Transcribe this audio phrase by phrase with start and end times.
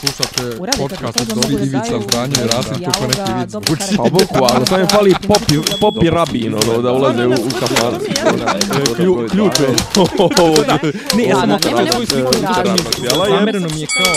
[0.00, 3.96] Slušate podcast od da Ivica Zdanje i Rasim kako neki vic karakter.
[3.96, 7.94] Pa bukvalno, samo je fali popi, popi rabin, ono, da ulaze u, u kafan.
[8.96, 9.68] Klju, ključ je.
[11.16, 11.58] Ne, ja sam
[11.92, 12.32] svoju sliku
[13.74, 14.14] mi je kao...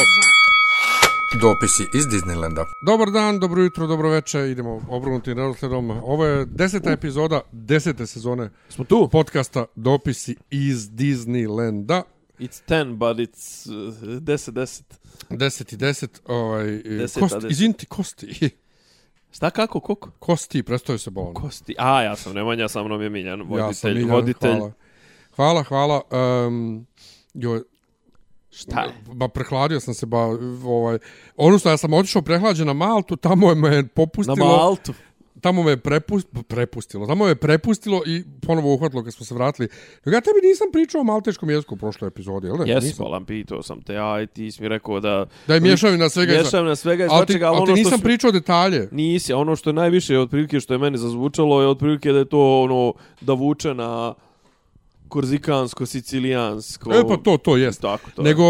[1.42, 2.66] Dopisi iz Disneylanda.
[2.86, 4.46] Dobar dan, dobro jutro, dobro večer.
[4.46, 5.92] Idemo obrnutim redosledom.
[5.92, 9.10] Ovo je deseta epizoda desete sezone Smo tu?
[9.12, 12.02] podcasta Dopisi iz Disneylanda.
[12.40, 14.20] It's 10, but it's uh,
[15.30, 15.38] 10, 10.
[15.38, 16.08] 10 i 10.
[16.26, 16.66] Ovaj,
[16.98, 17.52] Deseta, kosti, deset.
[17.52, 18.50] izvinite, kosti.
[19.36, 20.12] Šta, kako, koliko?
[20.20, 21.34] Kosti, prestoje se bolan.
[21.34, 21.76] Kosti.
[21.78, 23.68] A, ja sam Nemanja, sa mnom je Miljan, voditelj.
[23.68, 24.52] Ja sam Miljan, voditelj.
[24.52, 24.72] hvala.
[25.36, 26.02] Hvala, hvala.
[26.48, 26.88] Um,
[27.34, 27.62] joj,
[28.52, 28.94] Šta je?
[29.14, 30.18] Ba prehladio sam se ba
[30.66, 30.98] ovaj
[31.36, 34.36] odnosno ja sam otišao prehlađen na Maltu, tamo je me Na popustilo.
[34.58, 34.94] Maltu.
[35.42, 37.08] Tamo me prepust, prepustilo.
[37.08, 39.68] Tamo me prepustilo i ponovo uhvatilo kad smo se vratili.
[40.06, 42.70] Ja tebi nisam pričao o malteškom jeziku u prošloj epizodi, jel ne?
[42.70, 42.98] Jes.
[42.98, 45.26] Bolan, pitao sam te, i ti si mi rekao da...
[45.48, 47.66] Da je mješavina svega i sva- Mješavina svega i Ali ti, svačega, ali ti ono
[47.66, 48.88] što nisam su- pričao detalje.
[48.92, 52.26] Nisi, a ono što je najviše otprilike što je meni zazvučalo je otprilike da je
[52.26, 54.14] to ono da vuče na
[55.08, 56.94] korzikansko, sicilijansko.
[56.94, 57.82] E pa to, to jest.
[57.82, 58.22] Tako to.
[58.22, 58.44] Nego,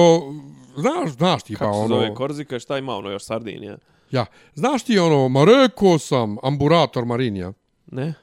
[0.77, 1.87] znaš, znaš ti pa kako se ono...
[1.87, 3.77] zove Korzika, šta ima ono još Sardinija?
[4.11, 7.53] Ja, znaš ti ono, ma rekao sam, amburator Marinija.
[7.87, 8.13] Ne?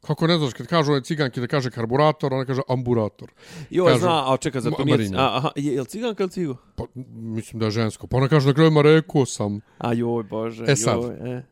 [0.00, 3.30] Kako ne znaš, kad kažu ciganki da kaže karburator, ona kaže amburator.
[3.70, 5.10] Jo, Kažu, zna, a čekaj, za to Ma- nije...
[5.14, 6.56] A, aha, je, je li ciganka ili cigo?
[6.76, 8.06] Pa, mislim da je žensko.
[8.06, 9.60] Pa ona kaže na kraju, ma rekao sam.
[9.78, 11.02] A joj, bože, E sad.
[11.02, 11.42] joj, e.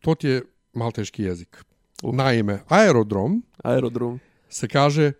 [0.00, 1.64] To ti je malteški jezik.
[2.02, 2.12] U.
[2.12, 4.20] Naime, aerodrom Aerodrom.
[4.48, 5.12] se kaže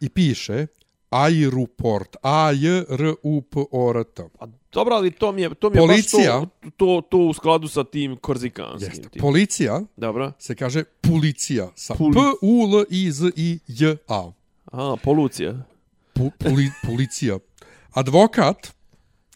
[0.00, 0.66] i piše
[1.10, 2.16] aeroport.
[2.22, 4.22] A J R U P O R T.
[4.38, 6.38] A dobro, ali to mi je, to mi je Policija.
[6.40, 8.88] baš to, to, to u skladu sa tim korzikanskim.
[8.90, 9.08] Jeste.
[9.08, 9.20] Tim.
[9.20, 10.32] Policija Dobro.
[10.38, 14.30] se kaže policija sa Puli- P U L I Z I J A.
[14.64, 15.54] Aha, polucija.
[16.12, 17.38] Pu, poli, policija.
[17.92, 18.72] Advokat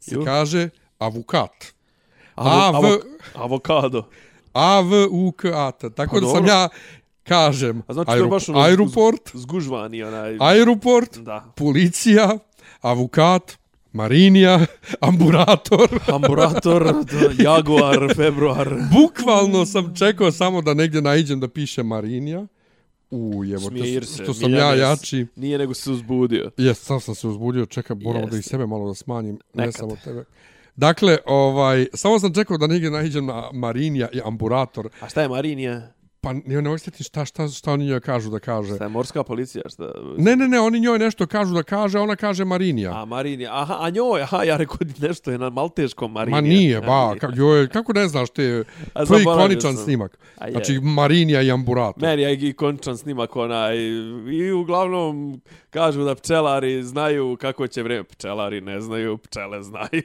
[0.00, 0.24] se Jo.
[0.24, 1.50] kaže avukat.
[2.34, 2.98] Avo, A, V- avo,
[3.34, 4.08] avokado.
[4.52, 5.90] A V U K A T.
[5.90, 6.50] Tako Pa da sam dobro.
[6.50, 6.68] ja
[7.24, 10.36] kažem A znači to je aero- baš ono aeroport, Zgužvani onaj...
[10.40, 11.52] aeroport, Da.
[11.56, 12.38] policija,
[12.80, 13.58] avukat,
[13.92, 14.66] marinija,
[15.00, 15.88] amburator.
[16.14, 16.94] Amburator,
[17.38, 18.74] Jaguar, Februar.
[18.92, 22.46] Bukvalno sam čekao samo da negdje naiđem da piše marinija.
[23.10, 24.22] U, jevo, Smir što, se.
[24.22, 25.26] što sam ja jači.
[25.36, 26.50] Nije nego se uzbudio.
[26.56, 29.74] Jes, sam sam se uzbudio, čekaj, moramo da i sebe malo da smanjim, ne Nekad.
[29.74, 30.24] samo tebe.
[30.76, 34.88] Dakle, ovaj, samo sam čekao da negdje naiđem na marinija i amburator.
[35.00, 35.92] A šta je Marinija?
[36.24, 38.74] Pa ne, ne osjeti šta, šta, šta oni njoj kažu da kaže.
[38.74, 39.62] Šta je morska policija?
[39.68, 39.92] Šta?
[40.18, 43.02] Ne, ne, ne, oni njoj nešto kažu da kaže, ona kaže Marinija.
[43.02, 46.40] A Marinija, aha, a njoj, aha, ja rekao nešto je na malteškom Marinija.
[46.40, 48.64] Ma nije, ba, ka, joj, kako ne znaš te,
[48.94, 49.84] A to je ikoničan sam.
[49.84, 50.18] snimak.
[50.38, 50.52] A je.
[50.52, 52.02] Znači, Marinija i Amburator.
[52.02, 53.76] Meni je i končan snimak onaj
[54.30, 58.04] i uglavnom kažu da pčelari znaju kako će vreme.
[58.04, 60.02] Pčelari ne znaju, pčele znaju.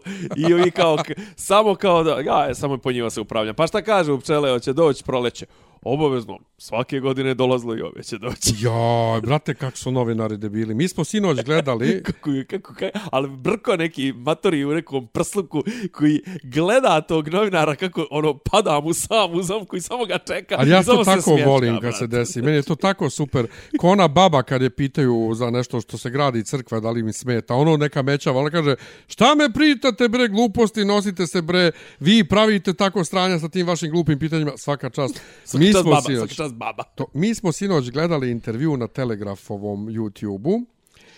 [0.64, 0.98] I, i kao,
[1.36, 3.54] samo kao da, ja, samo po njima se upravljam.
[3.54, 5.46] Pa šta kažu pčele, hoće doći proleće.
[5.84, 8.54] Obavezno, svake godine dolazilo i ove će doći.
[8.64, 10.74] Joj, brate, kako su novinari debili.
[10.74, 16.20] Mi smo sinoć gledali, kako, kako, kako, ali brko neki matori u nekom prsluku koji
[16.42, 20.54] gleda tog novinara kako ono pada mu sam u zamku i samo ga čeka.
[20.58, 21.96] ali ja to tako smješka, volim kad brate.
[21.96, 22.42] se desi.
[22.42, 23.46] Meni je to tako super.
[23.78, 27.12] Ko ona baba kad je pitaju za nešto što se gradi crkva, da li mi
[27.12, 27.54] smeta.
[27.54, 28.74] Ono neka mećava, ona kaže,
[29.06, 33.90] šta me pritate bre gluposti, nosite se bre, vi pravite tako stranja sa tim vašim
[33.90, 35.20] glupim pitanjima, svaka čast.
[35.54, 36.82] Mi Smo baba, sinoć, čast baba.
[36.82, 40.60] to, mi smo sinoć gledali intervju na Telegrafovom YouTube-u.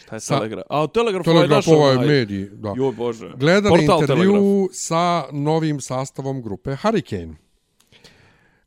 [0.02, 0.64] Šta je Sa- Telegraf?
[0.70, 2.74] A, Telegraf, Telegraf ovaj ovaj naš medij, da.
[2.76, 3.30] Joj Bože.
[3.36, 4.70] Gledali Portal intervju Telegraf.
[4.72, 7.34] sa novim sastavom grupe Hurricane.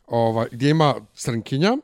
[0.07, 1.77] Ovaj, gdje ima Crnkinja,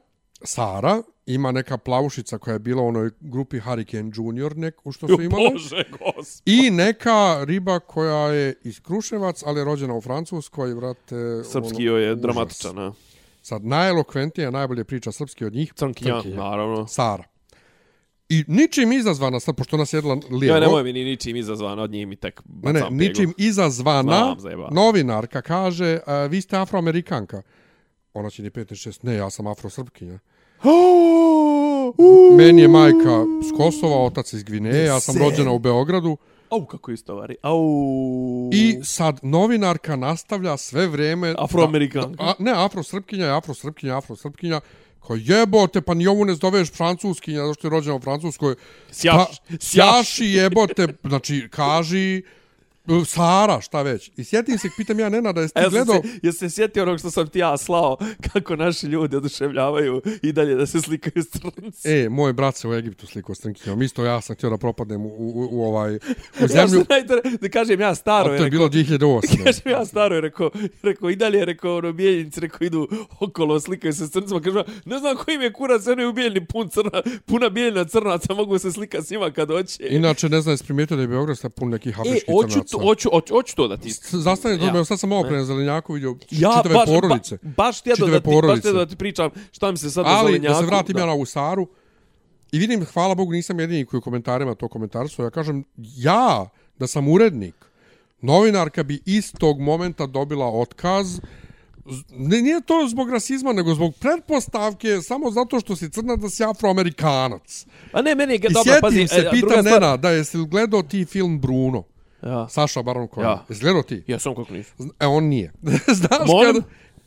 [0.43, 5.21] Sara, ima neka plavušica koja je bila u onoj grupi Hurricane Junior neku što su
[5.21, 5.49] imali.
[5.53, 6.41] Bože, gospod.
[6.45, 11.43] I neka riba koja je iz Kruševac, ali je rođena u Francuskoj, vrate...
[11.43, 12.93] Srpski ono, joj je dramatičan?
[13.43, 15.73] Sad, najelokventnija, najbolje priča srpski od njih.
[15.73, 16.43] Crnkinja, Crnkinja.
[16.43, 16.87] naravno.
[16.87, 17.23] Sara.
[18.29, 20.57] I ničim izazvana, sad, pošto nas jedla lijevo...
[20.57, 24.59] Ja nemoj mi ni ničim izazvana od njih mi tek Ne, ne, ničim izazvana Znam,
[24.71, 27.41] novinarka kaže, a, vi ste afroamerikanka.
[28.13, 30.19] Ona će ni 15-6, ne, ja sam afrosrpkinja.
[32.37, 36.17] Meni je majka s Kosova, otac iz Gvineje, ja sam rođena u Beogradu.
[36.53, 37.35] Au, kako istovari.
[37.41, 38.49] Au.
[38.53, 41.35] I sad novinarka nastavlja sve vrijeme...
[41.37, 42.23] Afroamerikanka.
[42.23, 44.61] Da, a, ne, afrosrpkinja afrosrpkinja, afrosrpkinja.
[45.07, 48.55] Kao jebote, pa ni ovu ne zoveš francuskinja, zašto je rođena u Francuskoj.
[48.91, 49.15] Sjaš,
[49.49, 52.23] Pa, sjaši jebote, znači, kaži
[53.05, 54.11] Sara, šta već.
[54.17, 55.95] I sjetim se, pitam ja Nena da jesi ti ja gledao...
[56.01, 57.97] se, jesi se sjetio onog što sam ti ja slao,
[58.33, 61.89] kako naši ljudi oduševljavaju i dalje da se slikaju s crnci.
[61.89, 63.81] E, moj brat se u Egiptu sliko s crnkinjom.
[63.81, 65.99] Isto ja sam htio da propadnem u, u, u ovaj, u
[66.41, 66.67] Ja zemlju.
[66.69, 69.43] sam najtore, da kažem ja staro, A je to je bilo 2008.
[69.43, 70.51] Kažem ja staro je rekao,
[70.81, 72.87] rekao i dalje je rekao ono bijeljnici, rekao idu
[73.19, 76.69] okolo, slikaju se s crncima, kažem ne znam koji je kurac, oni u bijeljni pun
[76.69, 79.87] crna, puna bijeljna crnaca, mogu se slika s njima kad hoće.
[79.89, 82.72] Inače, ne znam, jesi primijetio da je Beograd pun nekih E, afričkih hoću, crnaca.
[82.73, 83.89] To, hoću, hoću, hoću to da ti...
[84.11, 84.75] Zastani, Ja.
[84.75, 84.83] ja.
[84.85, 87.37] sad sam malo pre Zelenjaku vidio Ja, čitave baš, porodice.
[87.41, 90.25] Ba, baš Čitave da ti, baš da ti pričam šta mi se sad na Ali,
[90.27, 90.53] zelenjaku.
[90.53, 91.67] da se vratim ja na ovu Saru,
[92.51, 96.49] i vidim, hvala Bogu, nisam jedini koji u komentarima to komentarsu, ja kažem, ja,
[96.79, 97.55] da sam urednik,
[98.21, 101.19] novinarka bi istog momenta dobila otkaz,
[102.09, 106.43] ne, nije to zbog rasizma, nego zbog pretpostavke, samo zato što si crna da si
[106.43, 107.65] afroamerikanac.
[107.91, 108.37] A ne, meni je...
[108.37, 111.39] I dobro, sjetim pazi, se, e, pitam druga stvar- Nena, da jesi gledao ti film
[111.39, 111.83] Bruno?
[112.25, 113.29] Ja, Saša Baron Cohen.
[113.29, 113.45] Ja.
[113.49, 114.03] Jesi gledao ti?
[114.07, 114.89] ja sam kako nisam.
[114.99, 115.51] E, on nije.
[116.01, 116.53] Znaš Molim?
[116.53, 116.63] kad...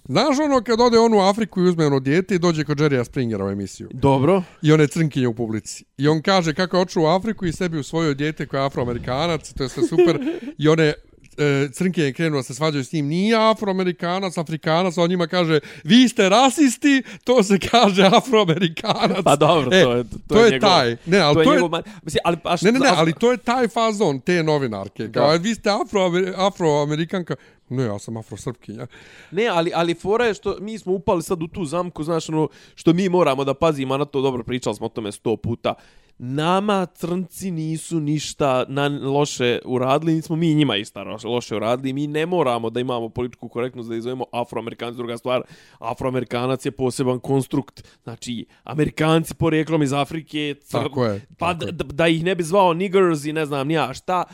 [0.09, 3.05] Znaš ono kad ode on u Afriku i uzme ono dijete i dođe kod Jerrya
[3.05, 3.89] Springera u emisiju.
[3.93, 4.43] Dobro.
[4.63, 5.85] I one crnkinje u publici.
[5.99, 8.67] I on kaže kako je očeo u Afriku i sebi u svoje dijete koja je
[8.67, 10.21] afroamerikanac, to je sve super.
[10.59, 10.93] I one
[11.39, 13.07] e, crnkinje krenu da se svađaju s njim.
[13.07, 19.25] Nije afroamerikanac, afrikanac, on njima kaže vi ste rasisti, to se kaže afroamerikanac.
[19.25, 20.05] Pa dobro, E, to je...
[20.05, 20.97] To, to je njegov- taj.
[21.07, 23.13] Ne, ali to je, to je- njegov Mislim, ali, a Ne, ne, ne, a- ali
[23.13, 25.09] to je taj fazon te novinarke.
[25.09, 26.01] Kao, "E, vi ste afro,
[26.39, 27.37] afroamerikanka.
[27.69, 28.87] Ne, ja sam afrosrpkinja.
[29.31, 32.49] Ne, ali, ali fora je što mi smo upali sad u tu zamku, znaš, ono,
[32.75, 35.75] što mi moramo da pazimo, na to dobro pričali smo o tome sto puta.
[36.19, 41.93] Nama crnci nisu ništa na loše uradili, nismo mi njima ista loše- uradili.
[41.93, 44.95] Mi ne moramo da imamo političku korektnost da izovemo afroamerikanac.
[44.95, 45.43] Druga stvar,
[45.79, 47.89] afroamerikanac je poseban konstrukt.
[48.03, 50.73] Znači, amerikanci porijeklom iz Afrike, cr...
[50.73, 51.73] Tako je, pa tako je.
[51.73, 54.25] da, da ih ne bi zvao niggers i ne znam nija šta,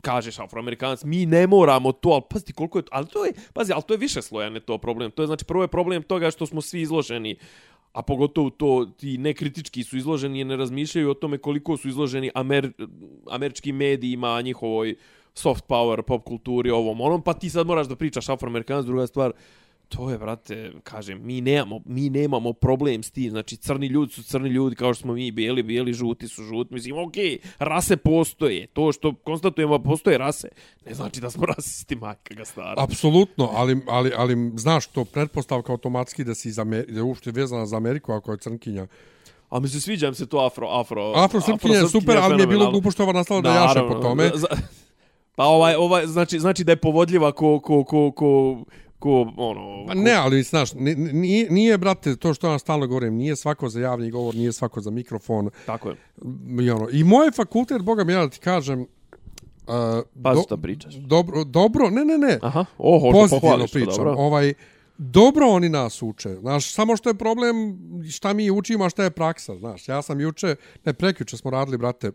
[0.00, 3.72] kažeš afroamerikanac, mi ne moramo to, ali pazi koliko je to, ali to je, pazi,
[3.72, 5.10] ali to je više slojan je to problem.
[5.10, 7.36] To je znači prvo je problem toga što smo svi izloženi
[7.94, 12.30] a pogotovo to ti nekritički su izloženi i ne razmišljaju o tome koliko su izloženi
[12.34, 12.72] Amer,
[13.30, 14.94] američkim medijima, njihovoj
[15.34, 19.32] soft power, pop kulturi, ovom, onom, pa ti sad moraš da pričaš afroamerikanac, druga stvar,
[19.88, 24.22] to je, brate, kažem, mi nemamo, mi nemamo problem s tim, znači crni ljudi su
[24.22, 28.66] crni ljudi, kao što smo mi bijeli, bijeli, žuti su žuti, mislim, okej, rase postoje,
[28.66, 30.48] to što konstatujemo postoje rase,
[30.86, 32.74] ne znači da smo rasisti, majka ga stara.
[32.76, 37.30] Apsolutno, ali, ali, ali znaš to pretpostavka automatski da si iz Amerike, da je uopšte
[37.30, 38.86] vezana za Ameriku ako je crnkinja.
[39.50, 42.70] A mi se sviđa se to afro, afro, Afrosrpkinja je super, ali mi je bilo
[42.70, 44.30] glupo što ova nastala da jaše po tome.
[45.36, 48.58] Pa ovaj, ovaj, znači, znači da je povodljiva ko, ko, ko, ko,
[48.98, 49.86] ko, ono...
[49.86, 53.68] Pa ne, ali znaš, ni- nije, nije, brate, to što ja stalno govorim, nije svako
[53.68, 55.50] za javni govor, nije svako za mikrofon.
[55.66, 55.96] Tako je.
[56.60, 58.86] I, ono, i moj fakultet, boga mi ja da ti kažem, uh,
[60.22, 60.94] Pa šta pričaš?
[60.94, 62.38] Dobro, dobro, ne, ne, ne.
[62.42, 63.94] Aha, oho, pozitivno pričam.
[63.96, 64.14] dobro.
[64.18, 64.54] Ovaj,
[64.98, 66.34] dobro oni nas uče.
[66.34, 67.78] Znaš, samo što je problem
[68.10, 69.56] šta mi učimo, a šta je praksa.
[69.56, 72.12] Znaš, ja sam juče, ne prekjuče smo radili, brate,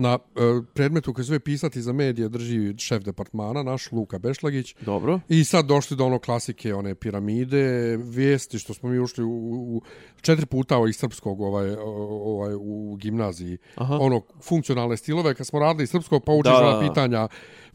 [0.00, 0.40] na e,
[0.74, 4.74] predmetu koji zove pisati za medije drži šef departmana, naš Luka Bešlagić.
[4.80, 5.20] Dobro.
[5.28, 9.82] I sad došli do ono klasike, one piramide, vijesti što smo mi ušli u, u
[10.20, 13.58] četiri puta iz srpskog ovaj, ovaj, u gimnaziji.
[13.74, 13.98] Aha.
[14.00, 16.80] Ono, funkcionalne stilove, kad smo radili srpskog, pa učiš da.
[16.88, 17.28] pitanja,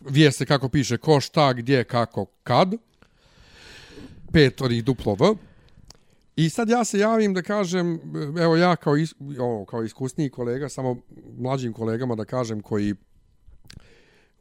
[0.10, 2.74] vijeste kako piše, ko, šta, gdje, kako, kad.
[4.32, 5.36] Pet onih duplo V.
[6.36, 8.00] I sad ja se javim da kažem,
[8.40, 11.02] evo ja kao, is, ovo, kao iskusniji kolega, samo
[11.38, 12.96] mlađim kolegama da kažem koji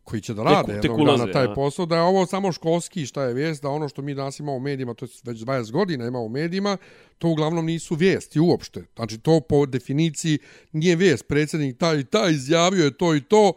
[0.05, 3.06] koji će da rade tek jednog ulaze, dana taj posao, da je ovo samo školski
[3.06, 5.70] šta je vijest, da ono što mi danas imamo u medijima, to je već 20
[5.70, 6.77] godina imamo u medijima,
[7.19, 8.84] to uglavnom nisu vijesti uopšte.
[8.96, 10.39] Znači to po definiciji
[10.72, 13.53] nije vijest, predsjednik taj i taj izjavio je to i to,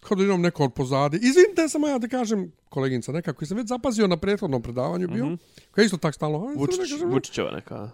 [0.00, 1.16] kao da imam neko od pozadi.
[1.16, 5.26] Izvinite samo ja da kažem, koleginica neka koji sam već zapazio na prethodnom predavanju bio,
[5.26, 5.38] mm -hmm.
[5.70, 7.90] koja je isto tak stalno, "Aj, Vučić, Vučićeva neka.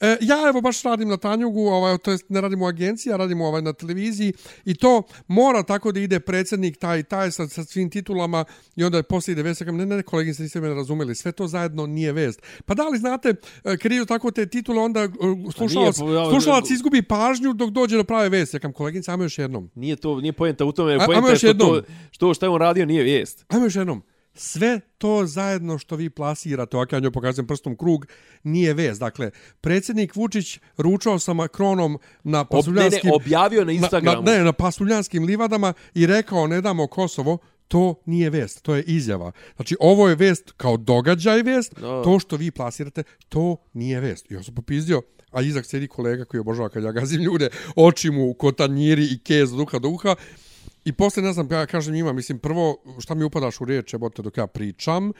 [0.00, 3.16] E, ja evo baš radim na Tanjugu, ovaj, to jest ne radim u agenciji, ja
[3.16, 4.32] radim ovaj, na televiziji
[4.64, 8.44] i to mora tako da ide predsjednik taj i taj sa, sa svim titulama
[8.76, 11.46] i onda poslije ide vest, ne, ne, ne, kolegin, se niste me razumeli, sve to
[11.46, 12.42] zajedno nije vest.
[12.64, 15.08] Pa da li znate, e, kad idu tako te titule, onda e,
[15.56, 18.56] slušalac, nije, pa ja- slušalac izgubi pažnju dok dođe do prave vesti.
[18.56, 19.70] Ja kažem, kolegin, samo još jednom.
[19.74, 21.68] Nije to, nije pojenta u tome, pojenta je što, jednom.
[21.68, 23.44] to, što šta je on radio nije vijest.
[23.48, 24.02] Ajmo još jednom.
[24.34, 28.06] Sve to zajedno što vi plasirate, ovak ja njoj pokazujem prstom krug,
[28.42, 28.98] nije vez.
[28.98, 33.08] Dakle, predsjednik Vučić ručao sa Makronom na Ob, ne, pasuljanskim...
[33.08, 34.22] ne, objavio na Instagramu.
[34.22, 38.74] Na, na, ne, na pasuljanskim livadama i rekao ne damo Kosovo, to nije vest, to
[38.74, 39.32] je izjava.
[39.56, 42.02] Znači, ovo je vest kao događaj vest, Da.
[42.02, 44.30] to što vi plasirate, to nije vest.
[44.30, 48.10] I on se popizdio, a izak sedi kolega koji obožava kad ja gazim ljude, oči
[48.10, 50.14] mu kotanjiri i kez od uha do uha.
[50.84, 54.22] I posle, ne znam, ja kažem njima, mislim, prvo, šta mi upadaš u riječ, jebote,
[54.22, 55.08] dok ja pričam.
[55.08, 55.12] E,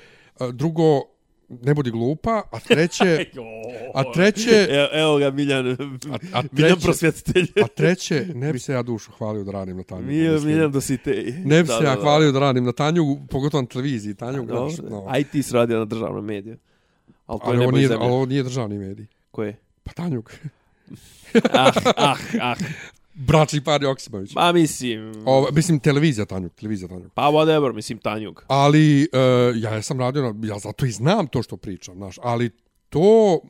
[0.52, 1.02] Drugo,
[1.48, 2.42] ne budi glupa.
[2.52, 3.26] A treće,
[3.94, 5.74] a treće, Evo, evo ga Miljan, a,
[6.32, 7.46] a Miljan treće, prosvjetitelj.
[7.64, 10.06] a treće, ne bi se ja dušu hvalio da radim na tanju.
[10.06, 10.52] Miljan, mislim.
[10.52, 11.34] Miljan da si te...
[11.44, 14.14] Ne bi se ja hvalio da radim na tanju, pogotovo na televiziji.
[14.14, 15.04] Tanju, gledaš, no.
[15.08, 16.56] A i ti si radio na državnom mediju.
[17.26, 19.06] Ali to ali, je ovo nije, ali ovo nije državni medij.
[19.30, 19.56] Koje?
[19.82, 20.32] Pa Tanjuk.
[21.52, 22.54] Ah, ah, ah.
[23.14, 24.34] Bračni par Joksimović.
[24.34, 25.12] Ma mislim...
[25.26, 27.12] O, mislim, televizija Tanjuk, televizija Tanjuk.
[27.14, 28.44] Pa whatever, mislim Tanjug.
[28.48, 32.50] Ali uh, ja sam radio, na, ja zato i znam to što pričam, znaš, ali
[32.88, 33.40] to, uh,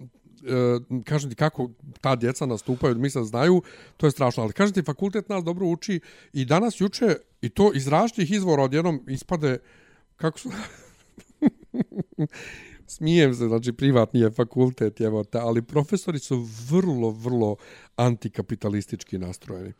[1.04, 3.62] kažem ti kako ta djeca nastupaju, mislim znaju,
[3.96, 6.00] to je strašno, ali kažem ti, fakultet nas dobro uči
[6.32, 9.58] i danas, juče, i to iz različitih izvora odjednom ispade,
[10.16, 10.50] kako su...
[12.90, 17.56] Smijem se, znači privatni je fakultet, evo te, ali profesori su vrlo, vrlo
[17.96, 19.72] antikapitalistički nastrojeni.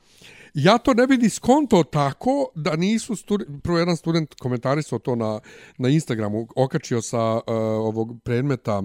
[0.55, 5.41] Ja to ne vidi skonto tako da nisu student, prvo jedan student komentarisao to na,
[5.79, 7.43] na Instagramu, okačio sa uh,
[7.87, 8.83] ovog predmeta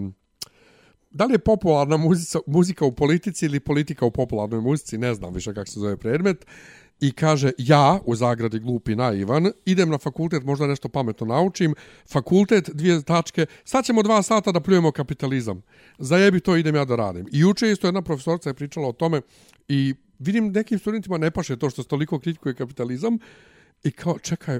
[1.15, 5.33] da li je popularna muzika, muzika u politici ili politika u popularnoj muzici, ne znam
[5.33, 6.45] više kako se zove predmet,
[6.99, 11.75] i kaže ja, u zagradi glupi naivan, idem na fakultet, možda nešto pametno naučim,
[12.11, 15.61] fakultet, dvije tačke, sad ćemo dva sata da pljujemo kapitalizam.
[15.99, 17.27] Zajebi to, idem ja da radim.
[17.31, 19.21] I juče isto jedna profesorica je pričala o tome
[19.67, 23.17] i vidim nekim studentima ne paše to što se toliko kritikuje kapitalizam
[23.83, 24.59] i kao, čekaj,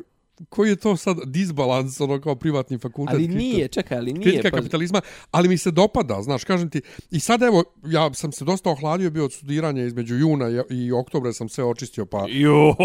[0.50, 3.14] koji je to sad disbalans, ono kao privatni fakultet?
[3.14, 4.24] Ali kritika- nije, čekaj, ali nije.
[4.24, 5.02] kritika pa- kapitalizma,
[5.32, 9.10] ali mi se dopada, znaš, kažem ti, i sad evo, ja sam se dosta ohladio
[9.10, 12.76] bio od studiranja između juna i, i oktobra sam sve očistio, pa Jo,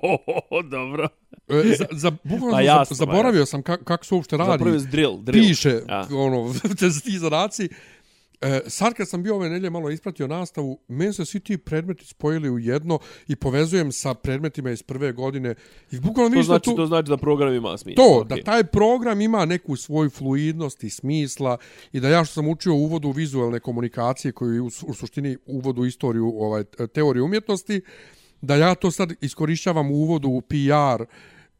[0.70, 1.08] dobro.
[1.48, 4.50] e, za, za, bukvalno Pa sam jasno, za, zaboravio sam kako kak se uopšte radi.
[4.50, 5.46] Zapravo je drill, drill.
[5.46, 6.06] Piše, Ja.
[6.12, 7.68] ono, te ti zadaci.
[8.42, 12.06] E, sad kad sam bio ove nelje malo ispratio nastavu, meni se svi ti predmeti
[12.06, 15.54] spojili u jedno i povezujem sa predmetima iz prve godine.
[15.90, 16.76] I bukvalno To vidiš da znači, tu...
[16.76, 18.04] to znači da program ima smisla.
[18.04, 18.36] To, okej.
[18.36, 21.56] da taj program ima neku svoju fluidnost i smisla
[21.92, 25.36] i da ja što sam učio u uvodu vizualne komunikacije koji je u, u suštini
[25.46, 27.80] uvod u istoriju ovaj, teorije umjetnosti,
[28.40, 31.04] da ja to sad iskorišćavam u uvodu u PR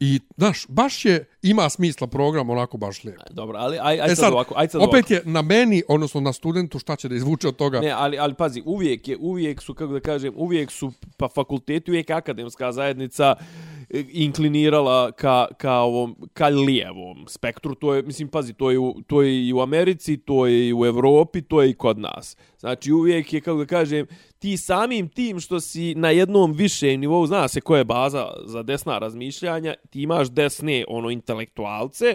[0.05, 3.23] i, znaš, baš je, ima smisla program onako baš lijepo.
[3.31, 5.15] Dobro, ali aj, aj E sad, sad, ovako, aj sad opet ovako.
[5.15, 7.81] je na meni, odnosno na studentu, šta će da izvuče od toga.
[7.81, 11.91] Ne, ali, ali pazi, uvijek je, uvijek su, kako da kažem, uvijek su, pa fakulteti,
[11.91, 13.45] uvijek akademska zajednica e,
[13.93, 17.75] inklinirala ka, ka ovom, ka lijevom spektru.
[17.75, 20.75] To je, mislim, pazi, to je, u, to je i u Americi, to je i
[20.75, 22.37] u Evropi, to je i kod nas.
[22.59, 24.07] Znači, uvijek je, kako da kažem,
[24.39, 28.63] ti samim tim što si na jednom višem nivou, zna se koja je baza za
[28.63, 32.15] desna razmišljanja, ti imaš desne, ono, intelektualce,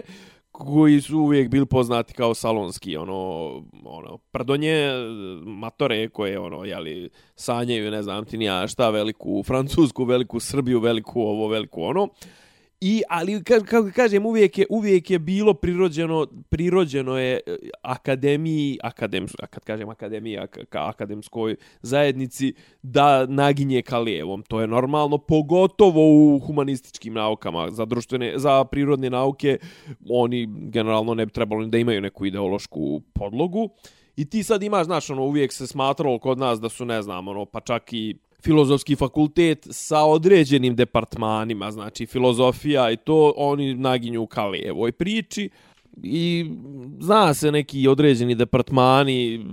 [0.58, 3.14] koji su uvijek bili poznati kao salonski, ono,
[3.84, 4.90] ono, prdonje,
[5.46, 11.20] matore koje, ono, jeli, sanjaju, ne znam ti nija šta, veliku Francusku, veliku Srbiju, veliku
[11.20, 12.08] ovo, veliku ono.
[12.80, 19.26] I, ali, kako kažem, uvijek je, uvijek je bilo prirođeno, prirođeno je e, akademiji, akadem,
[19.50, 24.42] kad kažem akademija, ka, akademskoj zajednici, da naginje ka lijevom.
[24.42, 29.58] To je normalno, pogotovo u humanističkim naukama, za društvene, za prirodne nauke,
[30.10, 33.68] oni generalno ne bi trebalo da imaju neku ideološku podlogu.
[34.16, 37.28] I ti sad imaš, znaš, ono, uvijek se smatralo kod nas da su, ne znam,
[37.28, 44.26] ono, pa čak i filozofski fakultet sa određenim departmanima, znači filozofija i to, oni naginju
[44.26, 45.50] ka lijevoj priči
[46.02, 46.50] i
[47.00, 49.46] zna se neki određeni departmani,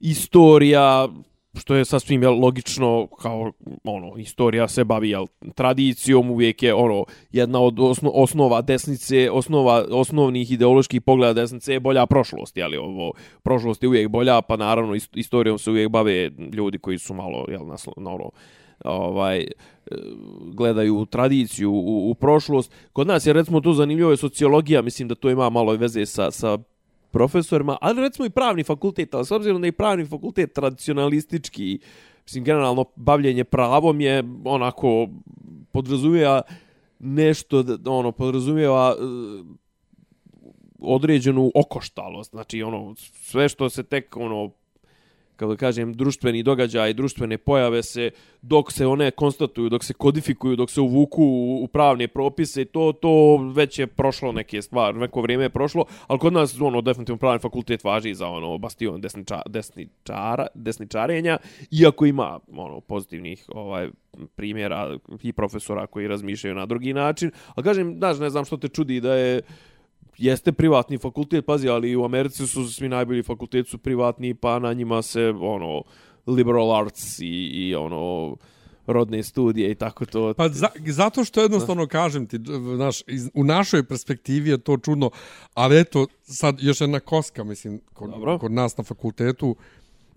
[0.00, 1.08] istorija,
[1.58, 3.52] što je sasvim jel, logično kao
[3.84, 9.84] ono istorija se bavi jel, tradicijom uvijek je ono jedna od osno, osnova desnice osnova
[9.90, 14.94] osnovnih ideoloških pogleda desnice je bolja prošlost je ovo prošlost je uvijek bolja pa naravno
[14.94, 18.30] ist- istorijom se uvijek bave ljudi koji su malo jel na, na ono
[18.84, 19.46] ovaj e,
[20.52, 22.72] gledaju tradiciju u, u prošlost.
[22.92, 26.30] Kod nas je recimo to zanimljivo je sociologija, mislim da to ima malo veze sa,
[26.30, 26.58] sa
[27.14, 31.78] profesorima, ali recimo i pravni fakultet, ali s obzirom da je pravni fakultet tradicionalistički,
[32.24, 35.08] mislim, generalno bavljenje pravom je onako
[35.72, 36.42] podrazumijeva
[36.98, 39.02] nešto, ono, podrazumijeva e,
[40.78, 44.50] određenu okoštalost, znači ono, sve što se tek, ono,
[45.36, 48.10] kako da kažem, društveni događaj, društvene pojave se,
[48.42, 51.24] dok se one konstatuju, dok se kodifikuju, dok se uvuku
[51.62, 56.18] u, pravne propise, to to već je prošlo neke stvari, neko vrijeme je prošlo, ali
[56.18, 61.38] kod nas, ono, definitivno pravni fakultet važi za, ono, bastion desniča, desničara, desničarenja,
[61.70, 63.90] iako ima, ono, pozitivnih, ovaj,
[64.36, 68.68] primjera i profesora koji razmišljaju na drugi način, ali kažem, znaš, ne znam što te
[68.68, 69.42] čudi da je
[70.18, 74.72] jeste privatni fakultet, pazi, ali u Americi su svi najbolji fakulteti su privatni, pa na
[74.72, 75.82] njima se, ono,
[76.26, 78.36] liberal arts i, i ono,
[78.86, 80.34] rodne studije i tako to.
[80.34, 82.38] Pa za, zato što jednostavno kažem ti,
[82.76, 85.10] znaš, iz, u našoj perspektivi je to čudno,
[85.54, 88.38] ali eto, sad još jedna koska, mislim, kod, Dobro.
[88.38, 89.56] kod nas na fakultetu,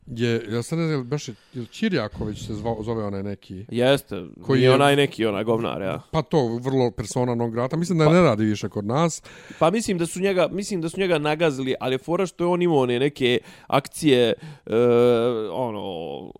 [0.08, 4.24] je, ja sad ne znam, baš je, je Čirjaković se zvao, zove onaj neki, Jeste,
[4.42, 6.02] Koji je- onaj neki onaj govnar, ja.
[6.12, 9.22] pa to, vrlo persona non grata, mislim da Pa- ne radi više kod nas,
[9.60, 12.48] Pa mislim da su njega, mislim da su njega nagazili, ali je fora što je
[12.48, 14.34] on imao one neke akcije
[14.66, 14.76] e,
[15.52, 16.32] ono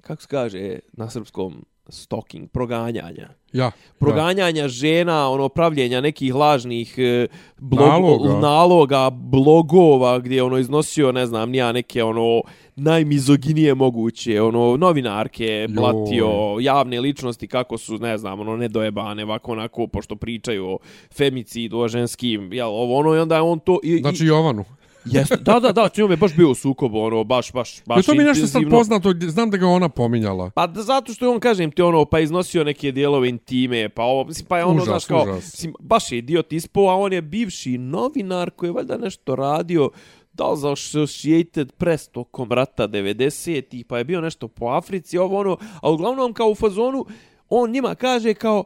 [0.00, 3.28] kako se kaže na srpskom stalking, proganjanja.
[3.52, 7.26] ja, Proganjanja žena, ono pravljenja nekih lažnih e,
[7.58, 8.40] blog, Naloga.
[8.40, 12.42] naloga, blogova gdje je ono iznosio, ne znam, nija neke ono
[12.76, 19.86] najmizoginije moguće, ono novinarke, blatio, javne ličnosti kako su, ne znam, ono nedojebane, ovako onako,
[19.86, 20.78] pošto pričaju o
[21.16, 23.78] femicidu, o ženskim, jel, ovo ono, i onda je on to...
[23.82, 23.98] I.
[23.98, 24.64] Znači Jovanu.
[25.04, 28.06] Jeste, da, da, da, s njom je baš bio u sukobu, ono, baš, baš, baš
[28.06, 28.78] to mi je nešto sad intenzivno.
[28.78, 30.50] poznato, znam da ga ona pominjala.
[30.50, 34.02] Pa da, zato što je on, kažem ti, ono, pa iznosio neke dijelove intime, pa
[34.02, 35.52] ovo, mislim, pa je ono, Užas, znaš, kao, užas.
[35.52, 39.90] mislim, baš je idiot ispo, a on je bivši novinar koji je valjda nešto radio,
[40.32, 45.40] da li za Associated Press tokom rata 90-ih, pa je bio nešto po Africi, ovo
[45.40, 47.06] ono, a uglavnom kao u fazonu,
[47.48, 48.64] on njima kaže kao,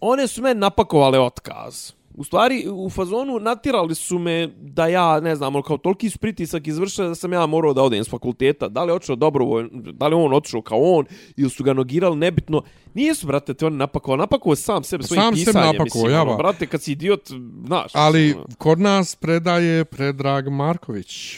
[0.00, 1.92] one su meni napakovale otkaz.
[2.20, 6.18] U stvari, u fazonu natirali su me da ja, ne znam, ono, kao toliki su
[6.18, 8.68] pritisak izvršili da sam ja morao da odem s fakulteta.
[8.68, 11.04] Da li je otišao dobrovoljno, da li on otišao kao on,
[11.36, 12.62] ili su ga nogirali, nebitno.
[12.94, 14.18] Nisu, brate, te napakovali.
[14.18, 15.66] Napakovao je sam sebe svojim Sam sebe pisanjem.
[15.66, 17.30] napakovao, mislim, ja ono, brate, kad si idiot,
[17.66, 17.92] znaš.
[17.94, 18.44] Ali ono.
[18.58, 21.36] kod nas predaje Predrag Marković.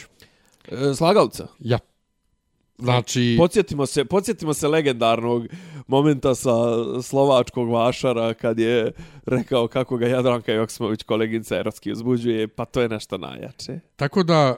[0.71, 1.47] E, slagalica.
[1.59, 1.79] Ja.
[2.77, 5.47] Znači, Podsjetimo se, podsjetimo se legendarnog
[5.87, 6.51] momenta sa
[7.01, 8.91] slovačkog vašara kad je
[9.25, 13.79] rekao kako ga Jadranka Joksmović kolegica erotski uzbuđuje, pa to je nešto najjače.
[13.95, 14.55] tako da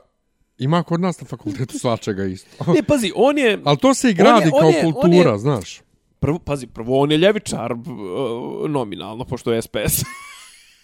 [0.58, 2.72] ima kod nas na fakultetu svačega isto.
[2.72, 3.58] Ne, pazi, on je...
[3.64, 5.80] Ali to se i gradi je- kao je- kultura, je- znaš.
[6.20, 7.78] Prvo, pazi, prvo on je ljevičar uh,
[8.68, 10.02] nominalno, pošto je SPS.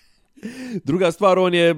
[0.85, 1.75] Druga stvar, on je...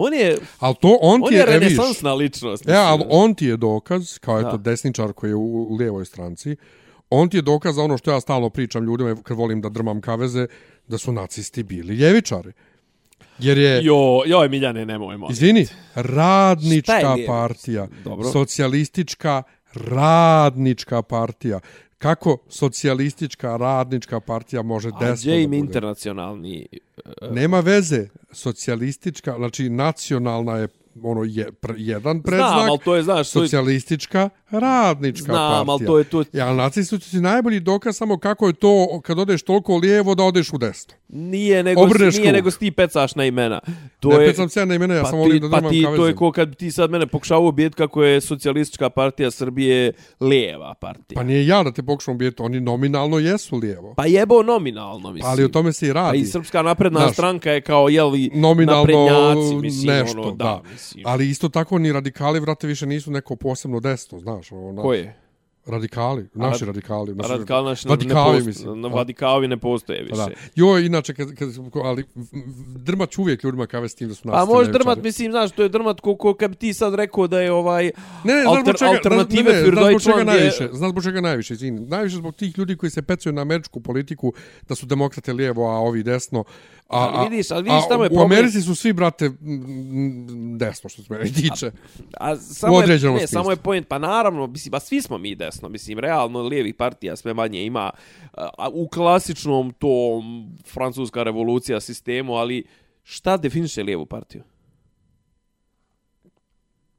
[0.00, 0.38] On je...
[0.58, 2.68] Ali to on On ti je je, e, renesansna ličnost.
[2.68, 3.08] E, ali mislim.
[3.12, 4.56] on ti je dokaz, kao eto Da.
[4.56, 6.56] desničar koji je u, u lijevoj stranci,
[7.10, 10.00] on ti je dokaz za ono što ja stalno pričam ljudima kad volim da drmam
[10.00, 10.46] kaveze,
[10.88, 12.52] da su nacisti bili ljevičari.
[13.38, 15.32] Jer je, Jo, joj, Miljane, nemoj, molim.
[15.32, 18.32] izvini, radnička partija, Dobro.
[18.32, 19.42] socijalistička
[19.74, 21.60] radnička partija.
[22.00, 25.56] Kako socijalistička radnička partija može A desno da bude?
[25.58, 26.66] internacionalni...
[27.30, 28.08] Nema veze.
[28.32, 30.68] Socijalistička, znači nacionalna je
[31.02, 35.72] ono je, pr, jedan predznak, Znam, ali to je, znaš, socijalistička radnička znam, partija.
[35.72, 36.24] ali to je to...
[36.32, 40.22] Ja, nacisti su ti najbolji dokaz samo kako je to kad odeš toliko lijevo da
[40.22, 40.94] odeš u desno.
[41.08, 42.34] Nije nego, Obrneš nije krug.
[42.34, 43.60] nego ti pecaš na imena.
[44.00, 45.56] To ne je, pecam se ja na imena, ja pa samo volim da ti, pa
[45.56, 45.96] drmam ti, kaveze.
[45.96, 50.74] to je ko kad ti sad mene pokušao ubijeti kako je socijalistička partija Srbije lijeva
[50.80, 51.16] partija.
[51.16, 53.94] Pa nije ja da te pokušam bijeti, oni nominalno jesu lijevo.
[53.96, 55.30] Pa jebo nominalno, mislim.
[55.32, 56.18] Ali o tome se i Pa radi.
[56.18, 60.44] i Srpska napredna Znaš, stranka je kao, jel, nominalno naprednjaci, mislim, nešto, ono, da.
[60.44, 61.04] da, mislim.
[61.06, 64.52] Ali isto tako ni radikali, vrate, više nisu neko posebno desno, znaš.
[64.52, 65.16] Ono, Ko je?
[65.66, 67.14] Radikali, naši rad- radikali.
[67.14, 68.80] Naši, Radikal naš ne, Vadikavi, post, mislim.
[68.80, 68.94] Na Da.
[68.94, 70.34] Vadikavi ne postoje Pa više.
[70.34, 70.40] Da.
[70.54, 71.48] Jo, inače, kad, kad,
[71.84, 72.04] ali
[72.76, 75.62] drmać uvijek ljudima kave s tim da su A nastavni možeš drmat, mislim, znaš, to
[75.62, 77.84] je drmat ko, ko kad bi ti sad rekao da je ovaj
[78.24, 80.34] Ne, ne, alter, čega, alternative ne, ne, znaš zbog čega Deutschland je...
[80.34, 81.80] najviše, znaš zbog čega najviše, izvini.
[81.80, 84.32] Najviše zbog tih ljudi koji se pecaju na američku politiku,
[84.68, 86.44] da su demokrate lijevo, a ovi desno.
[86.90, 89.30] A, Ali vidiš, ali vidiš, a tamo je u problem- Americi su svi, brate,
[90.58, 91.70] desno, što se mene tiče.
[92.20, 93.62] A samo je, ne, samo je smislu.
[93.62, 97.64] point, pa naravno, mislim, pa svi smo mi desno, mislim, realno lijevih partija sve manje
[97.64, 97.90] ima
[98.32, 100.22] a, u klasičnom tom
[100.72, 102.64] francuska revolucija sistemu, ali
[103.02, 104.42] šta definiše lijevu partiju?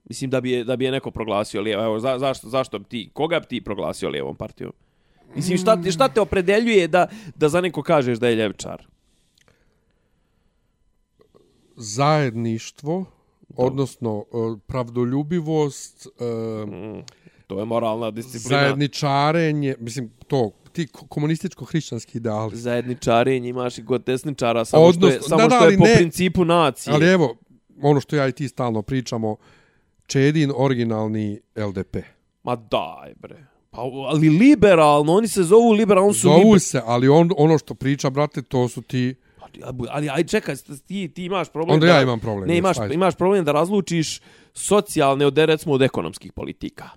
[0.03, 1.83] Mislim da bi je, da bi je neko proglasio lijevo.
[1.83, 4.71] Evo, za, zašto, zašto bi ti, koga bi ti proglasio lijevom partijom?
[5.35, 8.90] Mislim, šta, šta te opredeljuje da, da za neko kažeš da je ljevičar?
[11.81, 13.05] Zajedništvo,
[13.57, 14.35] odnosno e,
[14.67, 16.25] pravdoljubivost, e,
[16.65, 17.03] Mm,
[17.47, 18.59] to je moralna disciplina.
[18.59, 22.57] zajedničarenje, mislim, to, ti ko- komunističko-hrišćanski ideali.
[22.57, 25.95] zajedničarenje imaš i kod desničara, samo što je, samo da, da, što je po ne-
[25.95, 26.93] principu nacije.
[26.93, 27.35] Ali evo,
[27.81, 29.35] ono što ja i ti stalno pričamo,
[30.07, 31.95] Čedin originalni LDP.
[32.43, 33.45] Ma daj, bre.
[33.69, 36.59] Pa, ali liberalno, oni se zovu liberalno, Zovu liber...
[36.59, 39.15] se, ali on, ono što priča, brate, to su ti...
[39.41, 40.55] Ali, ali aj čekaj,
[40.87, 41.93] ti, ti imaš problem Onda da...
[41.93, 42.93] ja imam problem, Ne, imaš, ajde.
[42.93, 44.19] imaš problem da razlučiš
[44.53, 46.89] socijalne od, recimo, od ekonomskih politika.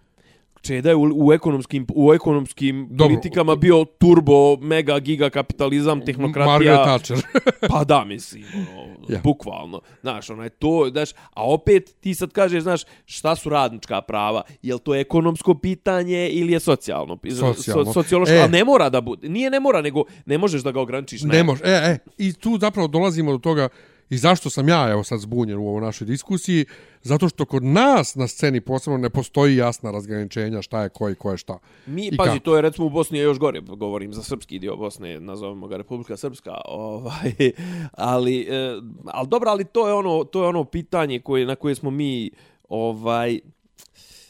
[0.64, 3.06] Čeda je u, u ekonomskim, u ekonomskim Dobro.
[3.08, 6.52] politikama bio turbo, mega, giga kapitalizam, tehnokratija.
[6.52, 7.18] Margaret Thatcher.
[7.70, 8.44] Pa da, mislim,
[8.76, 9.20] ono, Ja.
[9.24, 9.80] bukvalno.
[10.00, 14.42] Znaš, ono je to, znaš, a opet ti sad kažeš, znaš, šta su radnička prava?
[14.62, 17.18] Je to ekonomsko pitanje ili je socijalno?
[17.30, 17.84] Socijalno.
[17.84, 18.38] So, sociološko, E.
[18.38, 18.42] e.
[18.42, 19.28] a ne mora da bude.
[19.28, 21.22] Nije ne mora, nego ne možeš da ga ograničiš.
[21.22, 21.64] Ne može.
[21.64, 23.68] E, e, i tu zapravo dolazimo do toga
[24.10, 26.64] i zašto sam ja evo sad zbunjen u ovoj našoj diskusiji,
[27.02, 31.14] zato što kod nas na sceni posebno ne postoji jasna razgraničenja šta je ko i
[31.14, 31.58] ko je šta.
[31.86, 32.44] Mi, I pazi, kako?
[32.44, 36.16] to je recimo u Bosni još gore, govorim za srpski dio Bosne, nazovemo ga Republika
[36.16, 37.32] Srpska, ovaj,
[37.92, 41.74] ali, e, ali dobro, ali to je ono, to je ono pitanje koje, na koje
[41.74, 42.30] smo mi,
[42.68, 43.40] ovaj,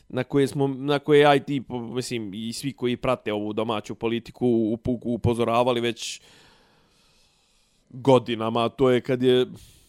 [0.09, 3.53] na koje smo na koje ja i ti po- mislim i svi koji prate ovu
[3.53, 6.21] domaću politiku up- upozoravali već
[7.95, 9.47] godinama to je kad je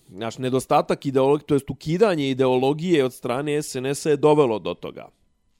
[0.08, 5.08] naš nedostatak ideologije to jest ukidanje ideologije od strane SNS-a je dovelo do toga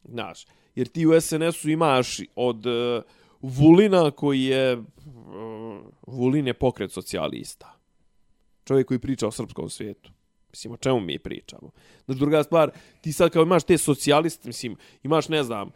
[0.04, 3.04] znaš jer ti u SNS-u imaš od uh,
[3.42, 4.84] Vulina koji je uh,
[6.08, 7.80] Vulin je pokret socijalista
[8.64, 10.12] čovjek koji priča o srpskom svijetu
[10.56, 11.70] Mislim, o čemu mi pričamo?
[12.06, 15.72] Znači, druga stvar, ti sad kao imaš te socijaliste, mislim, imaš, ne znam,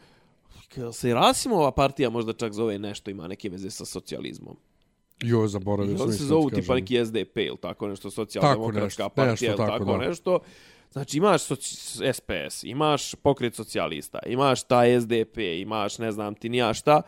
[0.94, 4.58] se Rasimova partija možda čak zove nešto, ima neke veze sa socijalizmom.
[5.24, 6.08] Jo, zaboravio sam.
[6.08, 9.98] Oni se zovu ti tipa neki SDP ili tako nešto, socijaldemokratska partija ili tako, tako,
[9.98, 9.98] da.
[9.98, 10.40] nešto.
[10.92, 16.74] Znači imaš soci- SPS, imaš pokret socijalista, imaš taj SDP, imaš ne znam ti nija
[16.74, 17.02] šta.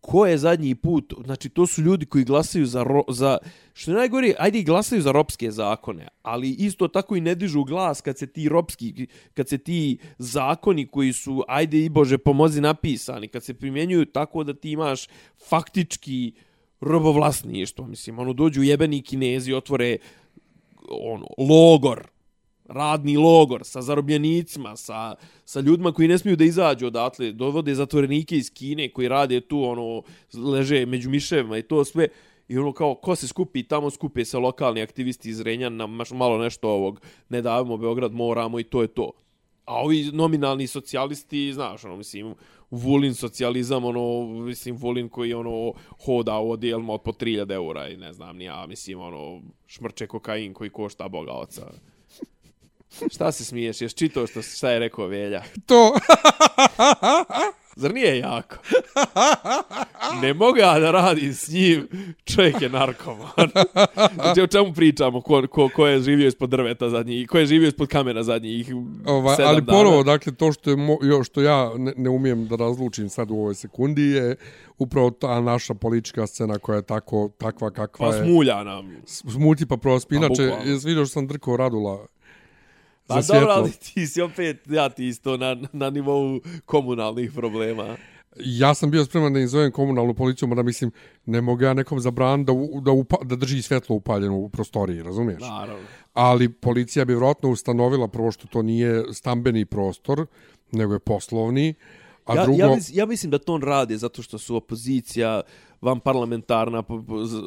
[0.00, 3.38] Ko je zadnji put, znači to su ljudi koji glasaju za, ro, za
[3.72, 7.64] što je najgore, ajde i glasaju za ropske zakone, ali isto tako i ne dižu
[7.64, 12.60] glas kad se ti ropski, kad se ti zakoni koji su, ajde i Bože pomozi
[12.60, 15.08] napisani, kad se primjenjuju tako da ti imaš
[15.48, 16.32] faktički
[16.84, 19.96] robovlasništvo, mislim, ono dođu jebeni kinezi, otvore
[20.88, 22.06] ono, logor,
[22.68, 28.36] radni logor sa zarobljenicima, sa, sa ljudima koji ne smiju da izađu odatle, dovode zatvorenike
[28.36, 30.02] iz Kine koji rade tu, ono,
[30.34, 32.08] leže među miševima i to sve,
[32.48, 36.38] i ono kao, ko se skupi tamo, skupe se lokalni aktivisti iz Renjana, maš malo
[36.38, 39.10] nešto ovog, ne davimo Beograd, moramo i to je to.
[39.64, 42.34] A ovi nominalni socijalisti, znaš, ono, mislim,
[42.74, 45.72] Vulin socijalizam, ono, mislim, Vulin koji, ono,
[46.04, 50.06] hoda u odijelima od po 3000 eura i ne znam, ni ja, mislim, ono, šmrče
[50.06, 51.72] kokain koji košta boga oca.
[53.10, 53.80] Šta se smiješ?
[53.80, 55.42] Jesi čitao što, šta je rekao Velja?
[55.66, 55.94] To,
[57.76, 58.56] Zar nije jako?
[60.22, 61.88] Ne mogu ja da radim s njim,
[62.24, 63.48] čovjek je narkoman.
[64.14, 65.20] Znači, o čemu pričamo?
[65.20, 69.48] Ko, ko, ko je živio ispod drveta zadnjih, ko je živio ispod kamena zadnjih sedam
[69.48, 69.78] ali dana?
[69.78, 73.30] ponovo, dakle, to što, je mo, jo, što ja ne, ne umijem da razlučim sad
[73.30, 74.36] u ovoj sekundi je
[74.78, 78.24] upravo ta naša politička scena koja je tako, takva kakva Pa je.
[78.24, 78.96] smulja nam.
[79.06, 80.08] Smuti pa prost.
[80.08, 82.06] Pa, Inače, jesi vidio što sam drkao Radula
[83.06, 87.96] Pa za dobro, ali ti si opet, ja ti isto na, na nivou komunalnih problema.
[88.36, 90.90] Ja sam bio spreman da im zovem komunalnu policiju, mada mislim,
[91.26, 95.02] ne mogu ja nekom zabran da, u- da, upa, da drži svjetlo upaljeno u prostoriji,
[95.02, 95.40] razumiješ?
[95.40, 95.84] Naravno.
[96.14, 100.26] Ali policija bi vjerojatno ustanovila prvo što to nije stambeni prostor,
[100.72, 101.74] nego je poslovni,
[102.24, 102.58] a ja, drugo...
[102.58, 105.40] ja, mis, ja mislim da to on radi zato što su opozicija
[105.80, 106.82] van parlamentarna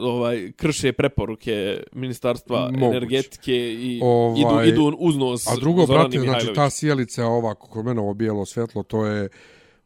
[0.02, 2.86] ovaj krše preporuke ministarstva Moguće.
[2.86, 7.28] energetike i Ovaj, idu idu uz nos A drugo, Zorani brate, znači ta sjelica je
[7.28, 9.30] ova, kako ovo bijelo svjetlo, to je,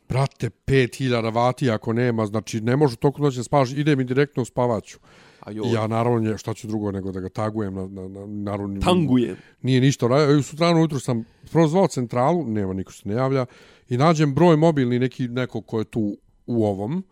[0.09, 4.41] brate, 5000 vati ako nema, znači ne može toliko noći da spavaš, ide mi direktno
[4.41, 4.97] u spavaću.
[5.41, 8.25] A jo, Ja naravno, nje- šta ću drugo nego da ga tagujem, na, na, na,
[8.25, 9.35] naravno, tangujem.
[9.61, 10.43] nije ništa radio.
[10.43, 13.45] Sutrano ujutru sam prozvao centralu, nema niko se ne javlja,
[13.91, 17.03] i nađem broj mobilni neki, neko ko je tu u ovom,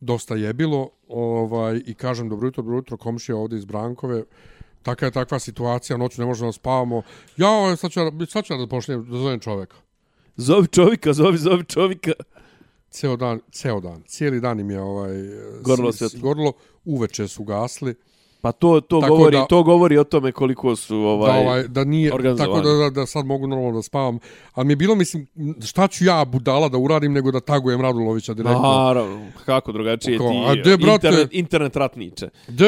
[0.00, 4.24] dosta je bilo, ovaj, i kažem dobro jutro, dobro jutro, komšija ovdje iz Brankove,
[4.82, 7.02] Taka je takva situacija, noću ne možemo da spavamo.
[7.36, 9.76] Ja, sad ću, sad ću da pošlijem, da zovem čoveka.
[10.36, 12.12] Zovi čovjeka, zovi, zovi čovjeka.
[12.90, 15.12] Ceo dan, ceo dan, cijeli dan im je ovaj,
[15.62, 16.20] Gorlo svjetlo.
[16.20, 16.52] Gorlo,
[16.84, 17.94] uveče su gasli.
[18.40, 21.62] Pa to to Tako govori, da- to govori o tome koliko su ovaj, da, ovaj,
[21.64, 24.18] da nije, tako da, da, da sad mogu normalno da spavam.
[24.52, 25.26] Ali mi je bilo, mislim,
[25.62, 28.62] šta ću ja budala da uradim nego da tagujem Radulovića direktno.
[28.62, 31.06] Naravno, kako drugačije Kao, ti a de, brate?
[31.06, 32.28] internet, internet ratniče.
[32.48, 32.64] De,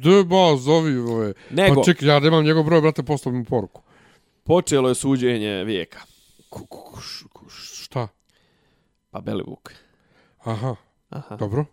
[0.00, 1.32] de, ba, zovi ove.
[1.50, 3.82] Nego- Pa čekaj, ja nemam njegov broj, brate, poslao mu poruku.
[4.44, 5.98] Počelo je suđenje vijeka.
[6.48, 8.08] Ku- ku- ku- š- ku- Šta?
[9.10, 9.72] Pa Belivuk.
[10.38, 10.74] Aha,
[11.10, 11.36] Aha.
[11.36, 11.64] dobro.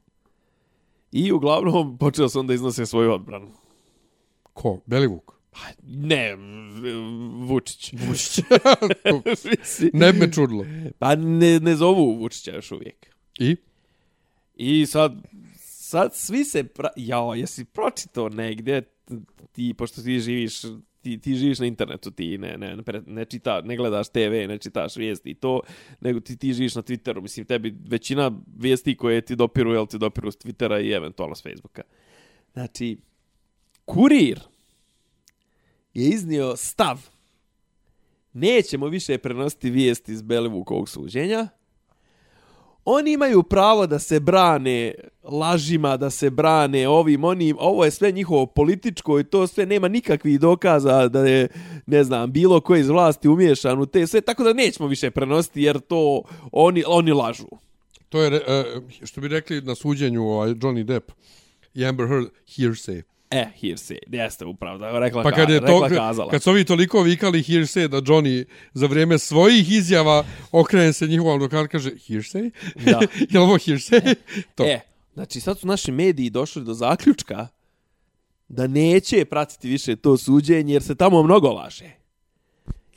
[1.12, 3.52] I uglavnom počeo sam da iznose svoju odbranu.
[4.54, 4.80] Ko?
[4.86, 5.40] Belivuk?
[5.84, 6.36] Ne,
[7.48, 7.94] Vučić.
[7.94, 8.40] Vučić.
[9.94, 10.66] Ne bi me čudilo.
[11.00, 13.16] pa ne, ne zovu Vučića još uvijek.
[13.40, 13.56] I?
[14.56, 15.14] I sad,
[15.58, 16.64] sad svi se...
[16.64, 16.90] Pra...
[16.96, 18.82] Jao, jesi pročitao negdje,
[19.52, 20.62] ti, pošto ti živiš
[21.02, 24.58] ti, ti živiš na internetu, ti ne, ne, ne, ne, čita, ne gledaš TV, ne
[24.58, 25.62] čitaš vijesti i to,
[26.02, 27.22] nego ti, ti živiš na Twitteru.
[27.22, 31.44] Mislim, tebi većina vijesti koje ti dopiru, jel ti dopiru s Twittera i eventualno s
[31.44, 31.82] Facebooka.
[32.54, 32.98] Znači,
[33.86, 34.40] kurir
[35.94, 37.10] je iznio stav.
[38.34, 41.48] Nećemo više prenositi vijesti iz Belivukovog suđenja.
[42.92, 47.56] Oni imaju pravo da se brane lažima, da se brane ovim, onim.
[47.60, 51.48] Ovo je sve njihovo političko i to sve nema nikakvih dokaza da je,
[51.86, 54.22] ne znam, bilo ko iz vlasti umješan u te sve.
[54.22, 56.22] Tako da nećemo više prenositi jer to
[56.52, 57.48] oni, oni lažu.
[58.10, 58.64] To je, e,
[59.06, 61.12] što bi rekli na suđenju ovaj, Johnny Depp
[61.74, 63.02] i Amber Heard, hearsay.
[63.32, 66.32] E, hearsay, jeste upravo, da rekla, Pa kad je rekla to, kazala.
[66.32, 71.36] kad su ovi toliko vikali hearsay da Johnny za vrijeme svojih izjava okrene se njihovom
[71.36, 72.52] advokat kaže hearsay?
[72.76, 73.00] Da.
[73.30, 74.16] je li ovo hearsay?
[74.56, 74.64] to.
[74.66, 74.80] E,
[75.14, 77.48] znači sad su naši mediji došli do zaključka
[78.48, 81.99] da neće pratiti više to suđenje jer se tamo mnogo laže.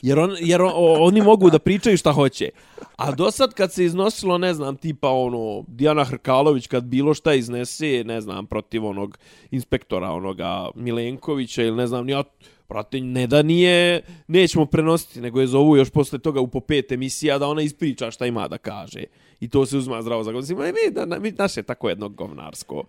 [0.03, 2.51] Jer, on, jer on, o- oni mogu da pričaju šta hoće.
[2.97, 7.35] A do sad kad se iznosilo, ne znam, tipa ono, Dijana Hrkalović kad bilo šta
[7.35, 9.19] iznese, ne znam, protiv onog
[9.51, 12.23] inspektora, onoga Milenkovića ili ne znam, ja,
[12.69, 16.93] brate, ne da nije, nećemo prenositi, nego je zovu još posle toga u po pet
[16.93, 19.05] emisija da ona ispriča šta ima da kaže.
[19.41, 20.61] I to se uzma zdravo za godinu.
[20.61, 22.85] Mi, da, na- mi, naše tako jedno govnarsko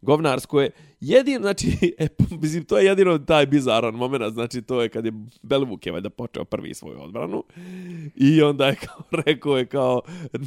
[0.00, 4.88] govnarsko je Jedin, znači, e, mislim, to je jedino taj bizaran moment, znači, to je
[4.88, 7.44] kad je Belivuk je valjda počeo prvi svoju odbranu
[8.14, 10.00] i onda je kao, rekao je kao,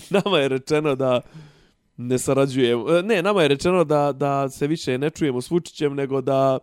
[0.09, 1.21] nama je rečeno da
[1.97, 5.95] ne sarađujemo, e, ne, nama je rečeno da, da se više ne čujemo s Vučićem,
[5.95, 6.59] nego da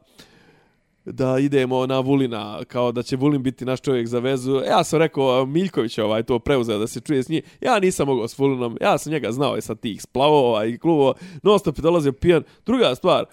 [1.09, 4.63] da idemo na Vulina, kao da će Vulin biti naš čovjek za vezu.
[4.67, 7.43] Ja sam rekao, Miljković je ovaj to preuzeo da se čuje s njim.
[7.61, 11.15] Ja nisam mogao s Vulinom, ja sam njega znao i sa tih splavova i klubova.
[11.43, 12.43] Non stop je dolazio pijan.
[12.67, 13.25] Druga stvar,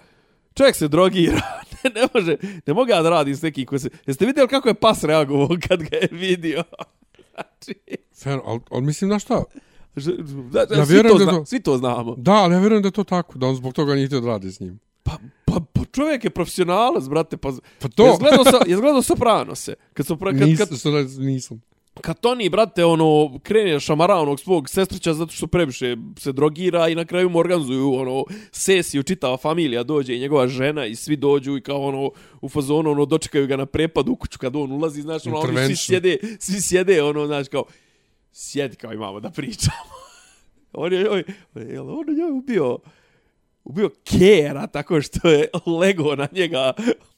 [0.54, 1.40] čovjek se drogira,
[1.84, 2.36] ne, ne može,
[2.66, 3.88] ne mogu ja da radim s nekim koji se...
[4.06, 6.62] Jeste vidjeli kako je pas reagovao kad ga je vidio?
[7.34, 7.80] znači,
[8.22, 9.42] Fair, ali, ali mislim na šta?
[10.52, 12.14] da, da, Ja svi, to da to- svi to znamo.
[12.18, 14.26] Da, ali ja vjerujem da je to tako, da on zbog toga nije htio da
[14.26, 14.78] radi s njim.
[15.02, 15.12] Pa
[15.96, 17.52] čovjek je profesionalac, brate, pa...
[17.78, 18.06] Pa to!
[18.06, 19.74] Jesi gledao, sa, jes gledao Sopranose?
[19.92, 21.62] Kad, su, kad, kad, što ne- nisam.
[22.00, 26.94] kad Toni, brate, ono, krene šamara onog svog sestrića zato što previše se drogira i
[26.94, 31.56] na kraju mu organizuju, ono, sesiju, čitava familija dođe i njegova žena i svi dođu
[31.56, 35.02] i kao, ono, u fazonu, ono, dočekaju ga na prepad u kuću kad on ulazi,
[35.02, 37.64] znaš, ono, oni svi sjede, svi sjede, ono, znaš, kao,
[38.32, 39.92] sjedi kao imamo da pričamo.
[40.72, 42.78] on je, on je, jel, on je ubio,
[43.66, 45.48] ubio Kera tako što je
[45.80, 46.72] lego na njega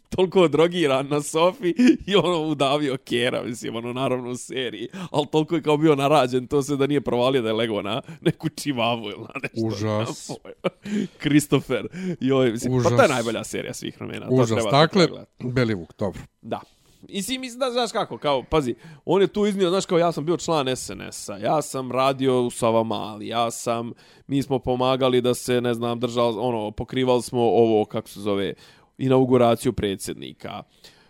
[0.09, 1.75] toliko drogiran na sofi
[2.07, 6.47] i ono udavio Kera, mislim, ono naravno u seriji, ali toliko je kao bio narađen,
[6.47, 9.67] to se da nije provalio da je lego na neku čivavu ili na nešto.
[9.67, 10.31] Užas.
[11.23, 11.87] Kristofer.
[12.21, 13.11] Joj, mislim, pa to je Užas.
[13.11, 14.27] najbolja serija svih vremena.
[14.27, 14.49] to Užas.
[14.49, 15.09] treba Dakle.
[15.39, 16.21] Belivuk, dobro.
[16.43, 16.61] Da.
[17.03, 20.25] Mislim, mislim da znaš kako, kao, pazi, on je tu iznio, znaš kao ja sam
[20.25, 23.93] bio član SNS-a, ja sam radio u Savamali, ja sam,
[24.27, 28.55] mi smo pomagali da se, ne znam, držal, ono, pokrivali smo ovo, kako se zove,
[28.99, 30.63] inauguraciju predsjednika.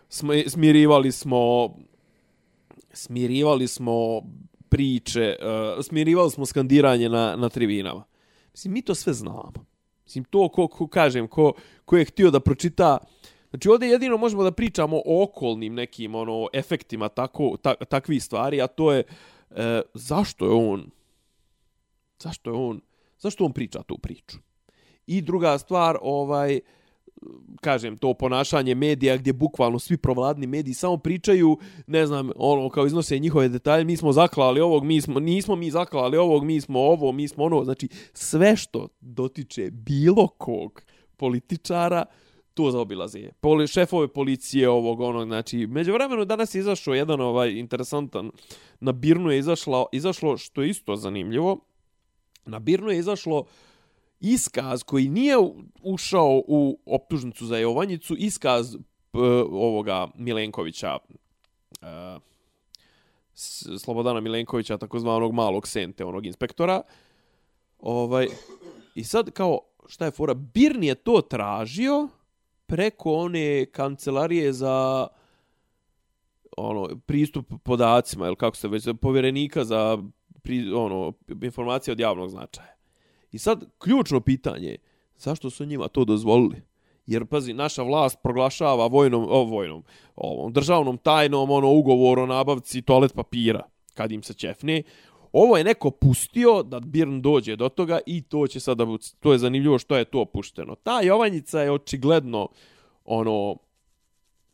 [0.08, 1.74] Sm smirivali smo,
[2.92, 4.22] smirivali smo
[4.68, 8.04] priče, uh, smirivali smo skandiranje na, na tribinama.
[8.52, 9.52] Mislim, mi to sve znamo.
[10.04, 11.52] Mislim, to, ko, ko kažem, ko,
[11.84, 12.98] ko je htio da pročita
[13.50, 18.62] Znači ovdje jedino možemo da pričamo o okolnim nekim ono efektima tako ta, takvi stvari,
[18.62, 19.02] a to je
[19.50, 20.90] e, zašto je on
[22.22, 22.80] zašto je on
[23.18, 24.38] zašto on priča tu priču.
[25.06, 26.60] I druga stvar, ovaj
[27.60, 32.86] kažem, to ponašanje medija gdje bukvalno svi provladni mediji samo pričaju, ne znam, ono, kao
[32.86, 36.80] iznose njihove detalje, mi smo zaklali ovog, mi smo, nismo mi zaklali ovog, mi smo
[36.80, 40.82] ovo, mi smo ono, znači sve što dotiče bilo kog
[41.16, 42.04] političara,
[42.58, 43.28] tu zaobilaze.
[43.40, 48.30] Poli, šefove policije ovog, onog, znači, među vremenu danas je izašao jedan ovaj interesantan,
[48.80, 51.60] na Birnu je izašla, izašlo što je isto zanimljivo,
[52.46, 53.44] na Birnu je izašlo
[54.20, 55.36] iskaz koji nije
[55.82, 58.76] ušao u optužnicu za Jovanjicu, iskaz
[59.10, 59.18] p,
[59.50, 60.98] ovoga Milenkovića,
[61.82, 62.18] e,
[63.78, 66.82] Slobodana Milenkovića, takozvanog malog sente, onog inspektora.
[67.78, 68.26] Ovaj,
[68.94, 70.34] I sad kao, šta je fora?
[70.34, 72.08] Birn je to tražio
[72.68, 75.06] preko one kancelarije za
[76.56, 79.98] ono pristup podacima ili kako se već povjerenika za
[80.42, 82.74] pri, ono informacije od javnog značaja.
[83.32, 84.76] I sad ključno pitanje
[85.16, 86.62] zašto su njima to dozvolili?
[87.06, 89.84] Jer pazi, naša vlast proglašava vojnom, o, vojnom,
[90.16, 93.62] ovom državnom tajnom ono ugovor o nabavci toalet papira
[93.94, 94.82] kad im se ćefne.
[95.32, 98.86] Ovo je neko pustio da Birn dođe do toga i to će sada
[99.20, 100.74] to je zanimljivo što je to pušteno.
[100.74, 102.48] Ta Jovanjica je očigledno
[103.04, 103.56] ono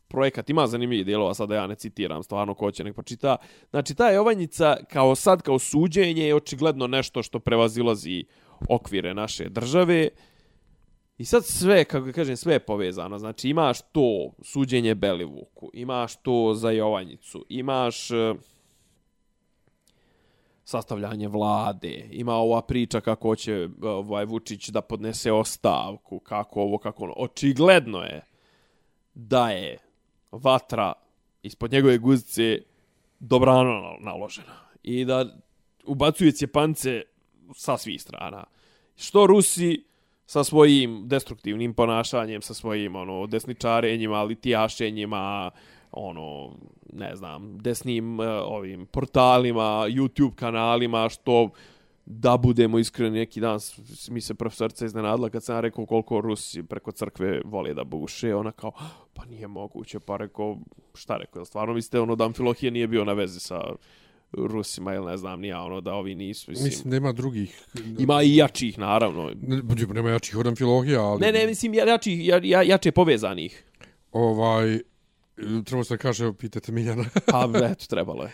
[0.07, 3.37] projekat, ima zanimljivih dijelova, sada ja ne citiram, stvarno ko će nek počita.
[3.69, 8.23] Znači, ta Jovanjica kao sad, kao suđenje je očigledno nešto što prevazilazi
[8.69, 10.09] okvire naše države.
[11.17, 13.19] I sad sve, kako kažem, sve je povezano.
[13.19, 18.11] Znači, imaš to suđenje Belivuku, imaš to za Jovanjicu, imaš...
[18.11, 18.37] Uh,
[20.65, 27.03] sastavljanje vlade, ima ova priča kako će ovaj Vučić da podnese ostavku, kako ovo, kako
[27.03, 27.13] ono.
[27.17, 28.21] Očigledno je
[29.13, 29.77] da je
[30.31, 30.93] vatra
[31.43, 32.61] ispod njegove guzice
[33.19, 35.25] dobrano naložena i da
[35.85, 37.01] ubacuje cjepance
[37.55, 38.43] sa svih strana.
[38.95, 39.83] Što Rusi
[40.25, 45.51] sa svojim destruktivnim ponašanjem, sa svojim ono desničarenjima, litijašenjima,
[45.95, 46.55] ono
[46.93, 51.49] ne znam, desnim uh, ovim portalima, YouTube kanalima, što
[52.05, 53.59] da budemo iskreni neki dan,
[54.09, 58.51] mi se profesorca iznenadila kad sam rekao koliko Rusi preko crkve vole da buše, ona
[58.51, 58.71] kao,
[59.13, 60.57] pa nije moguće, pa rekao,
[60.93, 63.61] šta rekao, stvarno mislite ono da Amfilohije nije bio na vezi sa
[64.31, 66.51] Rusima ili ne znam, nije ono da ovi nisu.
[66.51, 67.65] Mislim, mislim da ima drugih.
[67.99, 69.31] Ima i jačih, naravno.
[69.41, 69.61] Ne,
[69.93, 71.21] nema jačih od Amfilohija, ali...
[71.21, 73.63] Ne, ne, mislim, jačih, ja, ja, jače povezanih.
[74.11, 74.79] Ovaj,
[75.65, 77.05] Treba se da kaže, pitate Miljana.
[77.31, 78.31] pa, eto, trebalo je.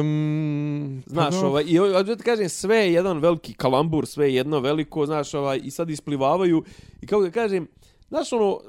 [0.00, 4.60] Um, znaš, pa, ovaj, i da kažem, sve je jedan veliki kalambur, sve je jedno
[4.60, 6.64] veliko, znaš, ovaj, i sad isplivavaju,
[7.02, 7.68] i kako da kažem,
[8.08, 8.60] znaš, ono,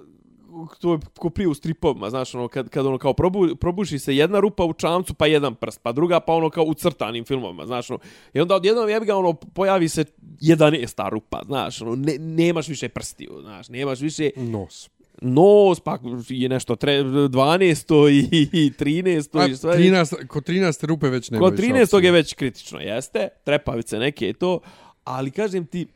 [0.79, 4.15] to je ko prije u stripovima, znaš, ono, kad, kad ono kao probu, probuši se
[4.15, 7.65] jedna rupa u čamcu, pa jedan prst, pa druga, pa ono kao u crtanim filmovima,
[7.65, 7.99] znaš, ono,
[8.33, 10.05] i onda odjednom jebi ga, ono, pojavi se
[10.41, 14.29] jedan esta rupa, znaš, ono, ne, nemaš više prstiju, znaš, nemaš više...
[14.35, 14.89] Nos
[15.21, 15.99] nos, pa
[16.29, 18.09] je nešto tre, 12.
[18.11, 19.51] i, i 13.
[19.51, 19.77] i sve.
[19.77, 20.85] 13, kod 13.
[20.85, 21.45] rupe već nema.
[21.45, 22.03] Kod 13.
[22.03, 23.27] je već kritično, jeste.
[23.43, 24.59] Trepavice neke i to.
[25.03, 25.87] Ali kažem ti,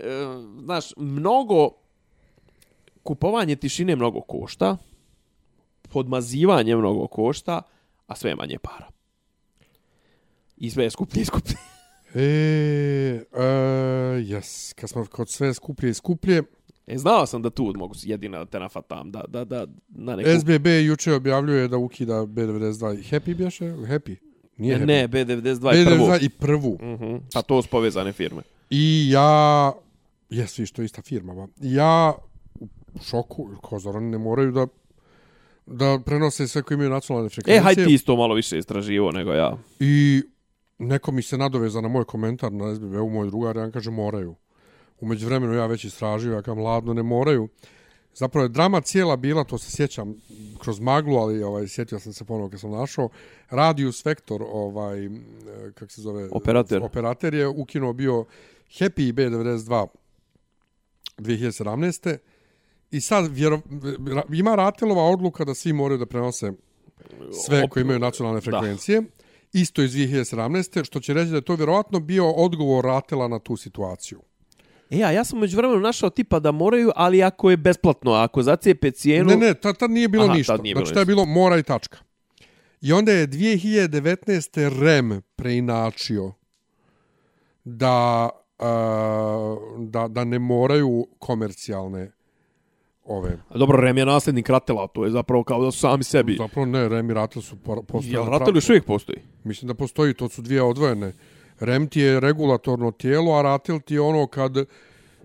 [0.00, 0.06] e,
[0.64, 1.70] znaš, mnogo
[3.02, 4.76] kupovanje tišine mnogo košta,
[5.88, 7.62] podmazivanje mnogo košta,
[8.06, 8.88] a sve manje para.
[10.56, 11.56] I sve je skuplje i skuplje.
[12.14, 13.38] E, uh,
[14.24, 14.74] yes.
[14.74, 16.42] kad smo kod sve skuplje i skuplje,
[16.88, 20.40] E, znao sam da tu mogu jedina da te nafatam, da, da, da, na neku...
[20.40, 23.64] SBB juče objavljuje da ukida B92 i Happy bješe?
[23.64, 24.16] Happy?
[24.56, 24.86] Nije Happy.
[24.86, 26.06] Ne, B92 i prvu.
[26.06, 26.72] B92 i prvu.
[26.72, 27.20] Uh -huh.
[27.34, 28.42] A to su povezane firme.
[28.70, 29.72] I ja...
[30.30, 31.46] Jes, vi što ista firma, ba.
[31.60, 32.14] Ja
[32.60, 32.68] u
[33.02, 34.66] šoku, kozor, oni ne moraju da
[35.70, 37.58] da prenose sve koji imaju nacionalne frekvencije.
[37.58, 39.58] E, hajde ti isto malo više istraživo nego ja.
[39.80, 40.22] I
[40.78, 44.34] neko mi se nadoveza na moj komentar na SBB, u moj drugar, ja kaže moraju
[45.00, 47.48] umeđu vremenu ja već istražio, ja kao mladno ne moraju.
[48.14, 50.14] Zapravo je drama cijela bila, to se sjećam
[50.58, 53.08] kroz maglu, ali ovaj, sjetio sam se ponovo kad sam našao,
[53.50, 55.08] Radius Vector, ovaj,
[55.74, 56.28] kak se zove?
[56.30, 56.82] Operator.
[56.82, 58.24] Operator je ukinuo bio
[58.78, 59.86] Happy B92
[61.18, 62.18] 2017.
[62.90, 63.60] I sad vjero,
[64.32, 66.52] ima Ratelova odluka da svi moraju da prenose
[67.44, 69.00] sve koji imaju nacionalne frekvencije.
[69.00, 69.06] Da.
[69.52, 70.84] Isto iz 2017.
[70.84, 74.20] Što će reći da je to vjerovatno bio odgovor Ratela na tu situaciju.
[74.90, 78.42] E, a ja sam među vremenu našao tipa da moraju, ali ako je besplatno, ako
[78.42, 79.30] zacijepe cijenu...
[79.30, 80.52] Ne, ne, tad, tad nije bilo Aha, ništa.
[80.52, 81.98] Tad nije znači, tad je bilo mora i tačka.
[82.80, 84.80] I onda je 2019.
[84.80, 86.32] REM preinačio
[87.64, 88.66] da, uh,
[89.78, 92.12] da, da ne moraju komercijalne
[93.04, 93.38] ove.
[93.48, 96.36] A dobro, REM je nasljednik Ratela, to je zapravo kao da su sami sebi.
[96.38, 98.12] Zapravo ne, REM i Ratel su postoji.
[98.12, 99.18] Jel Ratel još uvijek postoji?
[99.44, 101.12] Mislim da postoji, to su dvije odvojene.
[101.60, 104.64] REM ti je regulatorno tijelo, a RATEL ti je ono kad...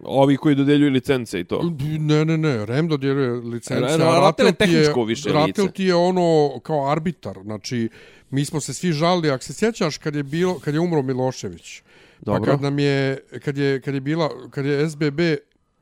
[0.04, 1.72] Ovi koji dodeljuju licence i to.
[2.00, 5.39] Ne, ne, ne, REM dodeljuje licence, a RATEL je tehničko više lice.
[5.39, 7.89] RATEL ti je ono kao arbitar, znači
[8.30, 11.82] mi smo se svi žalili, ako se sjećaš kad je, bilo, kad je umro Milošević,
[12.22, 12.41] Dobro.
[12.41, 15.19] pa kad nam je, kad je, kad je bila, kad je SBB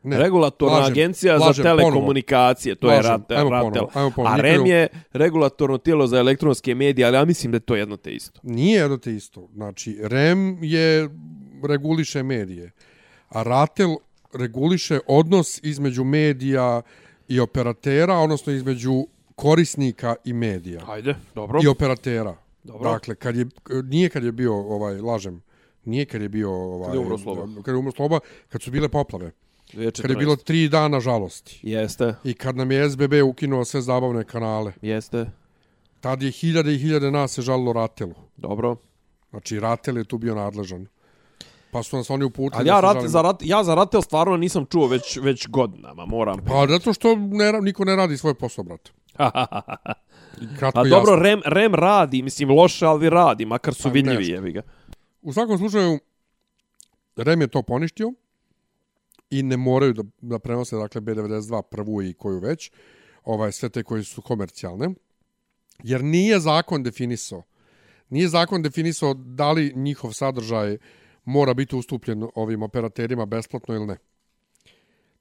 [0.03, 3.37] Ne, regulatorna lažem, agencija lažem, za telekomunikacije, to lažem, je Ratel.
[3.37, 3.87] Ajmo Ratel.
[3.93, 7.59] Ajmo ponovno, A REM je regulatorno tijelo za elektronske medije, ali ja mislim da je
[7.59, 8.39] to jedno te isto.
[8.43, 9.49] Nije jedno te isto.
[9.53, 11.09] Znači, REM je
[11.69, 12.71] reguliše medije,
[13.29, 13.95] a Ratel
[14.33, 16.81] reguliše odnos između medija
[17.27, 20.81] i operatera, odnosno između korisnika i medija.
[20.87, 21.59] Ajde, dobro.
[21.63, 22.35] I operatera.
[22.63, 22.91] Dobro.
[22.91, 23.45] Dakle, kad je,
[23.83, 25.41] nije kad je bio, ovaj, lažem,
[25.85, 26.51] nije kad je bio...
[26.51, 27.61] Ovaj, kad je umro sloba.
[27.63, 29.31] Kad je umro sloba, kad su bile poplave.
[29.73, 30.01] 2014.
[30.01, 31.59] Kad je bilo tri dana žalosti.
[31.63, 32.15] Jeste.
[32.23, 34.73] I kad nam je SBB ukinuo sve zabavne kanale.
[34.81, 35.25] Jeste.
[35.99, 38.13] Tad je hiljade i hiljade nas se žalilo Ratelu.
[38.37, 38.75] Dobro.
[39.29, 40.87] Znači, Ratel je tu bio nadležan.
[41.71, 42.59] Pa su nas oni uputili.
[42.59, 46.45] Ali ja, rat, za rat, ja za Ratel stvarno nisam čuo već, već godinama, moram.
[46.47, 48.91] Pa zato što ne, niko ne radi svoj posao, brate.
[50.59, 54.51] Kratko A dobro, Rem, Rem radi, mislim, loše, ali radi, makar su pa, vidljivi, jevi
[54.51, 54.61] ga.
[55.21, 55.99] U svakom slučaju,
[57.15, 58.13] Rem je to poništio
[59.31, 62.71] i ne moraju da, da prenose dakle B92 prvu i koju već.
[63.23, 64.89] ovaj sve te koje su komercijalne.
[65.83, 67.43] Jer nije zakon definisao.
[68.09, 70.77] Nije zakon definisao da li njihov sadržaj
[71.25, 73.97] mora biti ustupljen ovim operaterima besplatno ili ne.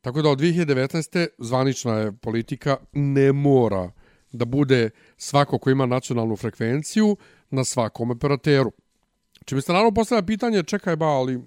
[0.00, 1.26] Tako da od 2019.
[1.38, 3.90] zvanična je politika ne mora
[4.32, 7.16] da bude svako ko ima nacionalnu frekvenciju
[7.50, 8.72] na svakom operateru.
[9.44, 11.40] Če se naravno postavlja pitanje, čekaj ba, ali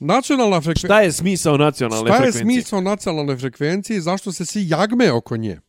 [0.00, 0.88] nacionalna frekvencija...
[0.88, 2.62] Šta je smisao nacionalne Šta je frekvencije?
[2.62, 5.60] smisao nacionalne frekvencije i zašto se svi jagme oko nje?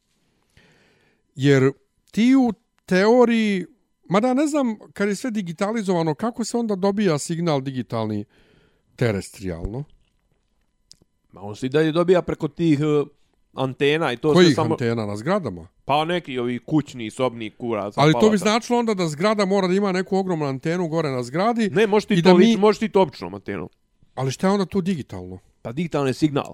[1.35, 1.71] Jer
[2.11, 2.53] ti u
[2.85, 3.65] teoriji,
[4.09, 8.25] mada ne znam, kad je sve digitalizovano, kako se onda dobija signal digitalni
[8.95, 9.83] terestrijalno?
[11.31, 13.07] Ma on se i dalje dobija preko tih uh,
[13.53, 14.73] antena i to Kojih samo...
[14.73, 15.67] antena na zgradama?
[15.85, 17.93] Pa neki ovi kućni, sobni kurac.
[17.97, 21.23] Ali to bi značilo onda da zgrada mora da ima neku ogromnu antenu gore na
[21.23, 22.57] zgradi, Ne, možeš ti, to, da mi...
[22.57, 23.69] možeš ti to običnom antenom.
[24.15, 25.39] Ali šta je onda tu digitalno?
[25.61, 26.53] Pa digitalni signal.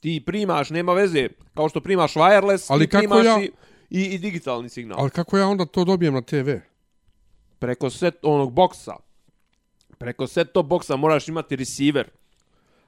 [0.00, 3.50] Ti primaš, nema veze, kao što primaš wireless, Ali ti kako primaš ja- i,
[3.90, 5.00] i, i digitalni signal.
[5.00, 6.50] Ali kako ja onda to dobijem na TV?
[7.58, 8.96] Preko set onog boksa.
[9.98, 12.08] Preko set top boksa moraš imati receiver.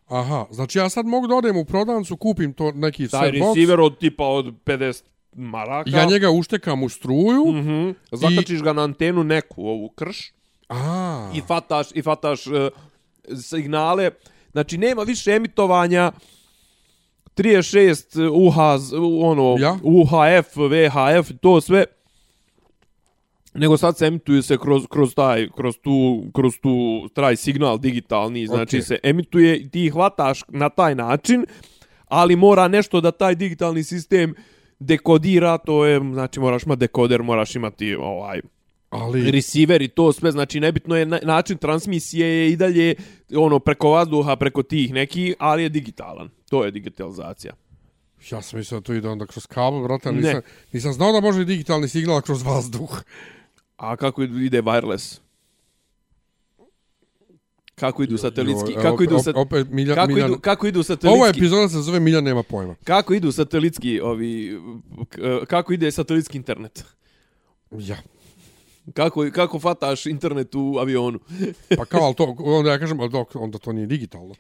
[0.06, 3.48] Aha, znači ja sad mogu da odem u prodavnicu, kupim to neki Taj set box,
[3.48, 5.90] receiver od tipa od 50 maraka.
[5.90, 7.94] ja njega uštekam u struju, Mm -hmm.
[8.12, 10.33] Zakačiš ga na antenu neku, ovu krš.
[10.68, 12.54] A, i fataš i fataš uh,
[13.42, 14.10] signale.
[14.52, 16.12] Znači nema više emitovanja
[17.36, 18.58] 36 UH
[19.24, 19.78] ono Ja.
[19.82, 21.84] UHF, VHF, to sve
[23.54, 28.46] nego sad se emituje se kroz, kroz taj kroz tu kroz tu taj signal digitalni
[28.46, 28.82] znači Okej.
[28.82, 31.46] se emituje i ti hvataš na taj način
[32.06, 34.34] ali mora nešto da taj digitalni sistem
[34.78, 38.40] dekodira to je znači moraš imati dekoder moraš imati ovaj
[38.94, 39.30] ali...
[39.30, 42.94] receiver i to sve, znači nebitno je na- način transmisije je i dalje
[43.36, 46.30] ono preko vazduha, preko tih neki, ali je digitalan.
[46.50, 47.52] To je digitalizacija.
[48.30, 50.40] Ja sam mislio da to ide onda kroz kabel, brate, ali nisam,
[50.72, 53.02] nisam znao da može digitalni signal kroz vazduh.
[53.76, 55.18] A kako ide wireless?
[57.74, 58.72] Kako idu satelitski?
[58.72, 59.36] Joj, Kako opet- idu sat...
[59.36, 61.18] opet Milja, Kako Miljan, idu, kako idu satelitski?
[61.20, 62.74] Ova epizoda se zove Miljan nema pojma.
[62.84, 64.60] Kako idu satelitski ovi
[65.46, 66.84] kako ide satelitski internet?
[67.70, 67.96] Ja.
[68.92, 71.18] Kako kako fataš internet u avionu?
[71.76, 74.34] Pa kao, ali to, onda ja kažem, ali dok, onda to nije digitalno.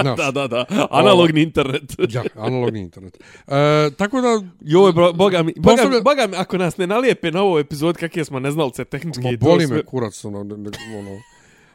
[0.00, 0.64] Znaš, Da, da, da.
[0.90, 1.82] Analogni internet.
[2.08, 3.18] Ja, analogni internet.
[3.48, 4.28] E, tako da,
[4.60, 7.96] Joj, bro, boga mi, boga, Postavlja- boga mi, ako nas ne nalijepe na ovo epizod,
[7.96, 9.76] kakve smo neznalce tehnički ma, i boli sve.
[9.76, 10.54] me kurac, ono, ne,
[10.98, 11.20] ono,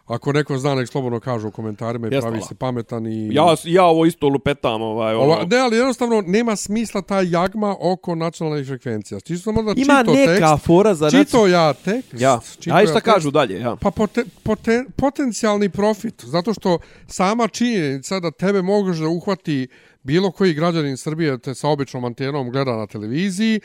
[0.08, 3.30] ako neko zna, nek slobodno kaže u komentarima i Jeste, pravi se pametan i...
[3.34, 5.24] Ja, ja ovo isto lupetam, ovaj, ono.
[5.24, 9.20] Ova, ne, ali jednostavno nema smisla ta jagma oko nacionalnih frekvencija.
[9.20, 12.84] Čisto sam onda Ima čito neka tekst, fora za čito ja tekst, Ja, čito aj
[12.84, 13.14] ja šta tekst.
[13.14, 13.76] kažu dalje, ja.
[13.76, 19.68] Pa pote, pote, potencijalni profit, zato što sama činjenica da tebe može da uhvati
[20.04, 23.60] bilo koji građanin Srbije te sa običnom antenom gleda na televiziji,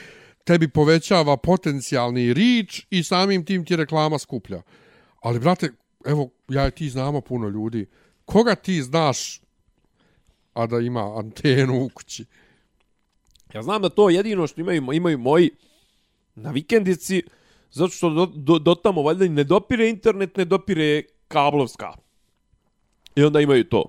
[0.45, 4.63] tebi povećava potencijalni rič i samim tim ti reklama skuplja.
[5.21, 5.71] Ali, brate,
[6.07, 7.87] evo, ja i ti znamo puno ljudi.
[8.25, 9.41] Koga ti znaš,
[10.55, 12.25] a da ima antenu u kući?
[13.55, 15.51] Ja znam da to jedino što imaju, imaju moji
[16.35, 17.23] na vikendici,
[17.71, 21.93] zato što do, do, do tamo valjda ne dopire internet, ne dopire kablovska.
[23.17, 23.85] I onda imaju to.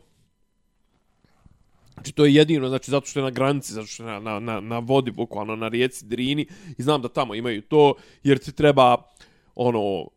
[1.93, 4.39] Znači to je jedino, znači zato što je na granici, zato što je na, na,
[4.39, 6.47] na, na vodi, bukvalno na rijeci Drini
[6.77, 7.93] i znam da tamo imaju to,
[8.23, 8.97] jer ti treba
[9.55, 10.07] ono,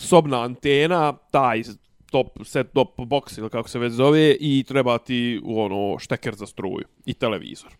[0.00, 1.62] sobna antena, taj
[2.10, 6.46] top, set top box ili kako se već zove i treba ti ono šteker za
[6.46, 7.70] struju i televizor.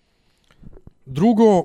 [1.07, 1.65] Drugo,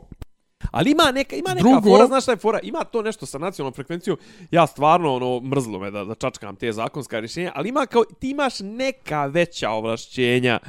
[0.72, 2.60] Ali ima neka, ima neka Drugo- fora, znaš šta je fora?
[2.64, 4.18] Ima to nešto sa nacionalnom frekvencijom.
[4.52, 8.30] Ja stvarno, ono, mrzlo me da, da čačkam te zakonska rješenja, ali ima kao, ti
[8.30, 10.60] imaš neka veća ovlašćenja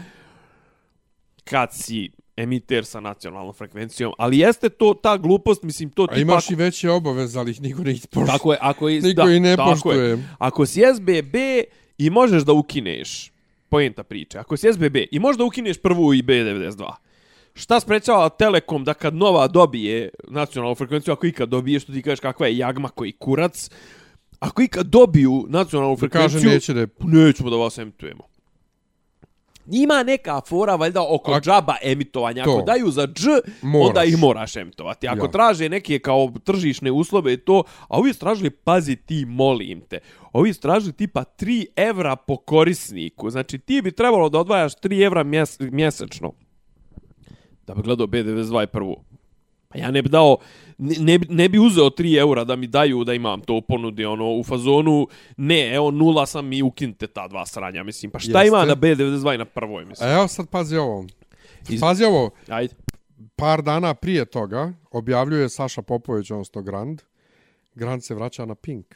[1.45, 2.11] kad si
[2.43, 6.21] emiter sa nacionalnom frekvencijom, ali jeste to ta glupost, mislim, to a tipa...
[6.21, 8.27] imaš ako- i veće obaveze, ali ih niko ne ispoštuje.
[8.27, 9.75] Tako je, ako je, Niko da, i ne tako je.
[9.75, 10.19] poštuje.
[10.39, 11.35] Ako si SBB
[11.99, 13.33] i možeš da ukineš,
[13.69, 16.93] poenta priče, ako si SBB i možeš da ukineš prvu i B92,
[17.55, 22.21] šta sprečava Telekom da kad Nova dobije nacionalnu frekvenciju, ako ikad dobije, što ti kažeš
[22.21, 23.71] kakva je jagma koji kurac,
[24.39, 28.32] ako ikad dobiju nacionalnu Da kaže frekvenciju, neće da je nećemo da vas emitujemo.
[29.69, 32.43] Ima neka fora valjda oko A- džaba emitovanja.
[32.43, 32.63] Ako To.
[32.63, 33.27] daju za dž,
[33.63, 33.89] Moraš.
[33.89, 35.09] onda ih moraš emitovati.
[35.09, 35.31] Ako Ja.
[35.31, 39.99] traže neke kao tržišne uslove i to, a ovi su tražili, pazi ti, molim te,
[40.33, 43.31] ovi su tražili tipa 3 evra po korisniku.
[43.31, 46.33] Znači ti bi trebalo da odvajaš 3 evra mjes mjesečno
[47.67, 48.97] da bi gledao B92 prvu.
[49.73, 50.37] Pa ja ne bi dao,
[50.79, 50.95] ne,
[51.29, 55.07] ne, bi- uzeo 3 eura da mi daju da imam to ponudi, ono, u fazonu,
[55.37, 58.49] ne, evo, nula sam i ukinite ta dva sranja, mislim, pa šta Jeste.
[58.49, 60.09] ima na B92 i na prvoj, mislim.
[60.09, 61.05] A evo sad pazi ovo.
[61.69, 62.75] Iz- Pazi ovo, Ajde.
[63.37, 67.03] par dana prije toga objavljuje Saša Popović, odnosno Grand.
[67.75, 68.87] Grand se vraća na Pink.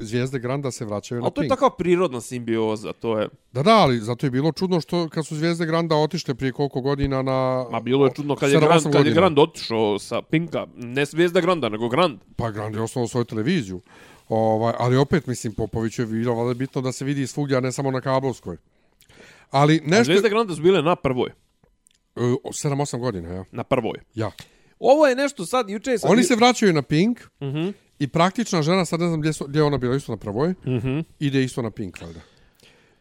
[0.00, 1.52] Zvijezde Granda se vraćaju na Ali to je Pink.
[1.52, 3.28] takva prirodna simbioza, to je...
[3.52, 6.80] Da, da, ali zato je bilo čudno što kad su Zvijezde Granda otišle prije koliko
[6.80, 7.66] godina na...
[7.70, 9.12] Ma bilo je čudno kad je, 7-8 Grand, kad je.
[9.12, 12.18] Grand otišao sa Pinka, ne Zvijezda Granda, nego Grand.
[12.36, 13.80] Pa Grand je osnovao svoju televiziju.
[14.28, 17.72] Ovaj, ali opet, mislim, Popović je bilo valjda bitno da se vidi svugdje, a ne
[17.72, 18.56] samo na kablovskoj.
[19.50, 20.04] Ali A nešto...
[20.04, 21.30] Zvijezda Granda su bile na prvoj.
[22.16, 23.44] E, 7-8 godina, ja.
[23.52, 23.98] Na prvoj.
[24.14, 24.30] Ja.
[24.80, 26.10] Ovo je nešto sad, juče sam...
[26.10, 27.72] Oni se vraćaju na Pink Uh -huh.
[27.98, 30.50] i praktična žena, sad ne znam gdje, su, gdje je ona bila isto na prvoj,
[30.50, 31.04] Uh -huh.
[31.18, 32.20] ide isto na Pink, valjda.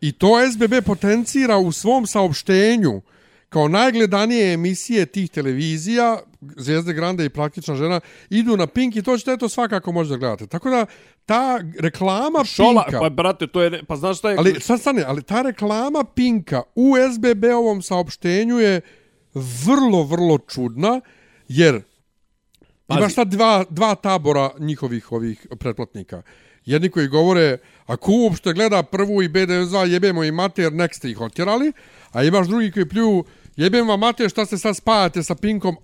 [0.01, 3.01] I to SBB potencira u svom saopštenju
[3.49, 7.99] kao najgledanije emisije tih televizija, Zvijezde Grande i Praktična žena,
[8.30, 10.47] idu na Pink i to ćete eto svakako možda da gledate.
[10.47, 10.86] Tako da
[11.25, 12.99] ta reklama Šola, Pinka...
[12.99, 14.36] pa brate, to je, pa znaš šta je...
[14.38, 18.82] Ali sad stane, ali ta reklama Pinka u SBB-ovom saopštenju je
[19.34, 21.01] vrlo, vrlo čudna,
[21.47, 21.81] jer
[22.87, 22.99] Pazi.
[22.99, 26.21] imaš sad dva, dva tabora njihovih ovih pretplatnika.
[26.65, 31.21] Jedni koji govore, ako uopšte gleda prvu i BDZ, jebemo i mater, nek ste ih
[31.21, 31.71] otjerali,
[32.11, 33.23] a imaš drugi koji pljuju,
[33.55, 35.75] jebem vam mater, šta se sad spajate sa Pinkom,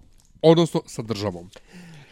[0.41, 1.49] odnosno sa državom.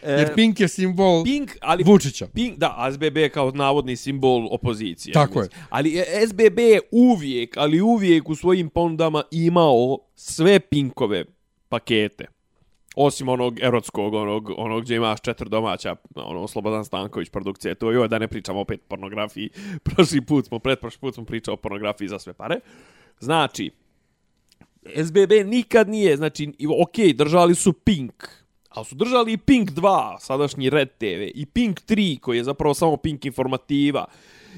[0.06, 1.84] Jer Pink je simbol E, Pink, ali...
[1.84, 2.26] Vučića.
[2.26, 5.12] Pink, da, SBB je kao navodni simbol opozicije.
[5.12, 5.60] Tako mislim.
[5.70, 11.24] Ali e, SBB je uvijek, ali uvijek u svojim ponudama imao sve Pinkove
[11.68, 12.26] pakete.
[12.96, 17.74] Osim onog erotskog, onog, onog gdje imaš četiri domaća, ono, Slobodan Stanković produkcije.
[17.74, 19.50] To joj, da ne pričamo opet pornografiji.
[19.84, 22.60] Prošli put smo, pretprošli put smo pričali o pornografiji za sve pare.
[23.20, 23.70] Znači,
[25.04, 28.28] SBB nikad nije, znači, ok, držali su Pink,
[28.68, 32.74] ali su držali i Pink 2, sadašnji Red TV, i Pink 3, koji je zapravo
[32.74, 34.04] samo Pink informativa,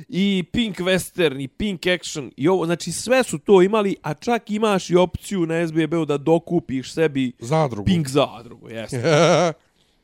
[0.09, 4.51] i Pink Western, i Pink Action, i ovo, znači sve su to imali, a čak
[4.51, 7.85] imaš i opciju na SBB-u da dokupiš sebi Zadrugu.
[7.85, 9.03] Pink zadrugu, jeste.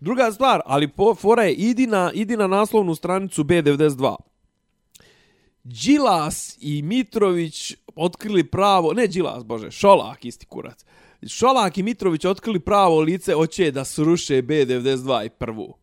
[0.00, 4.16] Druga stvar, ali po, fora je, idi na, idi na naslovnu stranicu B92.
[5.64, 10.84] Đilas i Mitrović otkrili pravo, ne Đilas, bože, Šolak, isti kurac.
[11.28, 15.74] Šolak i Mitrović otkrili pravo lice, hoće da sruše B92 i prvu.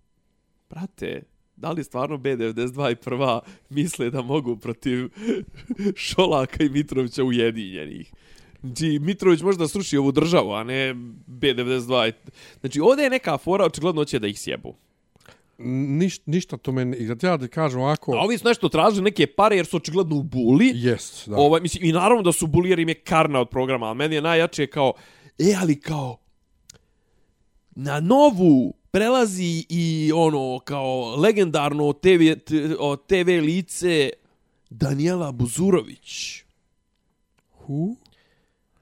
[0.69, 1.23] Brate,
[1.57, 5.09] da li stvarno B92 i prva misle da mogu protiv
[6.05, 8.13] Šolaka i Mitrovića ujedinjenih?
[8.61, 10.93] Znači, Mitrović može da sruši ovu državu, a ne
[11.27, 12.11] B92.
[12.59, 14.75] Znači, ovdje je neka fora, očigledno hoće da ih sjebu.
[15.57, 19.03] Niš, ništa to meni, i da ja da kažem ovako, A ovi su nešto tražili
[19.03, 20.71] neke pare jer su očigledno u buli.
[20.75, 21.37] jest, da.
[21.37, 24.15] Ovaj, mislim, I naravno da su buli jer im je karna od programa, ali meni
[24.15, 24.93] je najjače kao,
[25.39, 26.17] e, ali kao,
[27.75, 32.33] na novu prelazi i ono, kao legendarno TV,
[33.07, 34.09] TV lice
[34.69, 36.43] Daniela Buzurović.
[37.51, 37.95] Hu?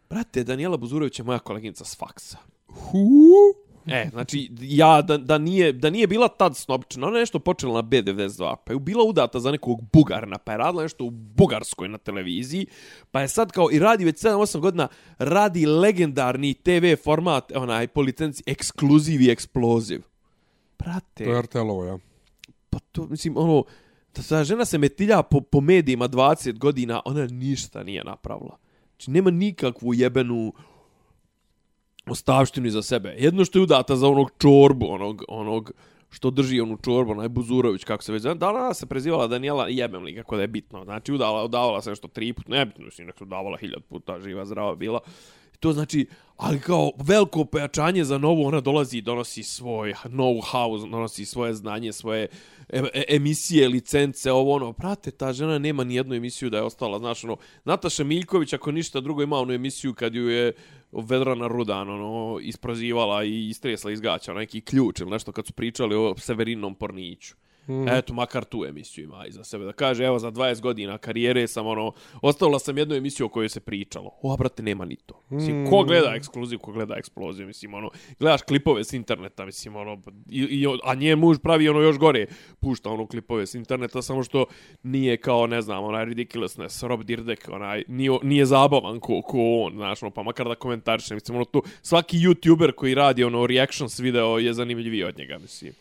[0.09, 2.37] Brate, Daniela Buzurović je moja koleginica s faksa.
[2.67, 3.64] Hu?
[3.87, 7.81] E, znači, ja, da, da, nije, da nije bila tad snobčina, ona je nešto počela
[7.81, 11.87] na B92, pa je bila udata za nekog bugarna, pa je radila nešto u Bugarskoj
[11.87, 12.67] na televiziji,
[13.11, 18.01] pa je sad kao i radi već 7-8 godina, radi legendarni TV format, onaj, po
[18.01, 20.01] licenci, ekskluziv i eksploziv.
[20.79, 21.97] Brate, To je RTL-ovo, ja.
[22.69, 23.63] pa to, mislim, ono,
[24.15, 28.57] da ta žena se metilja po, po medijima 20 godina, ona ništa nije napravila.
[28.89, 30.53] Znači, nema nikakvu jebenu
[32.09, 33.15] ostavštinu za sebe.
[33.17, 35.71] Jedno što je udata za onog čorbu, onog, onog
[36.09, 38.35] što drži onu čorbu, onaj Buzurović, kako se već zove.
[38.35, 40.83] Da, ona se prezivala Daniela, jebem li kako da je bitno.
[40.83, 44.45] Znači, udala, udavala se nešto tri puta, nebitno, mislim, nek se udavala hiljad puta, živa,
[44.45, 44.99] zdrava bila.
[45.59, 51.25] To znači, ali kao veliko pojačanje za novu, ona dolazi i donosi svoj know-how, donosi
[51.25, 52.27] svoje znanje, svoje
[52.69, 54.73] e e emisije, licence, ovo ono.
[54.73, 58.71] Prate, ta žena nema ni jednu emisiju da je ostala, znaš, ono, Nataša Miljković, ako
[58.71, 60.53] ništa drugo, ima onu emisiju kad ju je
[61.01, 65.95] Vedrana Rudan, ono, isprozivala i istresla iz gaća, neki ključ ili nešto kad su pričali
[65.95, 67.35] o Severinom Porniću.
[67.67, 67.87] Mm.
[67.87, 69.65] Eto, makar tu emisiju ima iza sebe.
[69.65, 73.49] Da kaže, evo, za 20 godina karijere sam, ono, ostavila sam jednu emisiju o kojoj
[73.49, 74.11] se pričalo.
[74.21, 75.21] O, brate, nema ni to.
[75.29, 77.89] Mislim, ko gleda ekskluziv, ko gleda eksploziju, mislim, ono,
[78.19, 82.25] gledaš klipove s interneta, mislim, ono, i, i, a njen muž pravi ono još gore,
[82.59, 84.45] pušta ono klipove s interneta, samo što
[84.83, 89.73] nije kao, ne znam, onaj ridiculousness, Rob Dirdek, onaj, nije, nije zabavan ko, ko on,
[89.73, 93.99] znaš, ono, pa makar da komentariše, mislim, ono, tu, svaki youtuber koji radi, ono, reactions
[93.99, 95.73] video je zanimljiviji od njega, mislim.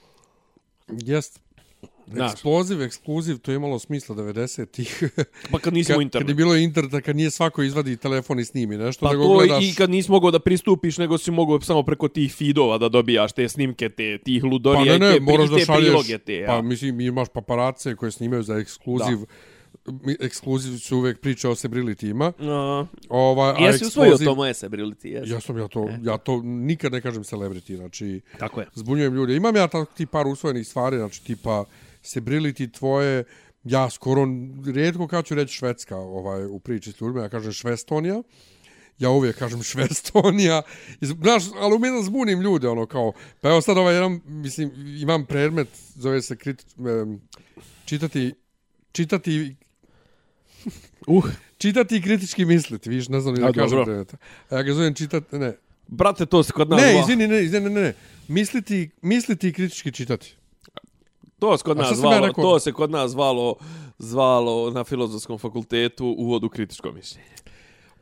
[2.07, 2.33] Znaš.
[2.33, 5.03] Eksploziv, ekskluziv, to je imalo smisla 90-ih.
[5.53, 6.25] Pa kad nismo kad, internet.
[6.25, 9.35] kad je bilo interneta, kad nije svako izvadi telefon i snimi nešto, Pa nego to
[9.35, 9.65] gledaš...
[9.65, 13.33] i kad nisi mogao da pristupiš, nego si mogao samo preko tih feedova da dobijaš
[13.33, 15.85] te snimke, te, tih Pa ludorija ne, ne, i te, moraš i da te šalješ,
[15.85, 16.35] priloge te.
[16.35, 16.47] Ja.
[16.47, 19.19] pa mislim imaš paparace koje snimaju za ekskluziv,
[20.21, 22.33] ekskluziv su uvek priče o celebrityima.
[22.39, 22.87] No.
[23.09, 25.33] Ovaj, a Jesi usvojio to moje celebrity, jesi?
[25.33, 28.67] Ja sam ja to, ja to nikad ne kažem celebrity, znači Tako je.
[28.75, 29.37] zbunjujem ljude.
[29.37, 31.65] Imam ja tako ti par usvojenih stvari, znači tipa
[32.05, 33.25] celebrity tvoje,
[33.65, 34.27] ja skoro
[34.75, 38.23] rijetko kad ću reći švedska ovaj, u priči s ljudima, ja kažem švestonija,
[38.99, 40.63] ja uvijek kažem švestonija,
[41.01, 45.27] I znaš, ali umjetno zbunim ljude, ono kao, pa evo sad ovaj jedan, mislim, imam
[45.27, 47.21] predmet, zove se kriti, em,
[47.85, 48.35] čitati,
[48.93, 49.57] čitati,
[51.07, 51.25] Uh,
[51.63, 54.17] čitati i kritički misliti, viš, ne znam ni da A, kažem predmeta.
[54.51, 55.53] A ja ga zovem čitati, ne,
[55.87, 57.95] brate, to se kod nas ne, izvini, ne, izvini, ne, ne,
[58.29, 60.37] misliti, misliti i kritički čitati.
[61.39, 62.45] To se kod nas ja zvalo, rekao?
[62.45, 63.55] to se kod nas zvalo,
[63.99, 67.29] zvalo na filozofskom fakultetu uvod u kritičko mišljenje.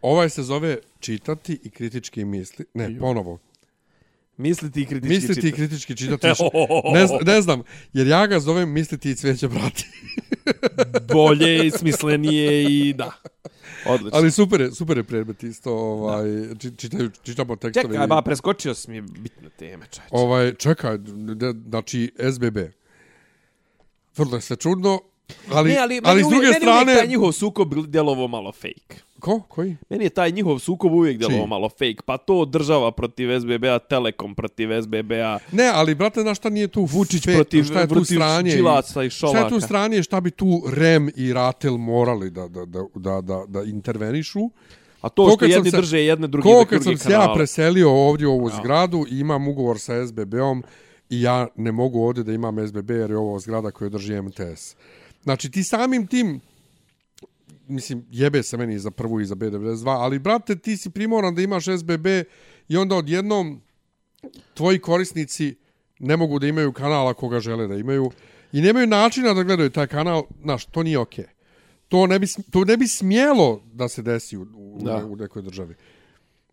[0.02, 2.64] Ovaj se zove čitati i kritički misli.
[2.74, 3.38] Ne, ponovo.
[4.36, 5.52] Misliti i kritički Misliti i čitati.
[5.54, 6.26] kritički čitati.
[6.94, 7.62] ne, ne znam,
[7.92, 9.86] jer ja ga zovem misliti i cvijeće brati.
[11.12, 13.12] Bolje i smislenije i da.
[13.86, 14.10] Odlično.
[14.14, 15.72] Ali super je, super je predmet isto.
[15.72, 16.24] Ovaj,
[16.58, 17.88] či- čitaju, čitamo tekstove.
[17.88, 20.02] Čekaj, i- ba, preskočio si mi bitne teme, čovječe.
[20.12, 22.58] Ovaj, čekaj, de- znači SBB.
[24.16, 25.00] Vrlo je sve čudno,
[25.50, 26.94] ali, ne, ali, ali, meni s druge meni uvijek strane...
[26.94, 28.96] taj njihov sukob djelovo malo fake.
[29.20, 29.40] Ko?
[29.40, 29.76] Koji?
[29.90, 31.96] Meni je taj njihov sukob uvijek djelovo malo fake.
[32.06, 36.82] Pa to država protiv SBB-a, Telekom protiv SBB-a, Ne, ali brate, na šta nije tu
[36.82, 39.48] Vučić fe- protiv, šta je tu protiv stranje i- Đilaca i Šta je Šolaka.
[39.48, 43.62] tu stranje, šta bi tu REM i RATEL morali da, da, da, da, da, da
[43.62, 44.40] intervenišu?
[45.00, 48.32] A to što jedni se- drže jedne drugi drugi sam se ja preselio ovdje u
[48.32, 50.62] ovu zgradu i imam ugovor sa SBB-om
[51.12, 54.76] i ja ne mogu ovdje da imam SBB jer je ovo zgrada koju drži MTS.
[55.22, 56.40] Znači ti samim tim
[57.68, 61.42] mislim, jebe se meni za prvu i za B92, ali brate, ti si primoran da
[61.42, 62.06] imaš SBB
[62.68, 63.60] i onda odjednom
[64.54, 65.56] tvoji korisnici
[65.98, 68.10] ne mogu da imaju kanala koga žele da imaju
[68.52, 71.24] i nemaju načina da gledaju taj kanal, znaš, to nije okej.
[71.88, 75.06] To ne bi, to ne bi smjelo da se desi u, u, Da.
[75.06, 75.74] u nekoj državi.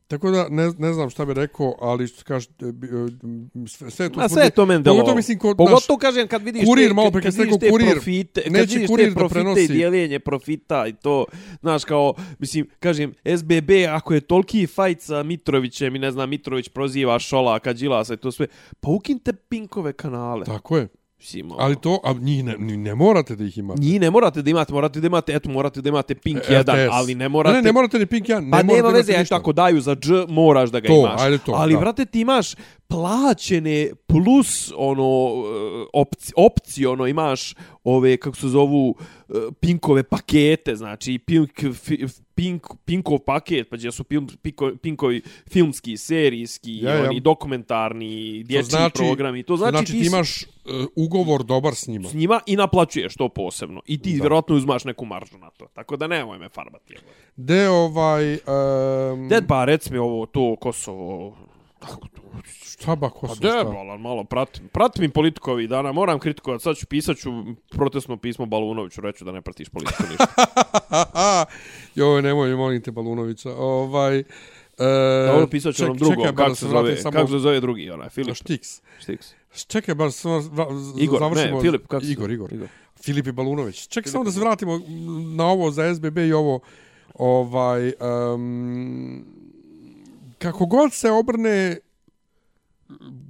[0.09, 4.09] Tako da ne, ne znam šta bi rekao, ali što kažeš, e, e, sve, sve
[4.09, 4.19] to...
[4.19, 7.11] Ma sve je to meni Pogotovo mislim kod, Pogotovo kažem kad vidiš kurir, te, malo
[7.11, 9.19] pre kad kad si vidiš rekao te kurir, profite, kad neće vidiš kurir te da
[9.19, 9.63] profite prenosi.
[9.63, 11.25] i dijeljenje profita i to,
[11.61, 16.69] znaš kao, mislim, kažem, SBB ako je toliki fajt sa Mitrovićem i ne znam, Mitrović
[16.69, 18.47] proziva Šolaka, Đilasa i to sve,
[18.79, 20.45] pa ukinite Pinkove kanale.
[20.45, 20.87] Tako je.
[21.19, 21.59] Mislim, ono.
[21.59, 23.81] Ali to, a njih ne, ne morate da ih imate.
[23.81, 26.89] Njih ne morate da imate, morate da imate, eto, morate da imate Pink 1, RTS.
[26.91, 27.55] ali ne morate...
[27.55, 29.35] Ne, ne, morate ni Pink 1, ne Pa morate nema da veze, eto, ništa.
[29.35, 31.21] ako daju za dž, moraš da ga To, imaš.
[31.21, 31.79] ajde to, Ali, da.
[31.79, 32.53] brate, ti imaš
[32.87, 37.53] plaćene plus, ono, e, opci, opciono imaš
[37.83, 38.95] ove, kako se zovu,
[39.29, 41.51] e, Pinkove pakete, znači, Pink,
[42.39, 47.03] Pink, Pinkov paket, pa gdje su pil- Pinko, Pinkovi filmski, serijski, Ja, ja.
[47.03, 48.09] oni dokumentarni,
[48.43, 49.43] dječji znači- programi.
[49.43, 50.49] To To znači, znači, ti ti imaš uh,
[50.95, 52.09] ugovor dobar s njima.
[52.09, 53.81] s njima i naplaćuješ to posebno.
[53.85, 54.15] I ti Da.
[54.15, 55.65] vjerojatno uzmaš neku maržu na to.
[55.67, 56.95] Tako da nemoj me farbati.
[57.35, 58.33] De ovaj...
[58.33, 61.48] Um, Ded, pa rec mi ovo, to Kosovo, to?
[62.63, 63.63] Šta ba, ko Pa de, šta?
[63.63, 64.67] balan, malo pratim.
[64.67, 66.63] Pratim mi politiku ovih dana, moram kritikovati.
[66.63, 67.29] Sad ću pisat ću
[67.69, 70.25] protestno pismo Balunoviću, reću da ne pratiš politiku ništa.
[71.95, 73.55] Joj, nemoj, molim te, Balunovića.
[73.55, 74.23] Ovaj...
[75.25, 78.09] Da ono pisat ću onom drugom, kako se zove, samo- kako se zove drugi, onaj,
[78.09, 78.35] Filip.
[78.35, 78.81] Štiks.
[78.99, 79.33] Štiks.
[79.67, 80.41] Čekaj, bar samo
[80.99, 81.55] Igor, završimo.
[81.55, 82.31] ne, Filip, kako se Igor?
[82.31, 82.53] Igor.
[82.53, 82.67] Igor.
[83.03, 83.87] Filip i Balunović.
[83.87, 84.81] Čekaj samo da se vratimo
[85.35, 86.59] na ovo za SBB i ovo
[87.13, 87.93] ovaj
[88.33, 89.25] um,
[90.39, 91.77] kako god se obrne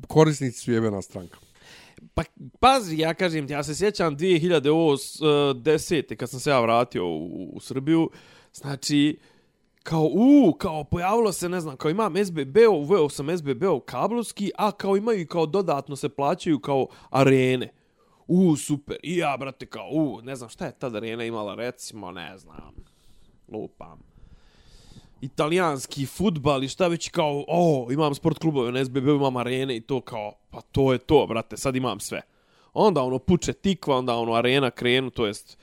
[0.08, 1.38] korisnici su jebena stranka.
[2.14, 2.24] Pa,
[2.60, 6.16] pazi, ja kažem ti, ja se sjećam 2010.
[6.16, 8.10] kad sam se ja vratio u, u Srbiju,
[8.54, 9.20] znači,
[9.84, 14.52] kao, u, kao, pojavilo se, ne znam, kao imam SBB, uveo sam SBB u kablovski,
[14.58, 17.74] a kao imaju i kao dodatno se plaćaju kao arene.
[18.28, 18.98] U, super.
[19.04, 22.76] I ja, brate, kao, u, ne znam šta je tad arena imala, recimo, ne znam,
[23.48, 24.09] lupam.
[25.22, 29.82] Italijanski futbal i šta već kao, o, imam sport klubove na SBB, imam arene i
[29.82, 32.22] to kao, pa to je to, brate, sad imam sve.
[32.74, 35.58] Onda ono puče tikva, onda ono arena krenu, to jest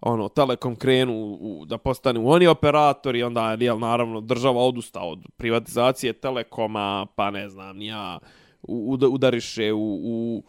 [0.00, 6.12] ono Telekom krenu u, da postanu oni operatori, onda jel, naravno država odusta od privatizacije
[6.12, 8.18] Telekoma, pa ne znam, ja
[8.62, 10.42] u- udariše u, u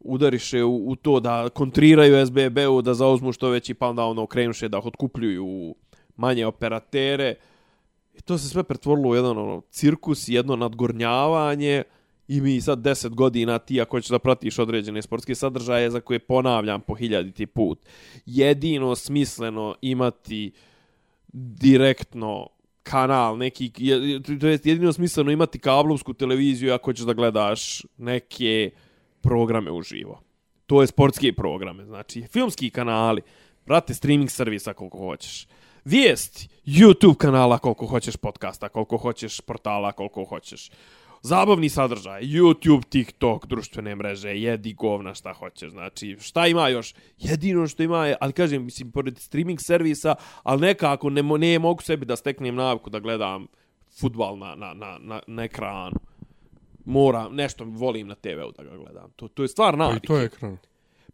[0.00, 4.68] udariše u, u to da kontriraju SBB-u, da zauzmu što veći, pa onda ono krenuše
[4.68, 5.74] da otkupljuju
[6.16, 7.34] manje operatere.
[8.18, 11.82] I to se sve pretvorilo u jedan ono, cirkus, jedno nadgornjavanje
[12.28, 16.18] i mi sad 10 godina ti ako ćeš da pratiš određene sportske sadržaje za koje
[16.18, 17.78] ponavljam po hiljaditi put.
[18.26, 20.52] Jedino smisleno imati
[21.32, 22.48] direktno
[22.82, 23.72] kanal neki
[24.40, 28.70] to jest jedino smisleno imati kablovsku televiziju ako ćeš da gledaš neke
[29.20, 30.22] programe uživo.
[30.66, 33.22] To je sportske programe, znači filmski kanali.
[33.66, 35.46] Brate, streaming servisa koliko hoćeš.
[35.90, 40.70] Vijesti, YouTube kanala koliko hoćeš, podcasta koliko hoćeš, portala koliko hoćeš.
[41.22, 45.70] Zabavni sadržaj, YouTube, TikTok, društvene mreže, jedi govna šta hoćeš.
[45.70, 46.94] Znači, šta ima još?
[47.18, 51.82] Jedino što ima je, ali kažem, mislim, pored streaming servisa, ali nekako ne, ne mogu
[51.82, 53.46] sebi da steknem naviku da gledam
[54.00, 55.96] futbal na, na, na, na, na ekranu.
[56.84, 59.10] Moram, nešto volim na TV-u da ga gledam.
[59.16, 60.06] To, to je stvar Pa i navike.
[60.06, 60.58] to je ekran.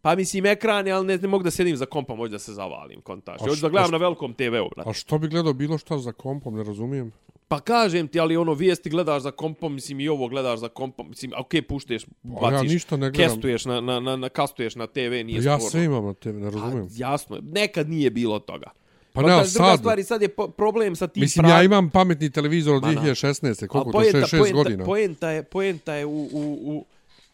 [0.05, 2.52] Pa mislim ekran je, ali ne, ne mogu da sedim za kompom, hoću da se
[2.52, 3.40] zavalim, kontaš.
[3.40, 4.90] Hoću da gledam na velikom TV-u, brate.
[4.90, 7.12] A što bi gledao bilo šta za kompom, ne razumijem.
[7.48, 11.09] Pa kažem ti, ali ono vijesti gledaš za kompom, mislim i ovo gledaš za kompom,
[11.09, 13.30] mislim, a okej, pušteš, Pa ja baciš, ništa ne gledam.
[13.30, 15.70] kestuješ na, na, na, na, kastuješ na TV, nije Ja sporno.
[15.70, 16.88] sve imam na TV, ne Pa, razumijem.
[16.90, 17.42] jasno, je.
[17.44, 18.70] nekad nije bilo toga.
[19.12, 19.78] Pa ne, druga sad.
[19.78, 23.00] stvar, i sad je problem sa tim Mislim, ja imam pametni televizor od Ma, na.
[23.02, 23.66] 2016.
[23.66, 23.98] Koliko to?
[23.98, 24.84] 6, 6 godina.
[24.84, 26.84] Poenta je, poenta je u, u, u...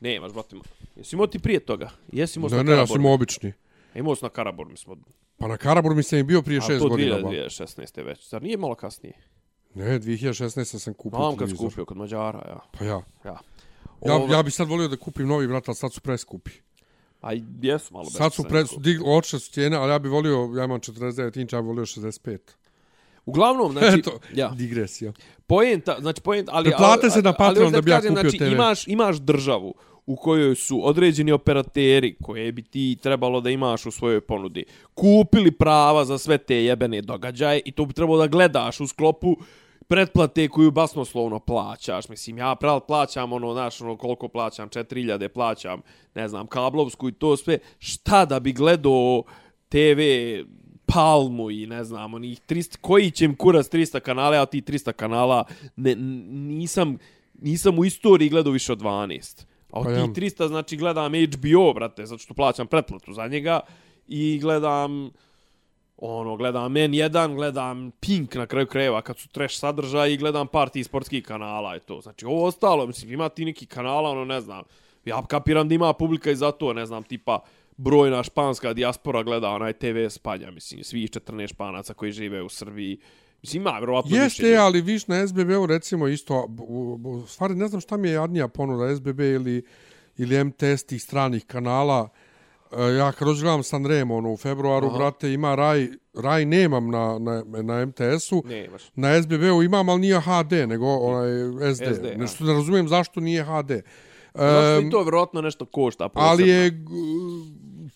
[0.01, 0.57] Nemaš, brate.
[0.97, 1.91] Jesi imao ti prije toga?
[2.13, 2.93] Jesi imao Ne, na ne, ja Karaboru?
[2.95, 3.53] sam obični.
[3.95, 4.97] Imao sam na Karabor, mi smo...
[5.39, 7.15] Pa na Karabor mislim i bio prije A 6 to godina.
[7.15, 7.29] ba.
[7.29, 8.05] 2016.
[8.05, 8.29] već.
[8.29, 9.15] Zar nije malo kasnije?
[9.75, 10.79] Ne, 2016.
[10.79, 11.71] sam kupio Mam kad televizor.
[11.71, 12.61] skupio kod Mađara, ja.
[12.73, 13.03] Pa ja.
[13.25, 13.39] Ja.
[14.07, 16.51] Ja, Ova- ja bi sad volio da kupim novi brat, ali sad su preskupi.
[17.21, 17.31] A
[17.63, 20.81] jesu malo Sad su pre, dig, oče su cijene, ali ja bi volio, ja imam
[20.81, 22.39] 49 inča, ja bi volio 65.
[23.27, 24.49] Uglavnom, znači, Eto, ja.
[24.49, 25.13] digresija.
[25.47, 28.11] Poenta, znači poenta, ali Pretplate ali- se na ali Patreon hoću da bi ja kupio
[28.13, 28.45] znači, TV.
[28.45, 29.75] Imaš imaš državu
[30.07, 34.65] u kojoj su određeni operateri koje bi ti trebalo da imaš u svojoj ponudi
[34.95, 39.37] kupili prava za sve te jebene događaje i to bi trebalo da gledaš u sklopu
[39.89, 42.09] pretplate koju basnoslovno plaćaš.
[42.09, 45.83] Mislim, ja prav plaćam ono, znaš, ono, koliko plaćam, 4000 plaćam,
[46.15, 47.59] ne znam, kablovsku i to sve.
[47.79, 49.23] Šta da bi gledao
[49.69, 50.01] TV
[50.95, 54.93] Palmu i ne znam, onih 300, koji će im kurac 300 kanala, a ti 300
[54.93, 55.45] kanala
[55.77, 56.99] ne, nisam,
[57.35, 59.45] nisam u istoriji gledao više od 12.
[59.71, 60.07] A od Pa tih ja.
[60.07, 63.61] 300, znači, gledam HBO, brate, zato što plaćam pretplatu za njega
[64.09, 65.11] i gledam
[66.01, 70.69] ono, gledam N1, gledam Pink na kraju krajeva kad su trash sadržaj i gledam par
[70.69, 72.01] tih sportskih kanala i to.
[72.01, 74.63] Znači, ovo ostalo, mislim, ima ti neki kanala, ono, ne znam,
[75.05, 77.39] ja kapiram da ima publika i za to, ne znam, tipa,
[77.81, 82.99] brojna španska dijaspora gleda onaj TV Spanja, mislim, svih 14 španaca koji žive u Srbiji.
[83.43, 84.57] Mislim, ima, vjerovatno Jeste, više.
[84.57, 88.49] ali viš na SBB-u recimo isto, u, u, stvari ne znam šta mi je jadnija
[88.49, 89.65] ponuda SBB ili,
[90.17, 92.09] ili MTS tih stranih kanala.
[92.73, 94.99] E, ja kad dođe gledam Sanremo ono, u februaru, Aha.
[94.99, 98.45] brate, ima Raj, Raj nemam na, na, na MTS-u.
[98.95, 101.31] Na SBB-u imam, ali nije HD, nego onaj
[101.75, 101.95] SD.
[101.95, 102.15] SD.
[102.17, 103.71] Nešto ne razumijem zašto nije HD.
[104.35, 106.31] Zašto Em, i to vjerovatno nešto košta posebno.
[106.31, 106.85] ali je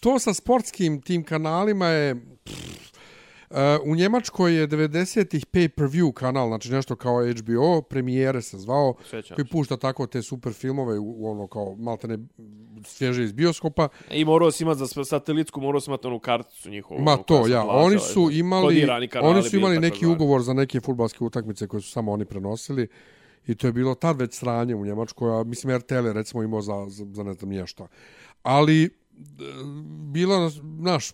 [0.04, 2.74] to sa sportskim tim kanalima je pff,
[3.50, 9.34] Uh, u Njemačkoj je 90-ih pay-per-view kanal, znači nešto kao HBO, premijere se zvao, Sjećam
[9.34, 12.18] koji pušta tako te super filmove, u, u ono kao maltene
[12.84, 13.88] svježe iz bioskopa.
[14.10, 17.00] I morao si imati za satelitsku, morao si imati onu karticu njihovu.
[17.00, 18.88] Ma koja to, ja, plaća, oni su imali,
[19.22, 22.88] oni su imali neki ugovor za neke futbalske utakmice koje su samo oni prenosili
[23.46, 26.60] i to je bilo tad već sranje u Njemačkoj, a mislim RTL je recimo imao
[26.60, 27.86] za, za, za ne znam nije šta.
[28.42, 29.44] Ali, e,
[30.12, 30.50] bilo,
[30.80, 31.12] znaš,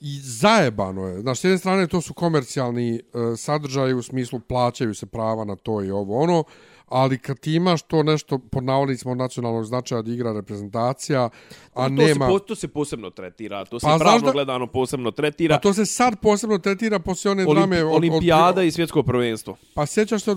[0.00, 1.20] i zajebano je.
[1.20, 5.56] Znaš, s jedne strane to su komercijalni uh, sadržaji u smislu plaćaju se prava na
[5.56, 6.44] to i ovo ono,
[6.88, 11.28] ali kad ti imaš to nešto pod navodnicima od nacionalnog značaja da igra reprezentacija,
[11.74, 12.26] a to nema...
[12.26, 15.54] Se, po- to se posebno tretira, to se Pa, pa, pravno da- gledano posebno tretira.
[15.54, 17.84] A to se sad posebno tretira poslije one Olimpi, drame...
[17.84, 19.56] Od, olimpijada od, i svjetsko prvenstvo.
[19.74, 20.36] Pa sjećaš se...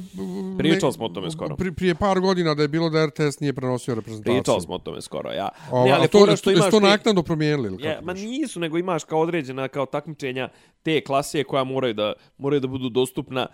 [0.57, 1.55] Pričali smo o tome skoro.
[1.55, 4.41] Pri, prije par godina da je bilo da RTS nije prenosio reprezentaciju.
[4.41, 5.49] Pričali smo o tome skoro, ja.
[5.71, 8.05] Ova, ne, a ali to, fora što, što imaš to naknadno promijenili ili kako?
[8.05, 10.49] ma nisu, nego imaš kao određena kao takmičenja
[10.83, 13.47] te klase koja moraju da moraju da budu dostupna.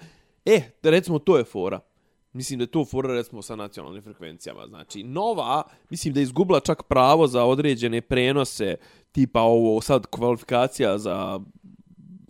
[0.46, 1.80] E, recimo to je fora.
[2.34, 4.68] Mislim da je to fora recimo sa nacionalnim frekvencijama.
[4.68, 8.76] Znači, Nova, mislim da je izgubila čak pravo za određene prenose,
[9.12, 11.40] tipa ovo sad kvalifikacija za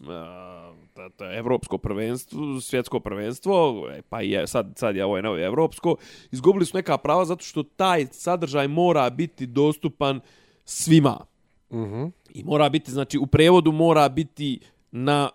[0.07, 5.23] a, ta, ta, evropsko prvenstvo, svjetsko prvenstvo, e, pa je, sad, sad je ovo je
[5.23, 5.95] novo evropsko,
[6.31, 10.19] izgubili su neka prava zato što taj sadržaj mora biti dostupan
[10.65, 11.25] svima.
[11.71, 12.03] Mhm.
[12.33, 14.59] I mora biti, znači, u prevodu mora biti
[14.91, 15.29] na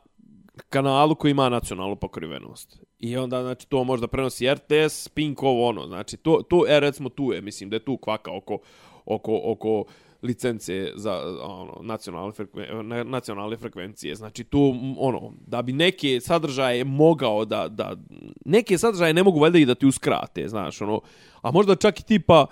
[0.68, 2.78] kanalu koji ima nacionalnu pokrivenost.
[2.98, 5.86] I onda, znači, to možda prenosi RTS, Pink, ovo ono.
[5.86, 8.58] Znači, to, to e, recimo, tu je, mislim, da je tu kvaka oko,
[9.04, 9.84] oko, oko
[10.22, 12.66] licence za ono nacionalne frekven,
[13.10, 14.14] nacionalne frekvencije.
[14.14, 17.96] Znači tu ono da bi neke sadržaje mogao da da
[18.44, 21.00] neke sadržaje ne mogu valjda i da ti uskrate, znaš, ono.
[21.42, 22.46] A možda čak i tipa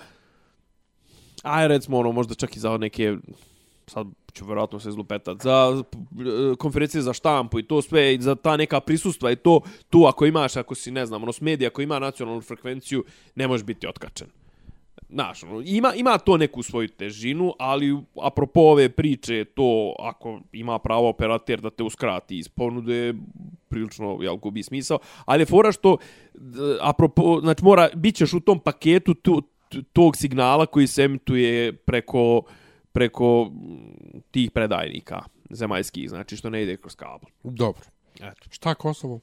[1.43, 3.17] aj recimo ono možda čak i za neke
[3.87, 4.07] sad
[4.37, 8.57] će vjerojatno se izlupetat, za e, konferencije za štampu i to sve, i za ta
[8.57, 9.61] neka prisustva i to,
[9.91, 13.49] tu ako imaš, ako si, ne znam, ono, s medija koji ima nacionalnu frekvenciju, ne
[13.49, 14.29] možeš biti otkačen.
[15.09, 20.79] Znaš, ono, ima, ima to neku svoju težinu, ali apropo ove priče, to ako ima
[20.79, 23.15] pravo operater da te uskrati iz ponude,
[23.69, 24.99] prilično jel, gubi smisao.
[25.25, 25.97] Ali je fora što,
[26.35, 26.39] e,
[26.81, 29.43] apropo, znači mora, bit ćeš u tom paketu tu,
[29.93, 32.43] tog signala koji se emituje preko,
[32.97, 33.51] preko
[34.31, 37.29] tih predajnika zemaljskih, znači što ne ide kroz kabel.
[37.43, 37.83] Dobro.
[38.15, 38.49] Eto.
[38.51, 39.21] Šta Kosovo?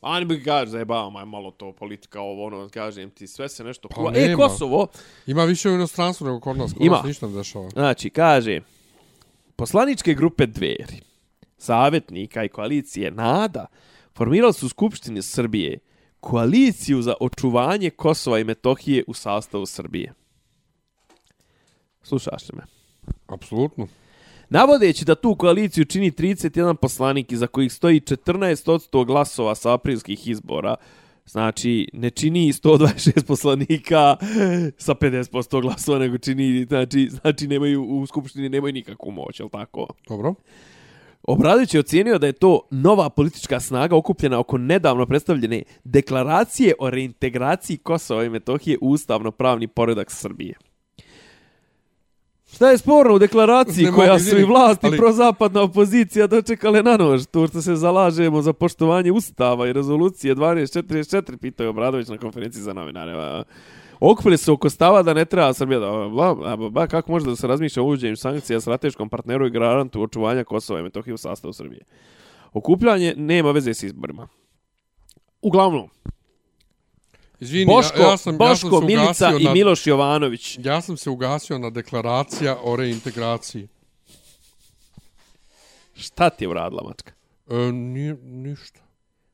[0.00, 3.64] A ne bih kaže, zajebavamo, aj malo to politika, ovo, ono, kažem ti, sve se
[3.64, 4.12] nešto Pa kuva.
[4.14, 4.34] E.
[4.36, 4.86] Kosovo,
[5.26, 6.72] Ima više u inostranstvu nego kod nas.
[6.72, 6.96] Kod Ima.
[6.96, 7.68] nas ništa ne dešava.
[7.68, 8.60] Znači, kaže,
[9.56, 11.00] poslaničke grupe dveri,
[11.58, 13.66] savjetnika i koalicije NADA
[14.14, 15.78] formirali su u Skupštini Srbije
[16.20, 20.12] koaliciju za očuvanje Kosova i Metohije u sastavu Srbije.
[22.02, 22.79] Slušaš li me?
[23.30, 23.86] Apsolutno.
[24.48, 30.74] Navodeći da tu koaliciju čini 31 poslanik iza kojih stoji 14% glasova sa aprilskih izbora,
[31.26, 34.16] znači ne čini 126 poslanika
[34.78, 39.86] sa 50% glasova, nego čini, znači, znači nemaju, u Skupštini nemaju nikakvu moć, je tako?
[40.08, 40.34] Dobro.
[41.22, 46.90] Obradović je ocijenio da je to nova politička snaga okupljena oko nedavno predstavljene deklaracije o
[46.90, 50.54] reintegraciji Kosova i Metohije u ustavno-pravni poredak Srbije.
[52.54, 56.82] Šta je sporno u deklaraciji Ne koja su i vlast i ali- prozapadna opozicija dočekale
[56.82, 57.26] na nož?
[57.26, 62.62] To što se zalažemo za poštovanje ustava i rezolucije 1244, pitao je Obradović na konferenciji
[62.62, 63.44] za novinare.
[64.00, 66.08] Okupili se oko stava da ne treba Srbija da...
[66.08, 70.02] Bla, bla, bla, kako može da se razmišlja o uvođenju sankcija strateškom partneru i garantu
[70.02, 71.84] očuvanja Kosova i Metohije u sastavu Srbije?
[72.52, 74.28] Okupljanje nema veze s izborima.
[75.42, 75.88] Uglavnom,
[77.40, 80.58] Izvini, Boško, ja, ja sam, ja Boško sam se Milica ugasio i na, Miloš Jovanović.
[80.62, 83.68] Ja sam se ugasio na deklaracija o reintegraciji.
[85.94, 87.12] Šta ti je uradila, mačka?
[87.50, 88.80] E, nije, ništa.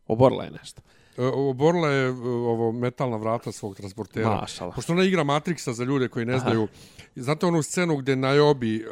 [0.06, 0.82] Oborla je nešto.
[1.18, 4.40] E, oborila je e, ovo metalna vrata svog transportera.
[4.40, 4.72] Mašala.
[4.72, 6.68] Pošto ona igra Matrixa za ljude koji ne znaju.
[7.16, 8.84] Znate onu scenu gdje Najobi,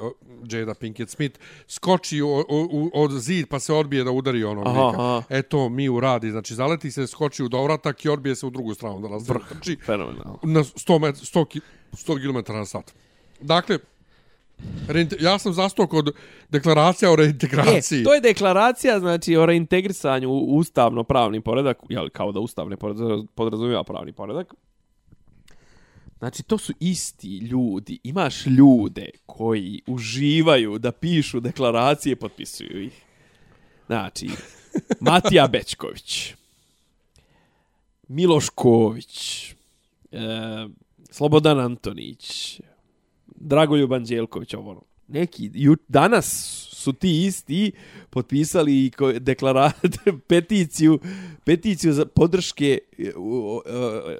[0.51, 4.87] Jada Pinkett Smith, skoči o, u- od zid pa se odbije da udari onog Aha,
[4.87, 5.01] lika.
[5.01, 5.22] aha.
[5.29, 6.31] Eto, mi uradi.
[6.31, 9.77] Znači, zaleti se, skoči u dovratak i odbije se u drugu stranu da nas trči
[9.77, 10.39] Fenomenalno.
[10.43, 11.61] na 100, met, 100, ki,
[11.93, 12.93] 100 km na sat.
[13.41, 13.79] Dakle,
[15.20, 16.14] ja sam zastao kod
[16.51, 18.01] deklaracija o reintegraciji.
[18.01, 22.70] E, to je deklaracija, znači, o reintegrisanju u ustavno pravni poredak, jel, kao da ustavni
[22.70, 22.77] ne
[23.35, 24.55] podrazumijeva pravni poredak.
[26.25, 27.99] Znači, to su isti ljudi.
[28.03, 33.03] Imaš ljude koji uživaju da pišu deklaracije potpisuju ih.
[33.87, 34.29] Znači,
[35.01, 36.35] Matija Bečković,
[38.09, 39.57] Miloš Ković, e,
[41.11, 42.61] Slobodan Antonić,
[43.27, 44.83] Dragoljub Anđelković, ovo ono.
[45.09, 46.26] Neki, ju, danas
[46.70, 47.72] su ti isti
[48.11, 49.74] potpisali ko, deklarat,
[50.28, 50.98] peticiju,
[51.44, 54.16] peticiju za podrške, e, u- e,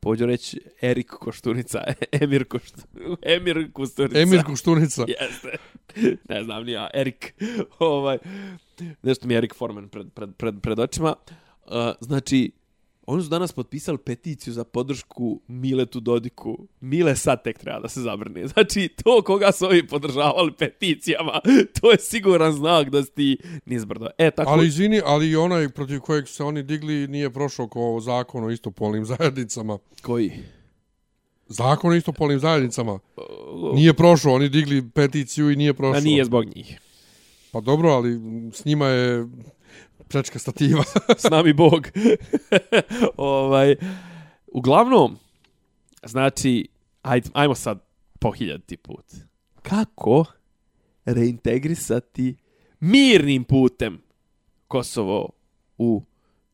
[0.00, 1.78] pođu reći, Erik Koštunica,
[2.22, 4.18] Emir Koštunica, Emir Koštunica.
[4.18, 5.04] Emir Kuštunica.
[5.08, 5.56] Jeste.
[6.28, 7.34] Ne znam, ni ja, Erik.
[7.78, 8.18] ovaj,
[9.02, 11.14] nešto mi je Erik Forman pred, pred, pred, pred očima.
[11.66, 12.50] Uh, znači,
[13.06, 16.58] oni su danas potpisali peticiju za podršku Miletu Dodiku.
[16.80, 18.46] Mile sad tek treba da se zabrne.
[18.56, 21.40] Znači, to koga su ovi podržavali peticijama,
[21.80, 24.08] to je siguran znak da si ti nizbrdo.
[24.18, 24.50] E, tako...
[24.50, 28.50] Ali izvini, ali i onaj protiv kojeg se oni digli nije prošao ko zakon o
[28.50, 29.78] istopolnim zajednicama.
[30.02, 30.32] Koji?
[31.48, 32.98] Zakon o istopolnim zajednicama.
[33.74, 35.98] Nije prošao, oni digli peticiju i nije prošao.
[35.98, 36.80] A nije zbog njih.
[37.52, 38.20] Pa dobro, ali
[38.52, 39.26] s njima je
[40.08, 40.84] prečka stativa.
[41.22, 41.88] s nami Bog.
[43.16, 43.76] ovaj,
[44.46, 45.18] uglavnom,
[46.04, 46.68] znači,
[47.02, 47.86] ajde, ajmo sad
[48.18, 49.04] po hiljaditi put.
[49.62, 50.24] Kako
[51.04, 52.36] reintegrisati
[52.80, 54.02] mirnim putem
[54.68, 55.30] Kosovo
[55.78, 56.02] u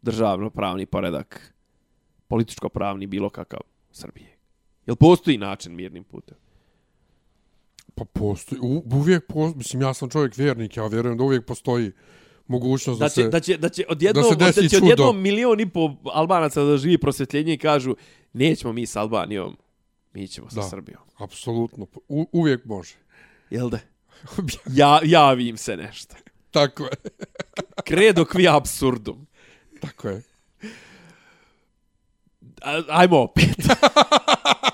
[0.02, 1.54] državno-pravni poredak,
[2.28, 4.38] političko-pravni, bilo kakav Srbije?
[4.86, 6.36] Jel postoji način mirnim putem?
[7.94, 11.92] Pa postoji, u, uvijek postoji, mislim, ja sam čovjek vjernik, ja vjerujem da uvijek postoji
[12.46, 13.28] mogućnost da, Da će, se...
[13.28, 16.76] da će, da će odjednom, da se da, će odjednom milion i pol Albanaca da
[16.76, 17.96] živi prosvjetljenje i kažu
[18.32, 19.56] nećemo mi s Albanijom,
[20.12, 20.62] mi ćemo sa Da.
[20.62, 21.00] Srbijom.
[21.16, 22.94] Apsolutno, u, uvijek može.
[23.50, 23.78] Jel da?
[24.70, 26.14] Ja, javi im se nešto.
[26.50, 26.90] Tako je,
[27.88, 29.26] Credo qui absurdum.
[29.80, 30.22] tako je.
[32.62, 33.44] A- Ajmo opet.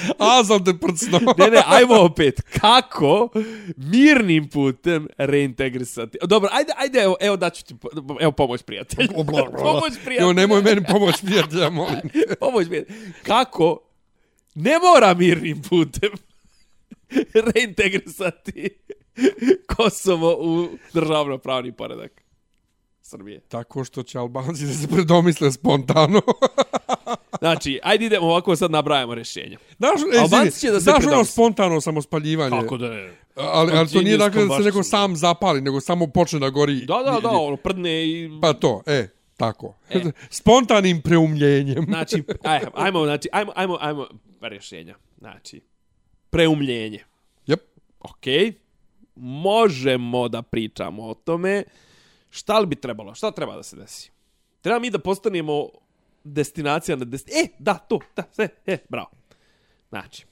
[0.18, 1.20] A, sam te prcno.
[1.38, 2.40] Ne, ne, ajmo opet.
[2.60, 3.28] Kako
[3.76, 6.18] mirnim putem reintegrisati?
[6.22, 7.88] Dobro, ajde, ajde, evo, evo daću ti, po-
[8.20, 9.08] evo pomoć prijatelj.
[9.62, 10.26] pomoć prijatelj.
[10.28, 12.00] Jo, nemoj meni pomoć, prijatelja, molim.
[12.40, 12.96] pomoć prijatelj.
[13.22, 13.78] Kako
[14.54, 16.10] ne mora mirnim putem
[17.54, 18.68] reintegrisati
[19.76, 22.22] Kosovo u državno pravni poredak
[23.02, 23.40] Srbije.
[23.40, 26.20] Tako što će Albanci da se predomisle spontano.
[27.40, 29.58] Znači, ajde idemo ovako sad nabrajamo rješenja.
[29.76, 32.60] Znaš, e, Albanci će da se znaš ono spontano samospaljivanje?
[32.60, 33.16] Kako da je?
[33.36, 36.86] Ali, ali to nije dakle da se neko sam zapali, nego samo počne da gori.
[36.86, 38.30] Da, da, da, ono, prdne i...
[38.42, 39.74] Pa to, e, tako.
[39.90, 40.00] E.
[40.30, 41.84] Spontanim preumljenjem.
[41.84, 44.06] Znači, aj, ajmo, znači, ajmo, ajmo, ajmo
[44.40, 44.94] rješenja.
[45.18, 45.60] Znači,
[46.30, 47.04] preumljenje.
[47.46, 47.60] Jep.
[48.00, 48.54] Ok,
[49.16, 51.64] možemo da pričamo o tome
[52.30, 54.10] šta li bi trebalo, šta treba da se desi.
[54.60, 55.68] Treba mi da postanemo
[56.24, 57.32] destinacija na desti...
[57.34, 59.10] E, da, to, da, sve, e, bravo.
[59.88, 60.26] Znači,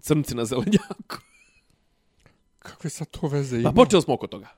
[0.00, 1.16] crnci na zelenjaku.
[2.58, 3.72] Kakve sad to veze ima?
[3.72, 4.48] Pa počeli smo oko toga.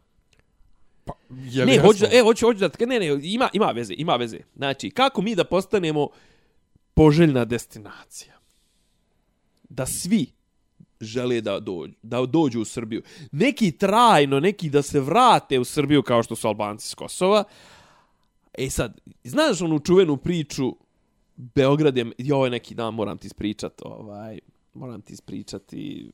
[1.04, 4.38] Pa, je Ne, hoću, e, hoću, hoću da, ne, ne, ima, ima veze, ima veze.
[4.56, 6.08] Znači, kako mi da postanemo
[6.94, 8.34] poželjna destinacija?
[9.68, 10.26] Da svi
[11.00, 13.02] žele da dođu, da dođu u Srbiju.
[13.32, 17.44] Neki trajno, neki da se vrate u Srbiju kao što su Albanci s Kosova.
[18.58, 20.76] E sad, znaš onu čuvenu priču
[21.36, 24.38] Beograd je, i ovaj neki dan moram ti ispričat, ovaj,
[24.74, 26.10] moram ti ispričati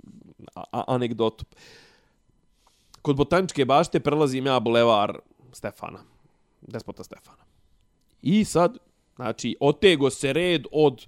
[0.54, 1.44] a, a, anegdotu.
[3.02, 5.18] Kod botaničke bašte prelazim ja bulevar
[5.52, 5.98] Stefana,
[6.60, 7.44] despota Stefana.
[8.22, 8.78] I sad,
[9.16, 11.06] znači, otego se red od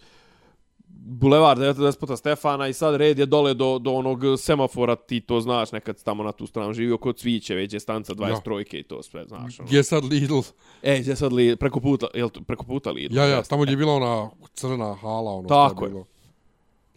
[0.94, 5.72] bulevar despota Stefana i sad red je dole do, do onog semafora, ti to znaš,
[5.72, 9.24] nekad tamo na tu stranu živio kod Cviće, već je stanca 23 i to sve,
[9.26, 9.60] znaš.
[9.60, 9.66] Ono.
[9.66, 10.38] Gdje je sad Lidl?
[10.82, 13.08] E, gdje sad li, preko puta, jel, preko puta li?
[13.10, 16.06] Ja, ja, tamo gdje je bila ona crna hala, ono Tako je bilo.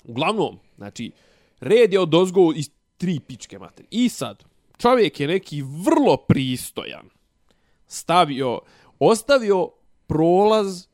[0.03, 1.11] Uglavnom, znači,
[1.59, 3.87] red je od ozgo iz tri pičke materi.
[3.91, 4.43] I sad,
[4.77, 7.09] čovjek je neki vrlo pristojan.
[7.87, 8.59] Stavio,
[8.99, 9.69] ostavio
[10.07, 10.87] prolaz,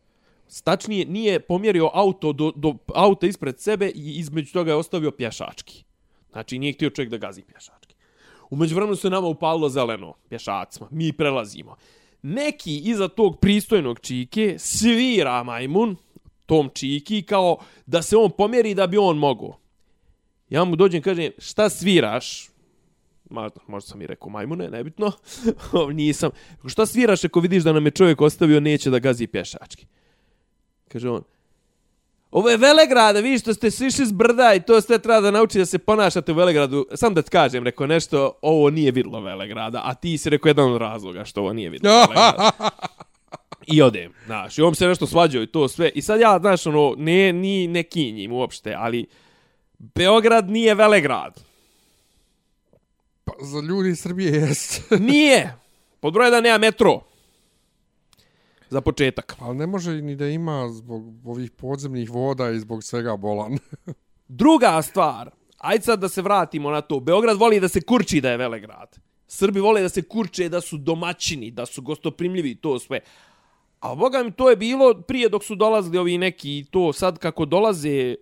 [0.51, 5.83] stačnije, nije pomjerio auto do, do auta ispred sebe i između toga je ostavio pješački.
[6.31, 7.95] Znači, nije htio čovjek da gazi pješački.
[8.49, 10.87] Umeđu vremenu se nama upalilo zeleno pješacima.
[10.91, 11.75] Mi prelazimo.
[12.21, 15.95] Neki iza tog pristojnog čike svira majmun
[16.45, 19.57] tom čiki kao da se on pomjeri da bi on mogao.
[20.49, 22.49] Ja mu dođem i kažem, šta sviraš?
[23.29, 25.11] Ma, možda sam i rekao majmune, nebitno.
[25.93, 26.31] Nisam.
[26.67, 29.85] Šta sviraš ako vidiš da nam je čovjek ostavio neće da gazi pješački?
[30.91, 31.23] Kaže on,
[32.31, 35.57] Ovo je Velegrad, vi što ste sišli s brda i to sve treba da nauči
[35.57, 36.87] da se ponašate u Velegradu.
[36.95, 40.71] Sam da ti kažem, rekao nešto, ovo nije vidlo Velegrada, a ti si rekao jedan
[40.71, 42.51] od razloga što ovo nije vidlo Velegrada.
[43.67, 45.91] I odem, znaš, i on se nešto svađao i to sve.
[45.95, 49.05] I sad ja, znaš, ono, ne, ni, ne kinjim uopšte, ali
[49.79, 51.43] Beograd nije Velegrad.
[53.25, 54.91] Pa za ljudi iz Srbije jest.
[54.99, 55.55] Nije.
[55.99, 57.10] Pod broj da nema metro.
[58.71, 59.35] Za početak.
[59.39, 63.57] Ali ne može ni da ima zbog ovih podzemnih voda i zbog svega bolan.
[64.41, 66.99] Druga stvar, ajde sad da se vratimo na to.
[66.99, 68.99] Beograd voli da se kurči da je Velegrad.
[69.27, 72.99] Srbi vole da se kurče da su domaćini, da su gostoprimljivi to sve.
[73.79, 77.17] A boga mi to je bilo prije dok su dolazili ovi neki i to sad
[77.17, 78.15] kako dolaze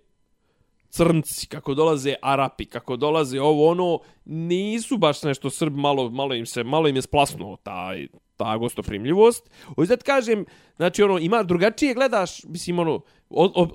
[0.88, 6.46] crnci, kako dolaze Arapi, kako dolaze ovo ono, nisu baš nešto Srbi, malo, malo im
[6.46, 8.08] se, malo im je splasnuo taj,
[8.40, 9.50] ta gostoprimljivost.
[9.76, 10.44] Ovo sad kažem,
[10.76, 13.00] znači ono, ima drugačije gledaš, mislim ono,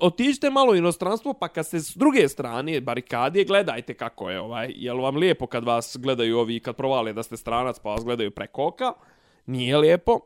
[0.00, 4.72] otiđite malo u inostranstvo, pa kad ste s druge strane barikadije, gledajte kako je ovaj,
[4.76, 8.30] jel vam lijepo kad vas gledaju ovi, kad provale da ste stranac, pa vas gledaju
[8.30, 8.92] preko oka,
[9.46, 10.20] nije lijepo.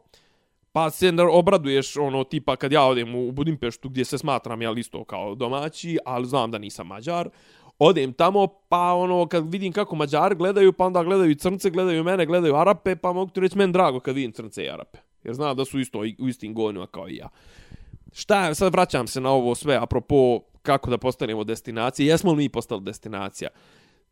[0.73, 5.05] Pa se obraduješ, ono, tipa kad ja odem u Budimpeštu gdje se smatram ja isto
[5.05, 7.29] kao domaći, ali znam da nisam Mađar.
[7.83, 12.27] Odem tamo, pa ono, kad vidim kako Mađari gledaju, pa onda gledaju crnce, gledaju mene,
[12.27, 14.99] gledaju Arape, pa mogu ti reći meni drago kad vidim crnce i Arape.
[15.25, 17.29] Jer znam da su isto u istim gonima kao i ja.
[18.13, 22.13] Šta, sad vraćam se na ovo sve, apropo kako da postanemo destinacija.
[22.13, 23.49] Jesmo li mi postali destinacija?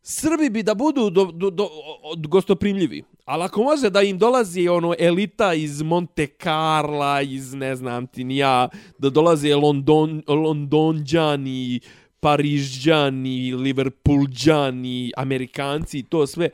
[0.01, 1.69] Srbi bi da budu do, do, do,
[2.15, 3.03] do, gostoprimljivi.
[3.25, 8.23] Ali ako može da im dolazi ono elita iz Monte Carla, iz ne znam ti
[8.23, 11.79] nija, da dolaze London, Londonđani,
[12.19, 16.49] Parižđani, Liverpoolđani, Amerikanci i to sve,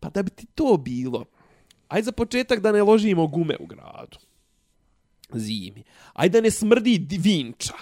[0.00, 1.24] pa da bi ti to bilo.
[1.88, 4.18] aj za početak da ne ložimo gume u gradu.
[5.34, 5.84] Zimi.
[6.12, 7.74] Aj da ne smrdi vinča.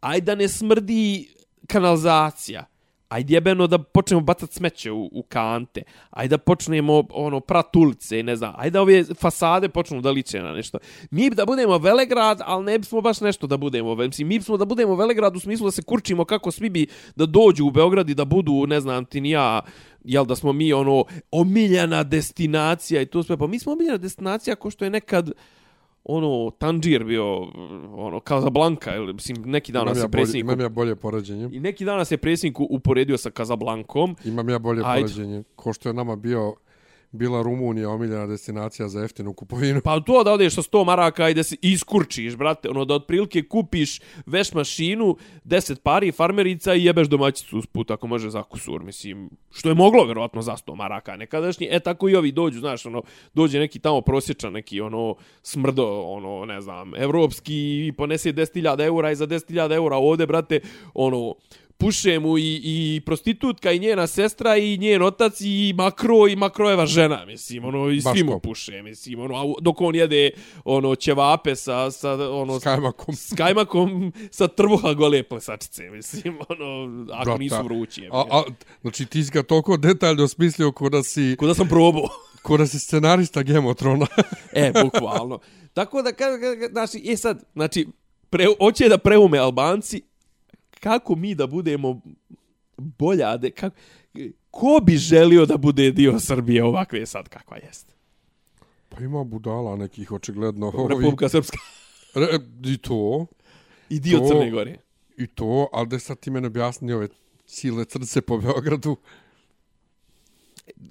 [0.00, 1.28] Aj da ne smrdi
[1.66, 2.66] kanalizacija.
[3.08, 5.82] Ajde jebeno da počnemo bacat smeće u, u kante.
[6.10, 8.54] Ajde da počnemo ono prat ulice, ne znam.
[8.56, 10.78] Ajde da ove fasade počnu da liče na nešto.
[11.10, 13.94] Mi bi da budemo Velegrad, ali ne bismo baš nešto da budemo.
[13.94, 16.86] Mislim, mi bismo da budemo Velegrad u smislu da se kurčimo kako svi bi
[17.16, 19.60] da dođu u Beograd i da budu, ne znam, ti ni ja,
[20.04, 23.36] jel da smo mi ono omiljena destinacija i to sve.
[23.36, 25.30] Pa mi smo omiljena destinacija ko što je nekad
[26.04, 27.24] ono Tanđir bio
[27.96, 31.48] ono Casablanca ili mislim neki dan se ja predsjednik imam ja bolje poređenje.
[31.52, 35.00] i neki danas je predsjednik uporedio sa Casablancom Imam ja bolje Ajde.
[35.00, 35.42] poređenje.
[35.56, 36.54] Ko što je nama bio
[37.14, 39.80] bila Rumunija omiljena destinacija za jeftinu kupovinu.
[39.80, 43.42] Pa to da odeš sa 100 maraka i da se iskurčiš, brate, ono da otprilike
[43.42, 49.30] kupiš veš mašinu, 10 pari farmerica i jebeš domaćicu usput ako može za kusur, mislim,
[49.50, 51.68] što je moglo verovatno za 100 maraka nekadašnji.
[51.70, 53.02] E tako i ovi dođu, znaš, ono
[53.34, 59.12] dođe neki tamo prosječan, neki ono smrdo, ono ne znam, evropski i ponese 10.000 €
[59.12, 60.60] i za 10.000 € ovde, brate,
[60.94, 61.34] ono
[61.78, 66.86] puše mu i, i prostitutka i njena sestra i njen otac i makro i makrojeva
[66.86, 70.30] žena, mislim, ono, i svi mu puše, mislim, ono, a dok on jede,
[70.64, 73.14] ono, ćevape sa, sa ono, Skajmakom.
[73.14, 77.38] s kajmakom sa trbuha gole plesačice, mislim, ono, ako Brata.
[77.38, 78.08] nisu vrući.
[78.12, 78.42] A, a,
[78.80, 82.08] znači ti si ga toliko detaljno smislio ko da si, Ko da sam probao.
[82.42, 83.42] ko da si scenarista
[83.76, 84.08] Thrones.
[84.52, 85.38] e, bukvalno.
[85.74, 86.10] Tako da,
[86.70, 87.86] znači, e sad, znači,
[88.30, 90.02] pre, hoće da preume Albanci,
[90.84, 92.00] kako mi da budemo
[92.76, 93.76] bolja, de, kako,
[94.50, 97.94] ko bi želio da bude dio Srbije ovakve sad kakva jeste?
[98.88, 100.72] pa ima budala nekih očigledno.
[100.74, 101.58] Ovi, Republika Srpska
[102.14, 102.26] re,
[102.64, 103.26] I to,
[103.88, 104.78] i dio To- Crne Gore.
[105.16, 107.08] i to, ali da sad ti mene objasni ove
[107.46, 108.96] sile crce po Beogradu.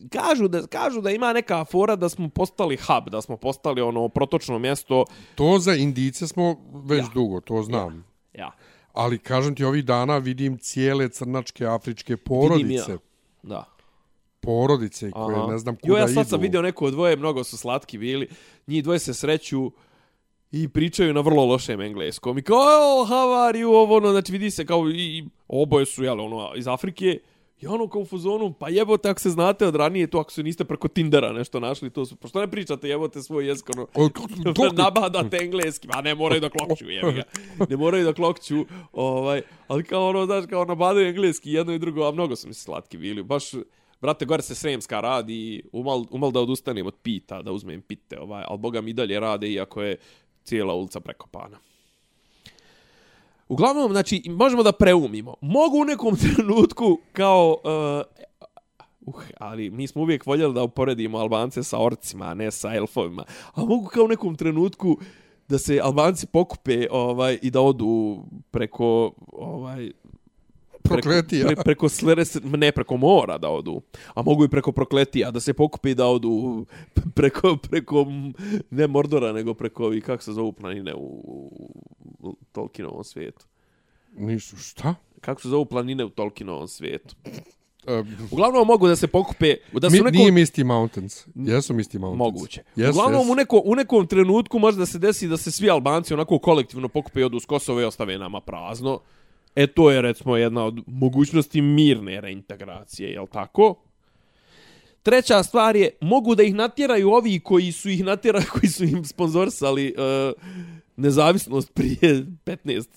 [0.09, 4.09] Kažu da, kažu da ima neka fora da smo postali hub, da smo postali ono
[4.09, 5.05] protočno mjesto.
[5.35, 8.05] To za Indice smo već dugo, to znam.
[8.33, 8.51] Ja,
[8.93, 12.91] Ali kažem ti, ovih dana vidim cijele crnačke afričke porodice.
[12.91, 12.97] ja.
[13.43, 13.65] Da.
[14.39, 15.51] Porodice koje Aha.
[15.51, 16.29] ne znam kuda Jo, ja sad idu.
[16.29, 18.27] sam vidio neko dvoje, mnogo su slatki bili.
[18.67, 19.71] Njih dvoje se sreću
[20.51, 22.37] i pričaju na vrlo lošem engleskom.
[22.37, 25.85] I kao, oh, how are you, ovo, ono, znači vidi se kao, i, i oboje
[25.85, 27.19] su, jel, ono, iz Afrike.
[27.63, 30.43] I ono kao u fuzonu, pa jebote, ako se znate od ranije, to ako se
[30.43, 33.87] niste preko Tindera nešto našli, to su, pošto ne pričate, jebote svoj jezik, ono,
[34.83, 37.23] nabadate engleski, a ne moraju da klokću, jebi ga.
[37.69, 42.07] Ne moraju da klokću, ovaj, ali kao ono, znaš, kao nabadaju engleski, jedno i drugo,
[42.07, 43.51] a mnogo su mi se slatki bili, baš,
[44.01, 48.43] brate, gore se Sremska radi, umal, umal da odustanem od pita, da uzmem pite, ovaj,
[48.47, 49.97] ali boga mi dalje rade, iako je
[50.43, 51.57] cijela ulica prekopana.
[53.53, 55.35] Uglavnom, znači, možemo da preumimo.
[55.41, 57.57] Mogu u nekom trenutku kao...
[57.63, 58.23] Uh,
[59.05, 63.23] Uh, ali mi smo uvijek voljeli da uporedimo Albance sa orcima, a ne sa elfovima.
[63.53, 64.97] A mogu kao u nekom trenutku
[65.47, 69.91] da se Albanci pokupe ovaj i da odu preko ovaj
[70.83, 71.45] Prokletija.
[71.45, 73.81] Preko, pre, preko Sleres, ne preko mora da odu,
[74.13, 76.65] a mogu i preko prokletija da se pokupe i da odu
[77.15, 78.05] preko preko
[78.69, 81.07] ne Mordora nego preko ovih kako se zovu planine u,
[82.19, 83.45] u Tolkienovom svijetu.
[84.17, 84.95] Nisu, šta?
[85.21, 87.15] Kako se zovu planine u Tolkienovom svijetu?
[87.87, 91.27] E, Uglavnom mogu da se pokupe da su mi, neko Nije Misty Mountains.
[91.35, 92.17] Jesu Misty Mountains.
[92.17, 92.61] moguće.
[92.75, 93.31] Yes, Uglavnom yes.
[93.31, 96.87] u neko u nekom trenutku može da se desi da se svi Albanci onako kolektivno
[96.87, 98.99] pokupe i odu s Kosova i ostave nama prazno.
[99.55, 103.75] E to je recimo jedna od mogućnosti mirne reintegracije, je l' tako?
[105.03, 109.05] Treća stvar je, mogu da ih natjeraju ovi koji su ih natjerali, koji su im
[109.05, 109.93] sponzorsali e,
[110.95, 112.87] nezavisnost prije 15,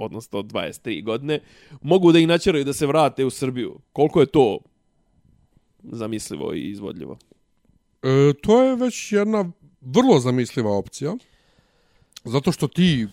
[0.00, 1.40] odnosno 23 godine,
[1.82, 3.78] mogu da ih natjeraju da se vrate u Srbiju.
[3.92, 4.58] Koliko je to
[5.82, 7.18] zamislivo i izvodljivo?
[8.02, 11.16] E, to je već jedna vrlo zamisliva opcija.
[12.24, 13.06] Zato što ti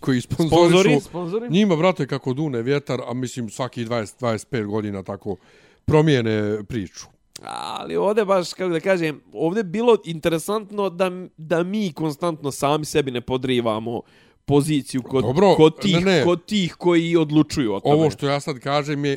[0.00, 1.50] koji Sponzori, sponzorišu, sponzori.
[1.50, 5.36] njima, brate, kako dune vjetar, a mislim svaki 20, 25 godina tako
[5.84, 7.06] promijene priču.
[7.42, 12.84] Ali ovdje baš, kako da kažem, ovdje je bilo interesantno da, da mi konstantno sami
[12.84, 14.00] sebi ne podrivamo
[14.44, 16.24] poziciju kod, Dobro, kod, tih, ne, ne.
[16.24, 17.94] kod tih koji odlučuju o tome.
[17.94, 19.12] Ovo što ja sad kažem je...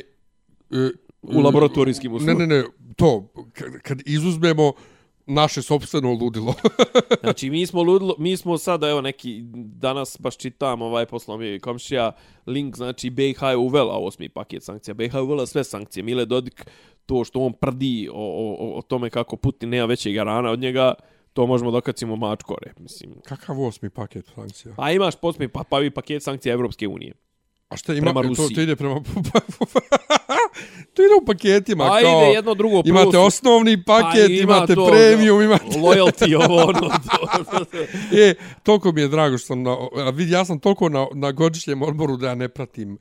[0.70, 0.88] E,
[1.22, 2.46] U laboratorijskim Ne, uslovima.
[2.46, 2.64] ne, ne,
[2.96, 4.72] to, kad, kad izuzmemo
[5.30, 6.54] naše sobstveno ludilo.
[7.20, 11.60] Znači, mi smo, ludlo, mi smo sada, evo neki, danas baš čitam ovaj poslom je
[11.60, 12.12] komšija
[12.46, 14.94] link, znači BiH je uvela osmi paket sankcija.
[14.94, 16.02] BiH je uvela sve sankcije.
[16.02, 16.66] Mile Dodik,
[17.06, 20.94] to što on prdi o, o, o tome kako Putin nema većeg rana od njega,
[21.32, 23.14] to možemo dokacimo mačkore, mislim.
[23.24, 24.74] Kakav osmi paket sankcija?
[24.76, 27.14] Pa imaš posmi pa, pavi paket sankcija Evropske unije.
[27.70, 28.04] A šta ima?
[28.04, 28.54] Prema to, Rusiji.
[28.54, 28.94] to ide prema...
[30.94, 31.84] to ide u paketima.
[31.84, 32.82] Pa kao, ide jedno drugo.
[32.82, 35.64] prvo Imate osnovni paket, Pa ima imate to, premium, da, imate...
[35.66, 36.80] Loyalty, ovo, ono.
[36.80, 37.64] To,
[38.12, 39.76] E, toliko mi je drago što sam na...
[39.96, 42.98] A vidi, ja sam toliko na, na godišnjem odboru da ja ne pratim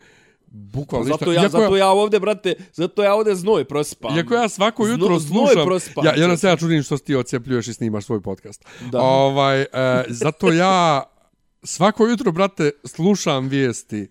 [0.47, 1.17] bukvalno ništa.
[1.17, 4.17] zato ja, Iako zato ja ovdje, brate, zato ja ovdje znoj prosipam.
[4.17, 5.65] Iako ja svako Zno- jutro znoj slušam...
[5.65, 6.37] prosipam, Ja, ja čovječe.
[6.37, 8.65] se ja čudim što ti ocijepljuješ i snimaš svoj podcast.
[8.81, 9.01] Da.
[9.01, 9.67] Ovaj, e,
[10.07, 11.03] zato ja
[11.63, 14.07] svako jutro, brate, slušam vijesti.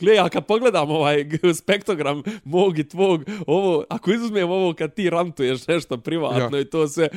[0.00, 1.24] Gle, ja kad pogledam ovaj
[1.54, 6.60] spektrogram mog i tvog, ovo, ako izuzmem ovo kad ti rantuješ nešto privatno Ja.
[6.60, 7.08] i to sve,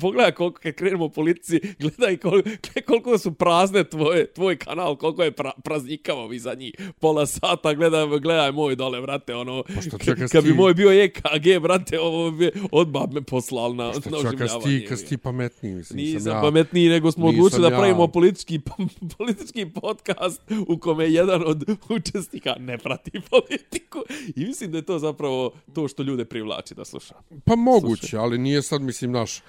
[0.00, 2.50] pogledaj koliko, kad krenemo u politici, gledaj koliko,
[2.86, 6.74] koliko su prazne tvoje, tvoj kanal, koliko je pra, praznikavo vi za njih.
[7.00, 10.74] Pola sata, gledaj, gledaj moj dole, vrate, ono, Pa što kad, čekaj, kad bi moj
[10.74, 14.80] bio EKG, vrate, ovo bi odmah me poslal na, na Što čak, kad oživljavanje.
[14.80, 16.40] ti, kad si ti pametniji, mislim, Nisam sam ja.
[16.40, 17.78] pametniji, nego smo odlučili da ja.
[17.78, 18.60] pravimo politički,
[19.18, 21.64] politički podcast u kome jedan od
[21.96, 23.98] učesnika ne prati politiku.
[24.36, 27.14] I mislim da je to zapravo to što ljude privlači da sluša.
[27.44, 29.40] Pa moguće, ali nije sad, mislim, naš...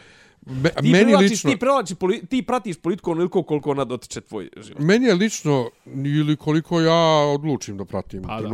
[0.45, 1.51] Me, Ti meni privlačiš, lično...
[1.51, 4.81] ti, privlačiš, poli, ti pratiš politiku onoliko koliko ona dotiče tvoj život.
[4.81, 5.69] Meni je lično,
[6.05, 8.47] ili koliko ja odlučim da pratim Pa u da.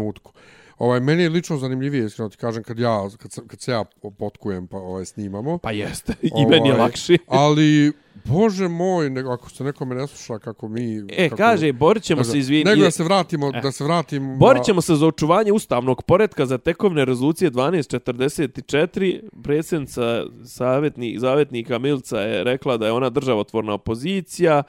[0.81, 3.83] Ovaj, meni je lično zanimljivije, iskreno ti kažem, kad, ja, kad, se- kad se ja
[4.19, 5.57] potkujem pa ovaj, snimamo.
[5.57, 6.13] Pa jeste.
[6.21, 7.17] I meni je Ovaj, lakše.
[7.43, 7.93] Ali,
[8.25, 10.97] bože moj, nego, ako se nekome ne sluša kako mi...
[11.09, 12.69] E, kako, kaže, borit ćemo Nego- se izviniti.
[12.69, 13.61] Nego da se vratimo, E.
[13.61, 14.37] da se vratim...
[14.39, 19.19] Borit ćemo se za očuvanje ustavnog poredka za tekovne rezolucije 1244.
[19.43, 20.01] Predsjednica
[20.45, 24.63] savjetnik, zavjetnika Milca je rekla da je ona državotvorna opozicija.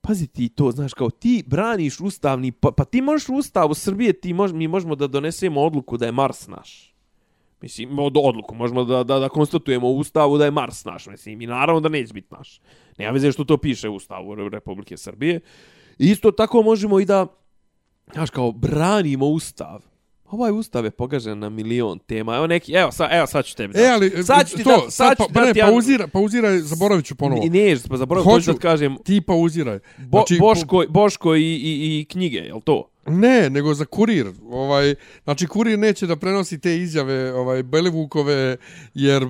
[0.00, 4.12] Pazi ti to, znaš, kao ti braniš ustavni, pa, pa ti možeš ustav u Srbije,
[4.12, 6.94] ti mož, mi možemo da donesemo odluku da je Mars naš.
[7.62, 11.40] Mislim, od odluku, možemo da, da, da konstatujemo u ustavu da je Mars naš, mislim,
[11.40, 12.60] i naravno da neće biti naš.
[12.98, 15.40] Nema veze što to piše u ustavu Republike Srbije.
[15.98, 17.26] Isto tako možemo i da,
[18.12, 19.89] znaš, kao branimo ustav.
[20.30, 22.36] Ovaj ustav je pogažen na milion tema.
[22.36, 24.90] Evo neki, evo, sa, evo sad ću tebi E, ali, Sad ću ti to, dat-
[24.90, 27.42] sad ću pa, pa, ne, pauzira, pauziraj, zaboravit ću ponovo.
[27.44, 29.78] I ne, pa zaboravim, hoću da kažem, Ti pauziraj.
[29.98, 31.52] Bo, Znači, Boško, Boško i, i,
[32.00, 32.86] i knjige, je to?
[33.06, 34.26] Ne, nego za kurir.
[34.44, 34.94] Ovaj,
[35.24, 38.56] znači, kurir neće da prenosi te izjave ovaj, Belivukove,
[38.94, 39.22] jer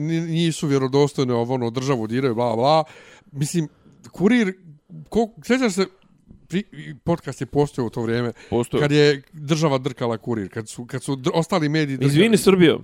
[0.00, 2.84] ni- nisu vjerodostojne ovo, ono, državu diraju, bla, bla.
[3.32, 3.68] Mislim,
[4.12, 4.54] kurir,
[5.08, 5.86] ko, sjećaš se,
[6.48, 6.64] pri,
[7.04, 8.82] podcast je postojao u to vrijeme, Postoji.
[8.82, 12.12] kad je država drkala kurir, kad su, kad su dr, ostali mediji drkali.
[12.12, 12.80] Izvini Srbijo.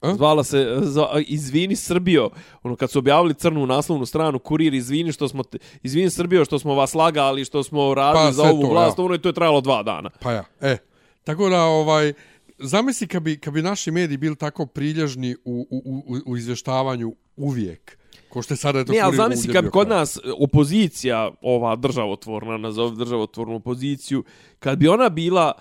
[0.00, 0.14] A?
[0.14, 2.30] Zvala se, zva, izvini Srbijo,
[2.62, 6.58] ono kad su objavili crnu naslovnu stranu, kurir, izvini što smo, te, izvini Srbijo što
[6.58, 9.04] smo vas lagali, što smo radili Pa, za ovu to, vlast, ja.
[9.04, 10.10] ono i to je trajalo dva dana.
[10.20, 10.76] Pa ja, e.
[11.24, 12.12] Tako da, ovaj,
[12.58, 17.14] zamisli kad bi, kad bi naši mediji bili tako prilježni u, u, u, u izvještavanju
[17.36, 17.99] uvijek.
[18.30, 22.56] Ko što je sada eto Ne, ali kurir zamisli kad kod nas opozicija, ova državotvorna,
[22.56, 24.24] nazove državotvornu opoziciju,
[24.58, 25.52] kad bi ona bila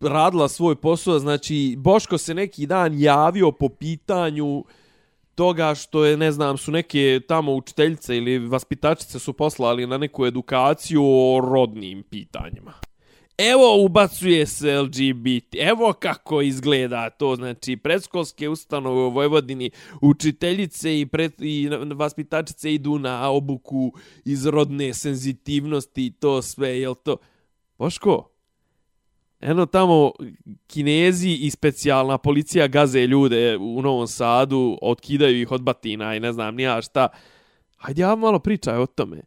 [0.00, 4.64] radila svoj posao, znači Boško se neki dan javio po pitanju
[5.34, 10.26] toga što je, ne znam, su neke tamo učiteljice ili vaspitačice su poslali na neku
[10.26, 12.72] edukaciju o rodnim pitanjima.
[13.38, 21.06] Evo ubacuje se LGBT, evo kako izgleda to, znači predškolske ustanove u Vojvodini, učiteljice i,
[21.06, 23.92] pred, i vaspitačice idu na obuku
[24.24, 27.16] iz rodne senzitivnosti i to sve, jel to?
[27.78, 28.30] Boško,
[29.40, 30.12] eno tamo
[30.66, 36.32] kinezi i specijalna policija gaze ljude u Novom Sadu, otkidaju ih od batina i ne
[36.32, 37.08] znam nija šta.
[37.76, 39.22] Hajde ja malo pričaj o tome.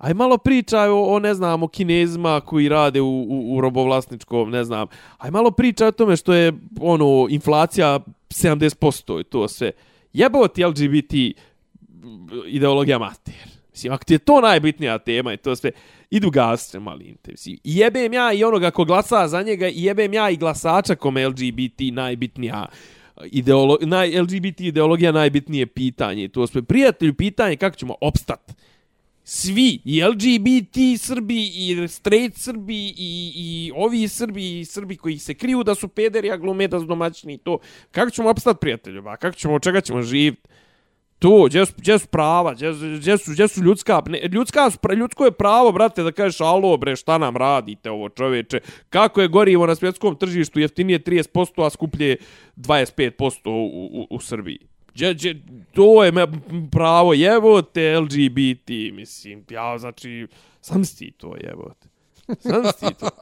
[0.00, 4.50] Aj malo pričaj o, o, ne znam, o kinezima koji rade u, u, u robovlasničkom,
[4.50, 4.86] ne znam.
[5.18, 8.00] Aj malo pričaj o tome što je, ono, inflacija
[8.30, 9.72] 70% i to sve.
[10.12, 11.12] Jebao ti LGBT
[12.46, 13.34] ideologija mater.
[13.70, 15.70] Mislim, ako ti je to najbitnija tema i to sve,
[16.10, 17.30] idu gastre malim te.
[17.30, 21.28] Mislim, jebem ja i onoga ko glasa za njega, i jebem ja i glasača kome
[21.28, 22.66] LGBT najbitnija
[23.26, 26.28] ideolo naj, LGBT ideologija najbitnije pitanje.
[26.28, 28.52] To sve prijatelju pitanje kako ćemo opstat.
[29.32, 35.34] Svi, i LGBT Srbi, i straight Srbi, i, i ovi Srbi, i Srbi koji se
[35.34, 37.58] kriju da su pederi, a glume da su domaćini i to.
[37.90, 39.02] Kako ćemo opstat, prijatelju?
[39.02, 39.16] Ba?
[39.16, 40.48] Kako ćemo, od čega ćemo živjeti?
[41.18, 44.78] To, gdje su, gdje su prava, gdje, gdje, su, gdje su ljudska, ne, ljudska, su
[44.96, 49.28] ljudsko je pravo, brate, da kažeš, alo, bre, šta nam radite ovo, čoveče, kako je
[49.28, 52.16] gorivo na svjetskom tržištu, jeftinije 30%, a skuplje
[52.56, 54.69] 25% u, u, u Srbiji.
[54.94, 55.42] Gdje, gdje,
[55.72, 56.26] to je me
[56.72, 60.26] pravo, jevo te LGBT, mislim, ja, znači,
[60.60, 61.90] sam ti to, jevo te.
[62.40, 63.08] Sam ti to.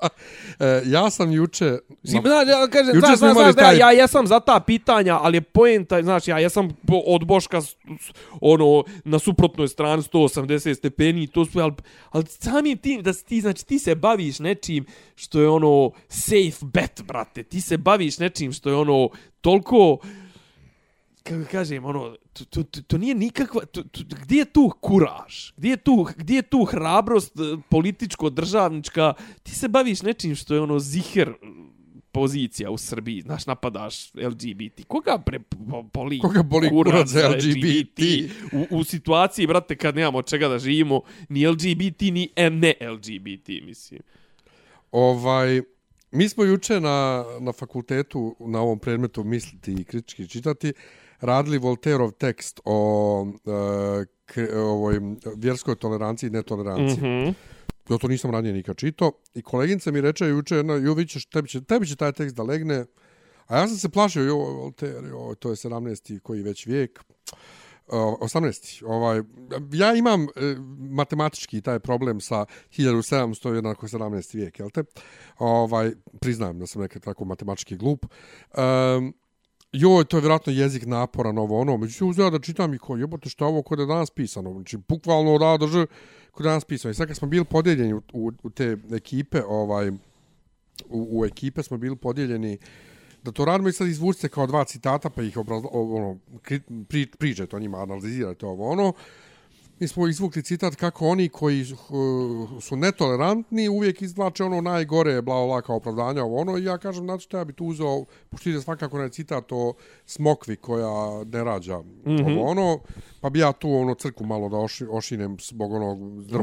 [0.61, 1.79] E, ja sam juče...
[2.03, 5.37] Mislim, znaš, ja kažem, Juče znaš, znaš, znaš, taj- ja jesam za ta pitanja, ali
[5.37, 6.77] je poenta, znaš, ja jesam
[7.07, 7.61] od Boška,
[8.41, 11.73] ono, na suprotnoj strani 180 stepeni, to sve, ali,
[12.11, 16.67] ali samim tim, da si ti, znači, ti se baviš nečim što je ono safe
[16.73, 19.09] bet, brate, ti se baviš nečim što je ono
[19.41, 19.99] toliko,
[21.29, 25.53] kako kažem, ono, to, to, to, to nije nikakva, to, to, gdje je tu kuraž?
[25.57, 29.13] Gdje je tu, gdje je tu hrabrost eh, političko-državnička?
[29.43, 31.33] Ti se baviš nečim što je ono ziher
[32.13, 34.85] pozicija u Srbiji, znaš, napadaš LGBT.
[34.89, 35.39] Koga pre
[35.93, 38.01] boli, Koga boli kurac za LGBT?
[38.53, 44.01] U, u situaciji, brate, kad nemamo čega da živimo, ni LGBT, ni ne LGBT, mislim.
[44.93, 45.63] Ovaj,
[46.11, 50.73] mi smo juče na, na fakultetu, na ovom predmetu misliti i kritički čitati,
[51.21, 55.01] radili Volterov tekst o e, k, ovoj
[55.37, 56.99] vjerskoj toleranciji i netoleranciji.
[56.99, 57.35] Mm -hmm.
[57.91, 59.13] Ja to nisam ranije nikad čito.
[59.35, 62.43] I koleginica mi reče juče, jedna, ju vićeš, tebi će, tebi će taj tekst da
[62.43, 62.85] legne.
[63.47, 66.21] A ja sam se plašio, jo, Volter, jo, to je 17.
[66.21, 67.01] koji već vijek.
[67.87, 68.85] Uh, 18.
[68.87, 69.23] Ovaj,
[69.73, 70.29] ja imam uh,
[70.79, 74.37] matematički taj problem sa 1700 jednako 17.
[74.37, 74.85] vijek, jel te?
[75.39, 78.07] Ovaj, priznajem da sam nekad tako matematički glup.
[78.57, 79.15] Um,
[79.73, 81.77] joj, to je vjerojatno jezik napora, novo ono.
[81.77, 84.53] Međutim, uzela da čitam i ko, jebote, što je ovo kod je danas pisano?
[84.53, 85.87] Znači, bukvalno da drže
[86.31, 86.93] kod je danas pisano.
[86.93, 89.95] I sad kad smo bili podijeljeni u, u, u te ekipe, ovaj, u,
[90.89, 92.59] u ekipe smo bili podijeljeni
[93.23, 96.19] da to radimo i sad izvučite kao dva citata pa ih obrazla, ono,
[96.89, 98.93] pri, priđete o njima, analizirate ovo ono.
[99.81, 105.47] Mi smo izvukli citat kako oni koji uh, su netolerantni uvijek izvlače ono najgore, bla,
[105.47, 106.59] bla, kao opravdanja ovo ono.
[106.59, 109.75] I ja kažem, znači što ja bi tu uzeo, pošto ide svakako na citat o
[110.07, 112.39] smokvi koja ne rađa mm -hmm.
[112.39, 112.79] ovo ono,
[113.21, 115.99] pa bi ja tu ono crku malo da oši, ošinem zbog onog.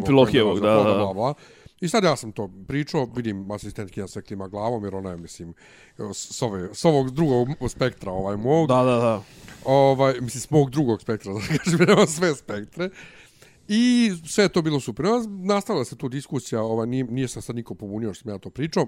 [0.06, 0.84] Filohijevog, da, da.
[0.84, 1.34] Bla, bla.
[1.82, 5.54] I sad ja sam to pričao, vidim asistentkinja se klima glavom, jer ona je, mislim,
[6.14, 8.68] s, ove, s ovog drugog spektra, ovaj mog.
[8.68, 9.22] Da, da, da.
[9.66, 12.90] Ovaj, mislim, s mog drugog spektra, da kažem, nema sve spektre.
[13.68, 15.06] I sve je to bilo super.
[15.44, 18.50] Nastavila se tu diskusija, ova, nije, nije sam sad niko pobunio što sam ja to
[18.50, 18.88] pričao.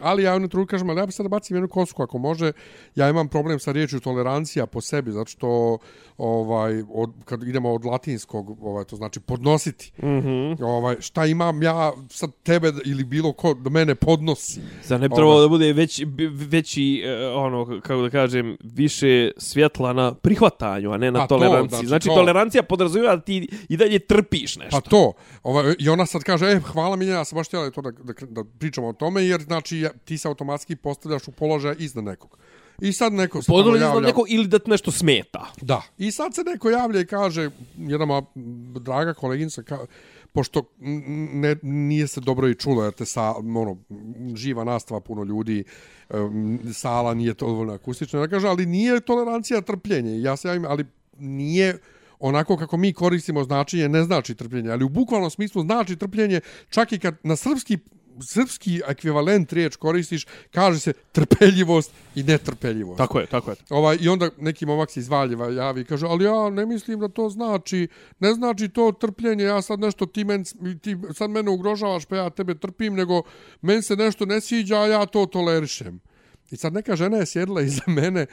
[0.00, 2.52] Ali ja jednu trudu kažem, ali ja bi sad bacim jednu kosku ako može.
[2.94, 5.78] Ja imam problem sa riječju tolerancija po sebi, zato što
[6.18, 9.92] ovaj, od, kad idemo od latinskog, ovaj, to znači podnositi.
[10.02, 10.64] Mm -hmm.
[10.64, 14.60] ovaj, šta imam ja sad tebe ili bilo ko do mene podnosi.
[14.84, 15.44] Zar ne bi trebalo ovaj.
[15.44, 16.02] da bude već,
[16.32, 21.68] veći, eh, ono, kako da kažem, više svjetla na prihvatanju, a ne na a toleranciji.
[21.70, 22.14] To, znači, znači to.
[22.14, 24.80] tolerancija podrazumijeva da ti i dalje trpiš nešto.
[24.80, 25.12] Pa to.
[25.42, 28.12] Ovaj, I ona sad kaže, e, hvala mi, ja sam baš htjela to da, da,
[28.28, 32.38] da pričamo o tome, jer znači ti se automatski postavljaš u položaj iznad nekog.
[32.80, 34.06] I sad neko se Podoli javlja...
[34.06, 35.46] neko ili da nešto smeta.
[35.60, 35.82] Da.
[35.98, 38.22] I sad se neko javlja i kaže, jedna ma
[38.80, 39.78] draga koleginica, ka,
[40.32, 40.62] pošto
[41.32, 43.76] ne, nije se dobro i čulo, jer te sa, ono,
[44.34, 45.64] živa nastava, puno ljudi,
[46.72, 50.20] sala nije to dovoljno akustično, da kaže, ali nije tolerancija trpljenje.
[50.20, 50.84] Ja se javim, ali
[51.18, 51.78] nije
[52.18, 56.92] onako kako mi koristimo značenje, ne znači trpljenje, ali u bukvalnom smislu znači trpljenje, čak
[56.92, 57.78] i kad na srpski
[58.22, 62.98] srpski ekvivalent riječ koristiš, kaže se trpeljivost i netrpeljivost.
[62.98, 63.56] Tako je, tako je.
[63.70, 67.00] Ovaj, I onda neki momak se iz Valjeva javi i kaže, ali ja ne mislim
[67.00, 67.88] da to znači,
[68.18, 70.44] ne znači to trpljenje, ja sad nešto, ti, men,
[70.82, 73.22] ti sad mene ugrožavaš pa ja tebe trpim, nego
[73.60, 76.00] men se nešto ne sviđa, a ja to tolerišem.
[76.50, 78.26] I sad neka žena je sjedila iza mene,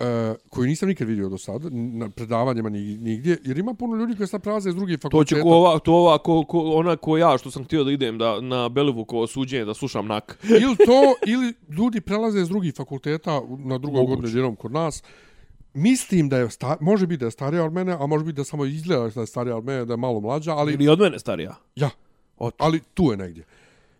[0.00, 4.26] uh, koju nisam nikad vidio do sada, na predavanjima nigdje, jer ima puno ljudi koji
[4.26, 5.34] sad prelaze iz drugih fakulteta.
[5.34, 7.92] To će ko ova, to ova, ko, ko, ona ko ja, što sam htio da
[7.92, 10.38] idem da, na Belivu ko suđenje, da slušam nak.
[10.44, 15.02] ili to, ili ljudi prelaze iz drugih fakulteta na drugom godinu kod nas.
[15.74, 18.44] Mislim da je, star, može biti da je starija od mene, a može biti da
[18.44, 20.72] samo izgleda da je starija od mene, da je malo mlađa, ali...
[20.72, 21.54] Ili od mene starija?
[21.76, 21.90] Ja,
[22.36, 22.54] od...
[22.58, 23.44] ali tu je negdje.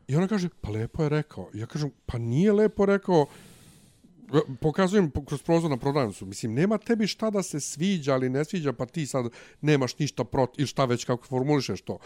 [0.09, 1.48] I ona kaže, pa lepo je rekao.
[1.55, 3.27] Ja kažem, pa nije lepo rekao,
[4.61, 6.27] pokazujem kroz prozor na prodavnicu.
[6.27, 9.24] Mislim, nema tebi šta da se sviđa ali ne sviđa, pa ti sad
[9.61, 11.98] nemaš ništa protiv, ili šta već kako formulišeš to.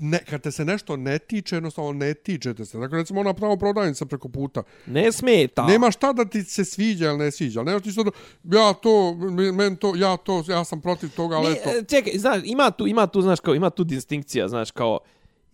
[0.00, 2.78] Ne, kad te se nešto ne tiče, jednostavno ne tiče te se.
[2.78, 4.62] Dakle, recimo ona pravo prodavnica preko puta.
[4.86, 5.66] Ne smeta.
[5.66, 7.62] Nema šta da ti se sviđa ili ne sviđa.
[7.62, 8.06] Nema ti sad,
[8.44, 9.14] ja to,
[9.54, 11.70] men to, ja to, ja sam protiv toga, ali to.
[11.88, 14.98] Čekaj, znaš, ima tu, ima tu, znaš, kao, ima tu distinkcija, znaš, kao,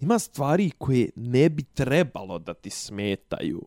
[0.00, 3.62] ima stvari koje ne bi trebalo da ti smetaju.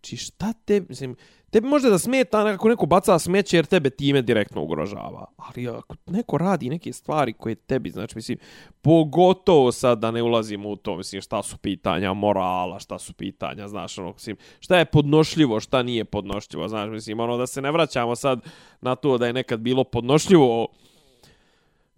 [0.00, 1.16] Či šta te, mislim,
[1.50, 5.26] Tebi može da smeta nekako neko baca smeće jer tebe time direktno ugrožava.
[5.36, 8.38] Ali ako neko radi neke stvari koje tebi, znači, mislim,
[8.82, 13.68] pogotovo sad da ne ulazimo u to, mislim, šta su pitanja morala, šta su pitanja,
[13.68, 17.70] znaš, ono, mislim, šta je podnošljivo, šta nije podnošljivo, znaš, mislim, ono, da se ne
[17.70, 18.40] vraćamo sad
[18.80, 20.68] na to da je nekad bilo podnošljivo,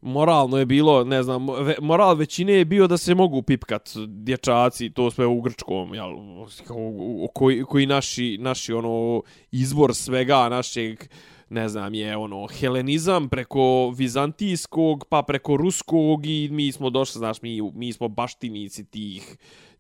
[0.03, 1.47] moralno je bilo, ne znam,
[1.81, 6.11] moral većine je bio da se mogu pipkat dječaci, to sve u grčkom, jel,
[7.35, 11.05] koji, koji naši, naši ono, izvor svega našeg,
[11.49, 17.43] ne znam, je ono, helenizam preko vizantijskog, pa preko ruskog i mi smo došli, znaš,
[17.43, 19.37] mi, mi smo baštinici tih,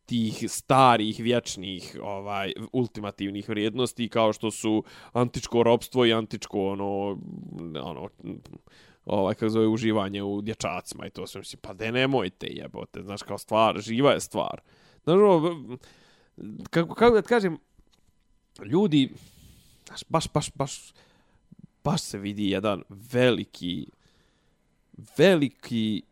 [0.06, 7.18] tih starih, vječnih, ovaj, ultimativnih vrijednosti, kao što su antičko ropstvo i antičko, ono,
[7.82, 8.08] ono,
[9.04, 13.22] ovaj kako zove uživanje u dječacima i to sve mislim pa de nemojte jebote znaš
[13.22, 14.60] kao stvar živa je stvar.
[15.04, 15.18] Znaš
[16.70, 17.58] kako kako da kažem
[18.64, 19.10] ljudi
[19.86, 20.92] znaš baš baš baš
[21.84, 23.86] baš se vidi jedan veliki
[25.16, 26.02] veliki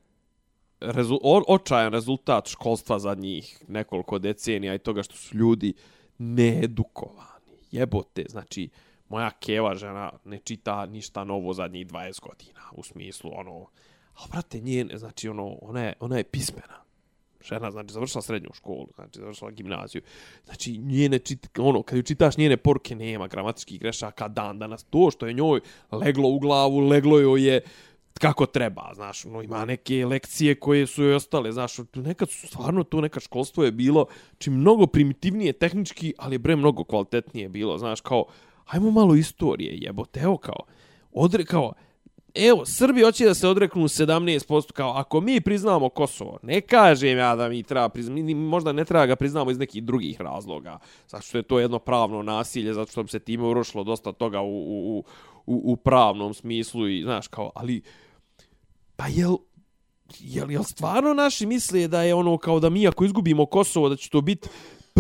[0.80, 5.74] rezu, o, očajan rezultat školstva za njih nekoliko decenija i toga što su ljudi
[6.18, 7.58] needukovani.
[7.70, 8.68] Jebote znači
[9.08, 13.66] moja keva žena ne čita ništa novo zadnjih 20 godina, u smislu, ono,
[14.14, 16.78] a brate, nje znači, ono, ona je, ona je pismena.
[17.48, 20.02] Žena, znači, završila srednju školu, znači, završila gimnaziju.
[20.44, 24.84] Znači, njene, čit, ono, kad ju čitaš njene porke, nema gramatičkih grešaka dan danas.
[24.84, 25.60] To što je njoj
[25.92, 27.60] leglo u glavu, leglo joj je
[28.18, 32.84] kako treba, znaš, no, ima neke lekcije koje su joj ostale, znaš, nekad su stvarno
[32.84, 34.06] to neka školstvo je bilo,
[34.38, 38.24] čim mnogo primitivnije tehnički, ali je bre mnogo kvalitetnije bilo, znaš, kao,
[38.68, 40.60] hajmo malo istorije, jebote, evo kao,
[41.12, 41.72] odre, kao,
[42.34, 47.36] evo, Srbi hoće da se odreknu 17%, kao, ako mi priznamo Kosovo, ne kažem ja
[47.36, 51.38] da mi treba priznamo, možda ne treba ga priznamo iz nekih drugih razloga, zato što
[51.38, 55.04] je to jedno pravno nasilje, zato što bi se time urošlo dosta toga u, u,
[55.46, 57.82] u, u pravnom smislu i, znaš, kao, ali,
[58.96, 59.36] pa jel,
[60.18, 63.96] jel, jel stvarno naši misle da je ono kao da mi ako izgubimo Kosovo da
[63.96, 64.48] će to biti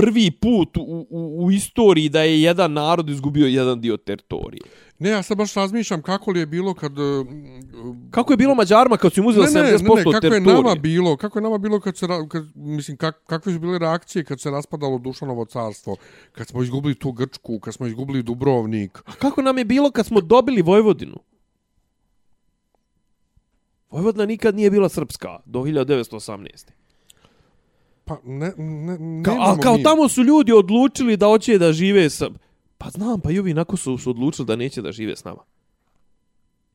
[0.00, 4.62] prvi put u, u, u istoriji da je jedan narod izgubio jedan dio teritorije.
[4.98, 6.98] Ne, ja sad baš razmišljam kako li je bilo kad...
[6.98, 7.26] Uh,
[8.10, 9.78] kako je bilo Mađarima kad su im uzeli 70% teritorije?
[9.78, 10.56] Ne, ne, kako teritorije?
[10.56, 13.78] je nama bilo, kako je nama bilo kad se, kad, mislim, kak, kakve su bile
[13.78, 15.96] reakcije kad se raspadalo Dušanovo carstvo,
[16.32, 18.98] kad smo izgubili tu Grčku, kad smo izgubili Dubrovnik.
[19.06, 21.18] A kako nam je bilo kad smo dobili Vojvodinu?
[23.90, 26.70] Vojvodina nikad nije bila srpska do 1918.
[28.08, 29.82] Pa ne, ne, ne Ka, a kao mi.
[29.82, 32.30] tamo su ljudi odlučili da hoće da žive sa...
[32.78, 35.42] Pa znam, pa i ovi nako su, su odlučili da neće da žive s nama.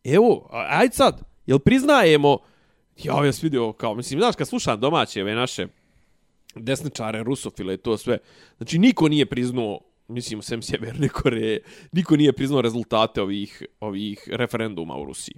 [0.04, 2.38] Evo, ajde sad, jel priznajemo...
[3.04, 5.68] Ja, sam vidio, kao, mislim, znaš, kad slušam domaće, ove naše
[6.56, 8.18] desničare, rusofile i to sve,
[8.58, 11.62] znači, niko nije priznao, mislim, sem Sjeverne Koreje,
[11.92, 15.36] niko nije priznao rezultate ovih, ovih referenduma u Rusiji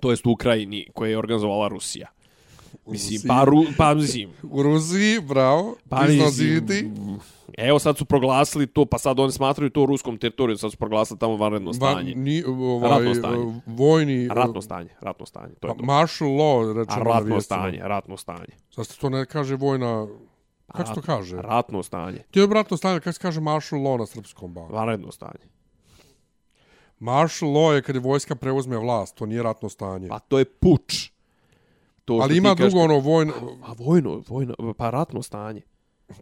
[0.00, 2.08] to jest u Ukrajini koje je organizovala Rusija.
[2.86, 4.30] Mislim, pa, ru, pa mislim...
[4.42, 6.90] U Rusiji, bravo, pa, iznoziti.
[7.58, 11.18] Evo sad su proglasili to, pa sad oni smatraju to ruskom teritorijom, sad su proglasili
[11.18, 12.14] tamo vanredno stanje.
[12.14, 13.60] Ni, ovaj, ratno stanje.
[13.66, 14.28] Vojni...
[14.28, 15.54] Ratno stanje, ratno stanje.
[15.60, 18.54] To je pa, martial law, rečemo Ratno stanje, ratno stanje.
[18.70, 20.06] Sad se to ne kaže vojna...
[20.72, 21.36] Kako se to kaže?
[21.42, 22.18] Ratno stanje.
[22.30, 24.60] To je ratno stanje, kako se kaže martial law na srpskom ba?
[24.60, 25.50] Vanredno stanje.
[26.98, 30.08] Martial law je kad je vojska preuzme vlast, to nije ratno stanje.
[30.08, 31.09] Pa to je puč.
[32.04, 33.32] To Ali ima drugo ono vojno...
[33.62, 35.62] A, vojno, vojno, pa ratno stanje.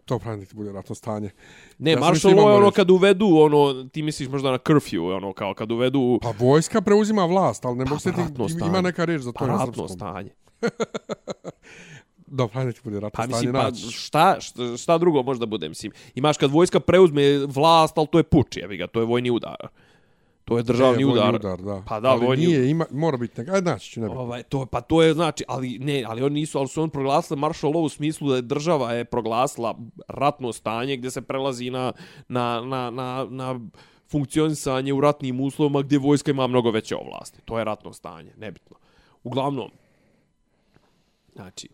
[0.05, 1.29] To pravi ti bude ratno stanje.
[1.77, 5.33] Ne, ja martial law je ono kad uvedu, ono, ti misliš možda na curfew, ono,
[5.33, 6.19] kao kad uvedu...
[6.21, 9.39] Pa vojska preuzima vlast, ali ne pa, mogu se ti, ima neka reč za to
[9.39, 9.83] pa, na srpskom.
[9.83, 10.31] ratno stanje.
[12.31, 13.51] Da, pravi ti bude ratno pa, stanje.
[13.53, 15.91] Pa mislim, pa šta, šta, šta drugo možda bude, mislim.
[16.15, 19.67] Imaš kad vojska preuzme vlast, ali to je puč, jebi ga, to je vojni udar.
[20.49, 21.35] To je državni je, udar.
[21.35, 21.83] udar da.
[21.87, 23.51] Pa da, ali vojni nije, ima, mora biti neka.
[23.53, 26.57] Ajde, znači ću ne ovaj, to, Pa to je, znači, ali ne, ali oni nisu,
[26.57, 29.77] ali su on proglasili maršal law u smislu da je država je proglasila
[30.07, 31.93] ratno stanje gdje se prelazi na,
[32.27, 33.59] na, na, na, na
[34.07, 37.41] funkcionisanje u ratnim uslovima gdje vojska ima mnogo veće ovlasti.
[37.45, 38.77] To je ratno stanje, nebitno.
[39.23, 39.71] Uglavnom,
[41.35, 41.69] znači,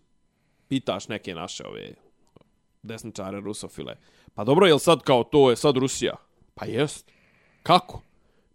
[0.68, 1.93] pitaš neke naše ove
[2.84, 3.95] desničare rusofile,
[4.34, 6.15] pa dobro, jel sad kao to je sad Rusija?
[6.56, 7.11] Pa jest.
[7.64, 8.02] Kako?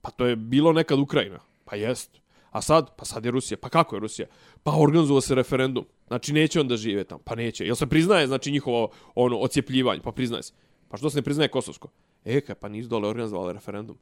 [0.00, 1.38] Pa to je bilo nekad Ukrajina.
[1.64, 2.20] Pa jest.
[2.50, 2.96] A sad?
[2.96, 3.58] Pa sad je Rusija.
[3.58, 4.28] Pa kako je Rusija?
[4.62, 5.86] Pa organizovao se referendum.
[6.06, 7.20] Znači neće on da žive tamo.
[7.24, 7.66] Pa neće.
[7.66, 10.00] Jel se priznaje znači njihovo ono ocijepljivanje?
[10.00, 10.52] Pa priznaje se.
[10.88, 11.88] Pa što se ne priznaje Kosovsko?
[12.24, 13.98] E, kaj, pa nisu dole organizovali referendum.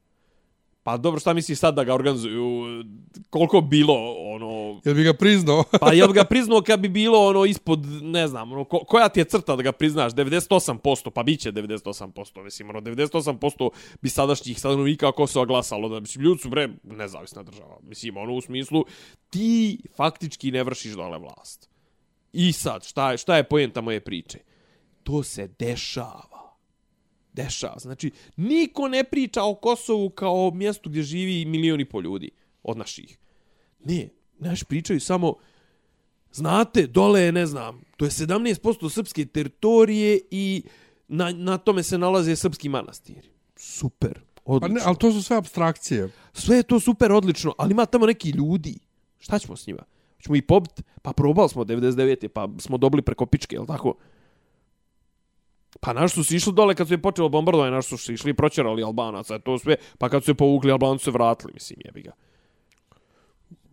[0.89, 2.83] Pa dobro, šta misliš sad da ga organizuju?
[3.29, 4.81] Koliko bilo, ono...
[4.85, 5.63] Jel bi ga priznao?
[5.79, 9.09] pa jel bi ga priznao kad bi bilo, ono, ispod, ne znam, ono, ko, koja
[9.09, 10.13] ti je crta da ga priznaš?
[10.13, 13.69] 98%, pa bit će 98%, mislim, ono, 98%
[14.01, 17.77] bi sadašnjih stanovnika Kosova glasalo, da, mislim, ljudi su, bre, nezavisna država.
[17.81, 18.85] Mislim, ono, u smislu,
[19.29, 21.69] ti faktički ne vršiš dole vlast.
[22.33, 24.39] I sad, šta je, šta je pojenta moje priče?
[25.03, 26.38] To se dešava
[27.33, 27.79] dešava.
[27.79, 32.29] Znači, niko ne priča o Kosovu kao o mjestu gdje živi milioni po ljudi
[32.63, 33.17] od naših.
[33.85, 35.35] Ne, naš pričaju samo,
[36.31, 40.63] znate, dole je, ne znam, to je 17% srpske teritorije i
[41.07, 43.29] na, na tome se nalaze srpski manastiri.
[43.55, 44.75] Super, odlično.
[44.75, 46.09] Pa ne, ali to su sve abstrakcije.
[46.33, 48.79] Sve je to super, odlično, ali ima tamo neki ljudi.
[49.19, 49.83] Šta ćemo s njima?
[50.23, 50.83] Ćemo i pobiti?
[51.01, 52.27] Pa probali smo 99.
[52.27, 53.95] pa smo dobili preko pičke, je li tako?
[55.79, 58.83] Pa naš su išli dole kad su je počelo bombardovanje, naš su išli i proćerali
[58.83, 62.11] Albanaca, to sve, pa kad su je povukli Albanci se vratili, mislim, jebi ga.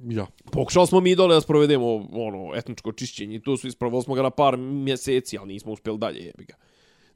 [0.08, 0.26] Ja.
[0.52, 4.30] Pokušali smo mi dole da sprovedemo ono, etničko čišćenje, to su ispravili smo ga na
[4.30, 6.54] par mjeseci, ali nismo uspjeli dalje, jebi ga.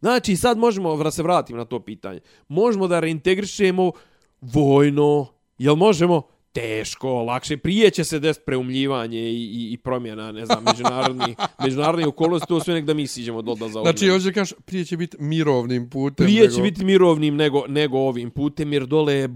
[0.00, 3.92] Znači, sad možemo, da se vratim na to pitanje, možemo da reintegrišemo
[4.40, 5.26] vojno,
[5.58, 6.22] jel možemo?
[6.52, 12.06] Teško, lakše, prije će se desiti preumljivanje i, i, i promjena, ne znam, međunarodni, međunarodni
[12.06, 14.96] okolnosti, to sve nek da mi siđemo do da za Znači, hoće kažeš, prije će
[14.96, 16.26] biti mirovnim putem.
[16.26, 16.54] Prije nego...
[16.54, 19.28] će biti mirovnim nego, nego ovim putem, jer dole je,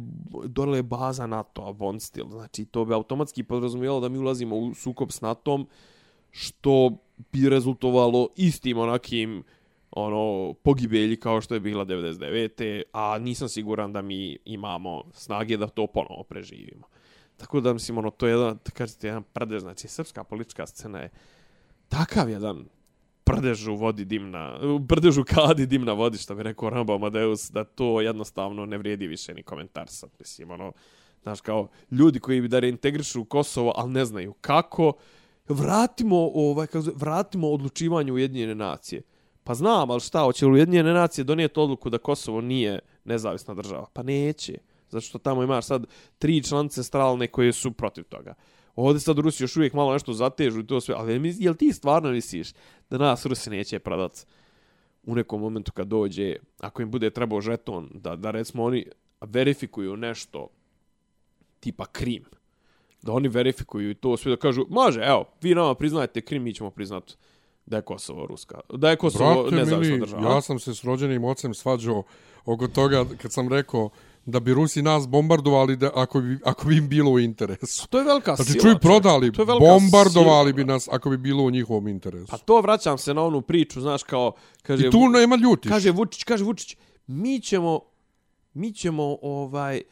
[0.45, 2.27] dole je baza NATO-a, Bond stil.
[2.31, 5.67] Znači, to bi automatski podrazumijelo da mi ulazimo u sukob s NATO-om,
[6.31, 6.91] što
[7.33, 9.45] bi rezultovalo istim onakim
[9.91, 12.83] ono pogibelji kao što je bila 99.
[12.93, 16.94] a nisam siguran da mi imamo snage da to ponovo preživimo.
[17.37, 21.11] Tako da mislim ono to je jedan kažete jedan prdež, znači srpska politička scena je
[21.89, 22.65] takav jedan
[23.25, 24.59] prdež u vodi dimna,
[24.89, 29.07] prdež u kadi dimna vodi, što bi rekao Rambo Amadeus, da to jednostavno ne vrijedi
[29.07, 30.73] više ni komentar sad, mislim, ono,
[31.23, 34.93] znaš, kao ljudi koji bi da reintegrišu Kosovo, ali ne znaju kako,
[35.49, 39.03] vratimo, ovaj, kako zove, vratimo odlučivanje Ujedinjene nacije.
[39.45, 43.87] Pa znam, ali šta, hoće li Ujedinjene nacije donijeti odluku da Kosovo nije nezavisna država?
[43.93, 44.59] Pa neće.
[44.95, 45.87] Zato što tamo imaš sad
[46.19, 48.35] tri članice stralne koje su protiv toga.
[48.77, 50.95] Ovdje sad Rusi još uvijek malo nešto zatežu i to sve.
[50.99, 52.53] Ali jel ti stvarno misliš
[52.91, 54.21] da nas Rusi neće prodati
[55.03, 58.87] u nekom momentu kad dođe, ako im bude trebao žeton, da, da recimo oni
[59.21, 60.49] verifikuju nešto
[61.61, 62.25] tipa Krim,
[63.03, 66.55] da oni verifikuju i to sve da kažu, može, evo, vi nama priznajete Krim, mi
[66.55, 67.15] ćemo priznati
[67.67, 70.35] da je Kosovo ruska, da je Kosovo Brate, nezavisna mili, država.
[70.35, 72.03] Ja sam se s rođenim ocem svađao
[72.45, 73.91] oko toga kad sam rekao
[74.27, 77.89] da bi Rusi nas bombardovali da ako bi, ako bi im bilo u interesu.
[77.89, 78.55] To je velika Znači, sila.
[78.55, 78.81] čuj, čovječe.
[78.81, 80.57] prodali, To je velika bombardovali sila.
[80.57, 82.27] bi nas ako bi bilo u njihovom interesu.
[82.27, 84.33] Pa to vraćam se na onu priču, znaš, kao,
[84.63, 85.69] kaže, I tu nema ljutiš.
[85.69, 86.77] kaže Vučić, kaže Vučić,
[87.07, 87.81] mi ćemo,
[88.55, 89.83] mi ćemo, ovaj,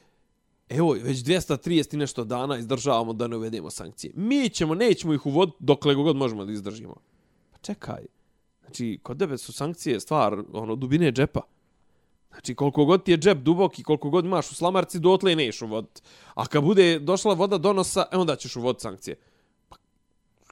[0.69, 4.13] evo, već 230 i nešto dana izdržavamo da ne uvedemo sankcije.
[4.17, 6.95] Mi ćemo, nećemo ih uvoditi dokle god možemo da izdržimo.
[7.53, 8.03] Pa čekaj,
[8.61, 11.41] znači, kod tebe su sankcije stvar, ono, dubine džepa.
[12.33, 15.63] Znači, koliko god ti je džep dubok i koliko god imaš u slamarci, dotle neš
[15.63, 16.03] uvoditi.
[16.35, 19.17] A kad bude došla voda do nosa, e onda ćeš uvoditi sankcije.
[19.69, 19.77] Pa,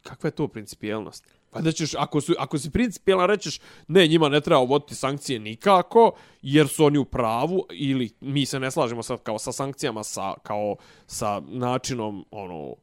[0.02, 1.24] kakva je to principijelnost?
[1.50, 5.38] Pa da ćeš, ako, su, ako si principijelan, rećeš, ne, njima ne treba uvoditi sankcije
[5.38, 6.12] nikako,
[6.42, 10.34] jer su oni u pravu, ili mi se ne slažemo sad kao sa sankcijama, sa,
[10.42, 10.76] kao
[11.06, 12.74] sa načinom, ono,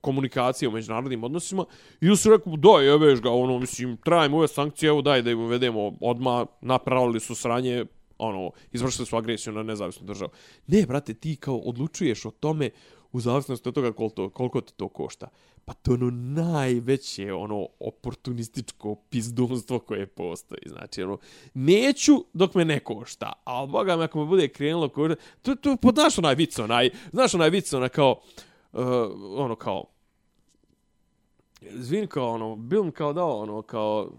[0.00, 1.64] komunikacije u međunarodnim odnosima
[2.00, 5.40] i su rekao da jebeš ga ono mislim trajimo ove sankcije evo daj da im
[5.40, 7.84] uvedemo odma napravili su sranje
[8.18, 10.30] ono izvršili su agresiju na nezavisnu državu.
[10.66, 12.70] Ne brate ti kao odlučuješ o tome
[13.12, 15.28] u zavisnosti od toga koliko, koliko te to košta.
[15.64, 21.18] Pa to je ono najveće ono oportunističko pizdunstvo koje postoji znači ono
[21.54, 25.76] neću dok me ne košta ali boga me ako me bude krenulo košta to to
[25.82, 28.20] pa znaš onaj vic onaj znaš onaj vic onaj kao
[28.72, 28.80] uh,
[29.36, 29.84] ono kao
[31.70, 34.10] Zvin kao ono, bil mi kao dao ono, kao,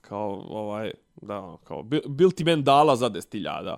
[0.00, 0.92] kao ovaj,
[1.22, 3.76] da, ono, kao, bil, bil ti men dala za 10.000.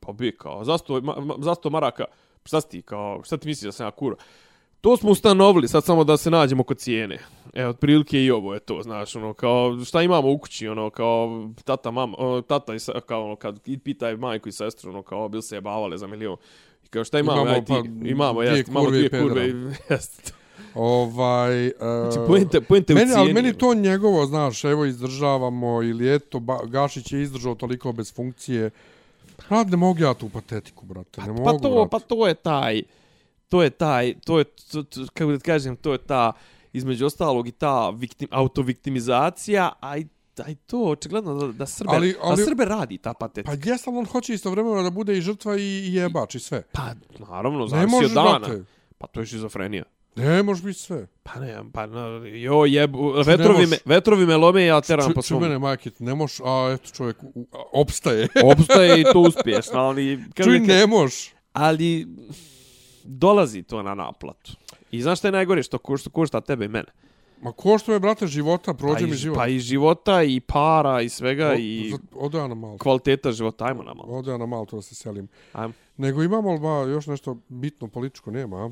[0.00, 2.04] Pa bi kao, zasto, ma, ma, zasto maraka,
[2.44, 4.16] šta si ti, kao, šta ti misliš da sam ja kura?
[4.80, 7.18] To smo ustanovili, sad samo da se nađemo kod cijene.
[7.54, 11.48] E, otprilike i ovo je to, znaš, ono, kao, šta imamo u kući, ono, kao,
[11.64, 15.02] tata, mama, ono, tata, i sa, kao, ono, kad i pitaj majku i sestru, ono,
[15.02, 16.36] kao, bil se je bavale za milion.
[16.84, 19.52] I kao, šta imamo, Imamo, aj, ti, pa, imamo, jest, imamo dvije kurve, i,
[19.90, 20.39] jest.
[20.74, 26.14] Ovaj, uh, Znači, pojente, pojente u meni, ali meni to njegovo, znaš, evo izdržavamo ili
[26.14, 28.70] eto, ba, Gašić je izdržao toliko bez funkcije.
[29.48, 31.88] Brad, ne mogu ja tu patetiku, brate, ne pa, mogu, pa to, brate.
[31.90, 32.82] pa to je taj,
[33.48, 36.32] to je taj, to je, to, to, kako da kažem, to je ta,
[36.72, 40.06] između ostalog i ta viktim, autoviktimizacija, a i
[40.46, 43.56] aj to, očigledno da, da, Srbe, Ali- ali- da Srbe radi ta patetika.
[43.62, 46.62] Pa jes, ali on hoće istovremeno da bude i žrtva i, i jebač i sve.
[46.72, 48.38] Pa, naravno, Ne zavisi od dana.
[48.38, 48.64] brate.
[48.98, 49.84] Pa to je šizofrenija.
[50.16, 51.06] Ne može biti sve.
[51.22, 55.22] Pa ne, pa na, jo jebu, vetrovi, me, vetrovi me lome, ja teram Ču, po
[55.22, 55.42] svom.
[55.42, 58.28] mene, majke, ne moš, a eto čovjek u, a, opstaje.
[58.52, 60.24] Opstaje i to uspješno, ali...
[60.34, 61.30] Čuj, ne moš.
[61.52, 62.06] Ali
[63.04, 64.52] dolazi to na naplatu.
[64.90, 66.88] I znaš šta je najgore što košta, košta tebe i mene?
[67.42, 69.36] Ma ko što je, brate, života, prođe pa mi i, život.
[69.38, 72.78] Pa i života, i para, i svega, O- i Ode ja na malo.
[72.78, 73.64] kvaliteta života.
[73.64, 74.08] Ajmo na malo.
[74.18, 75.28] Ode ja na malo, to da se selim.
[75.52, 75.74] Ajmo.
[75.96, 78.70] Nego imamo li ba, još nešto bitno političko, nema, a?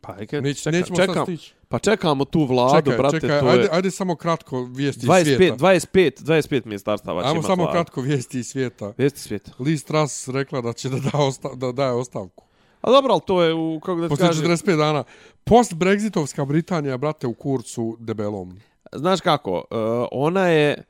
[0.00, 1.54] Pa, ajde, Neć, čekam, nećemo sad čekam, stići.
[1.68, 3.68] pa čekamo tu vladu, Čekaj, brate, čekaj, to ajde, je...
[3.72, 5.56] ajde samo kratko vijesti iz 25, svijeta.
[5.56, 8.92] 25, 25 ministarstava će Ajmo imat samo kratko vijesti iz svijeta.
[8.98, 9.50] Vijesti svijeta.
[9.58, 12.44] Liz Truss rekla da će da, da, osta, da daje ostavku.
[12.80, 15.04] A dobro, ali to je u, kako da ti Poslije kažem, 45 dana.
[15.44, 18.60] Post-Brexitovska Britanija, brate, u kurcu debelom.
[18.92, 20.84] znaš kako, uh, ona je...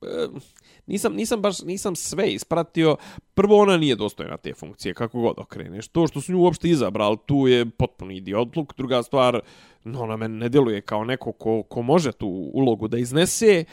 [0.00, 0.08] Uh,
[0.88, 2.96] nisam, nisam baš, nisam sve ispratio.
[3.34, 5.88] Prvo, ona nije dostojna te funkcije, kako god okreneš.
[5.88, 8.74] To što su nju uopšte izabrali, tu je potpuno idiotluk.
[8.76, 9.40] Druga stvar,
[9.84, 13.64] no, ona meni ne djeluje kao neko ko, ko može tu ulogu da iznese.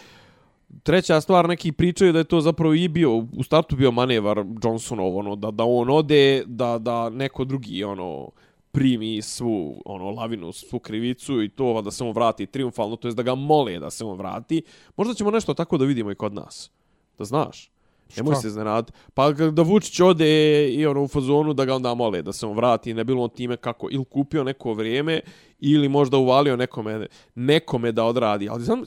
[0.83, 5.17] treća stvar, neki pričaju da je to zapravo i bio, u startu bio manevar Johnsonov,
[5.17, 8.29] ono, da, da on ode, da, da neko drugi, ono,
[8.71, 13.17] primi svu ono lavinu, svu krivicu i to da se on vrati triumfalno, to jest
[13.17, 14.63] da ga mole da se on vrati.
[14.97, 16.71] Možda ćemo nešto tako da vidimo i kod nas.
[17.17, 17.71] Da znaš.
[18.17, 18.91] Nemoj se iznenad.
[19.13, 22.55] Pa da Vučić ode i ono u fazonu da ga onda mole da se on
[22.55, 25.21] vrati, ne bilo on time kako ili kupio neko vrijeme
[25.59, 28.49] ili možda uvalio nekome, nekome da odradi.
[28.49, 28.83] Ali znam,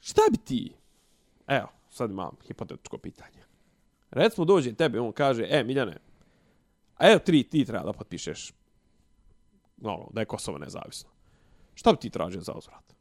[0.00, 0.72] šta bi ti?
[1.46, 3.40] Evo, sad imam hipotetičko pitanje.
[4.10, 5.96] Recimo dođe tebe, on kaže, e, Miljane,
[6.96, 8.52] a evo tri, ti treba da potpišeš
[9.82, 11.10] ono, da je Kosovo nezavisno.
[11.74, 12.94] Šta bi ti tražio za uzvrat?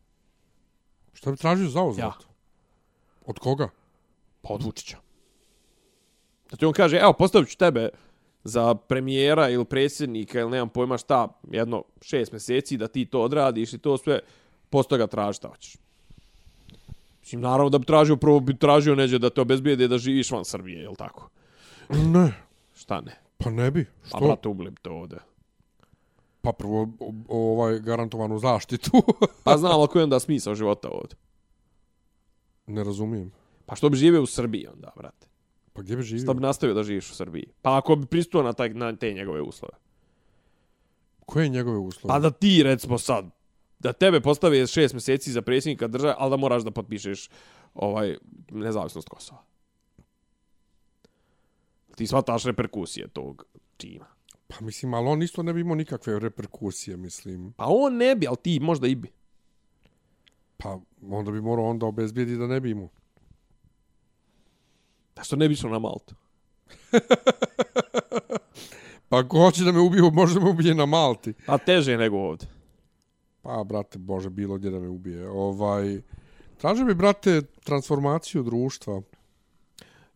[1.13, 2.21] Šta bi tražio za uzvrat?
[2.21, 2.29] Ja.
[3.25, 3.69] Od koga?
[4.41, 4.97] Pa od Vučića.
[6.57, 7.89] Ti on kaže, evo, postavit ću tebe
[8.43, 13.73] za premijera ili predsjednika ili nemam pojma šta, jedno šest mjeseci da ti to odradiš
[13.73, 14.19] i to sve,
[14.69, 15.77] posto ga traži šta hoćeš.
[17.21, 20.45] Mislim, naravno da bi tražio, prvo bi tražio neđe da te obezbijede da živiš van
[20.45, 21.29] Srbije, je tako?
[21.89, 22.33] Ne.
[22.75, 23.19] Šta ne?
[23.37, 23.85] Pa ne bi.
[24.07, 24.19] Što?
[24.19, 25.17] Pa brate, ubili bi te ovde.
[26.41, 28.91] Pa prvo o, o, ovaj garantovanu zaštitu.
[29.43, 31.15] pa znam, ali koji je onda smisao života ovde?
[32.67, 33.31] Ne razumijem.
[33.69, 35.27] Pa što bi živio u Srbiji onda, brate?
[35.73, 36.23] Pa gdje bi živio?
[36.23, 37.45] Što bi nastavio da živiš u Srbiji?
[37.61, 39.73] Pa ako bi pristuo na, taj, na te njegove uslove.
[41.25, 42.13] Koje njegove uslove?
[42.13, 43.29] Pa da ti, recimo sad,
[43.79, 47.29] da tebe postave šest mjeseci za predsjednika države, ali da moraš da potpišeš
[47.73, 48.17] ovaj,
[48.51, 49.43] nezavisnost Kosova.
[51.95, 53.45] Ti shvataš reperkusije tog
[53.77, 54.05] čina.
[54.47, 57.53] Pa mislim, ali on isto ne bi imao nikakve reperkusije, mislim.
[57.53, 59.11] Pa on ne bi, ali ti možda i bi.
[60.57, 60.79] Pa
[61.11, 62.89] onda bi morao onda obezbijedi da ne bi imao.
[65.19, 66.15] Da što ne bi išao na Maltu?
[69.09, 71.33] pa ako hoće da me ubije, može da me ubije na Malti.
[71.45, 72.47] Pa teže nego ovdje.
[73.41, 75.29] Pa, brate, bože, bilo gdje da me ubije.
[75.29, 76.01] Ovaj,
[76.57, 79.01] traže mi, brate, transformaciju društva.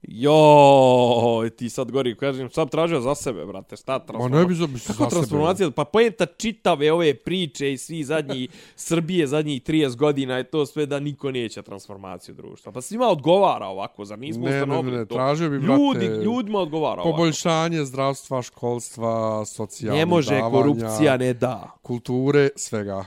[0.08, 4.36] Jo, ti sad gori, kažem, šta tražio za sebe, brate, šta transformacija?
[4.36, 5.66] Ma ne bi za, za Kako transformacija?
[5.66, 10.66] Sebe, pa pojenta čitave ove priče i svi zadnji Srbije zadnjih 30 godina je to
[10.66, 12.72] sve da niko neće transformaciju društva.
[12.72, 15.16] Pa svima odgovara ovako, zar nismo ne, ustanovili ne, ne, to?
[15.16, 17.12] tražio bi, brate, Ljudi, ljudima odgovara ovako.
[17.12, 21.72] Poboljšanje zdravstva, školstva, socijalnih Ne može, davanja, korupcija ne da.
[21.82, 23.06] Kulture, svega.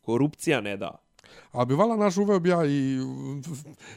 [0.00, 1.03] Korupcija ne da.
[1.54, 2.98] A bi vala naš uveo bi ja i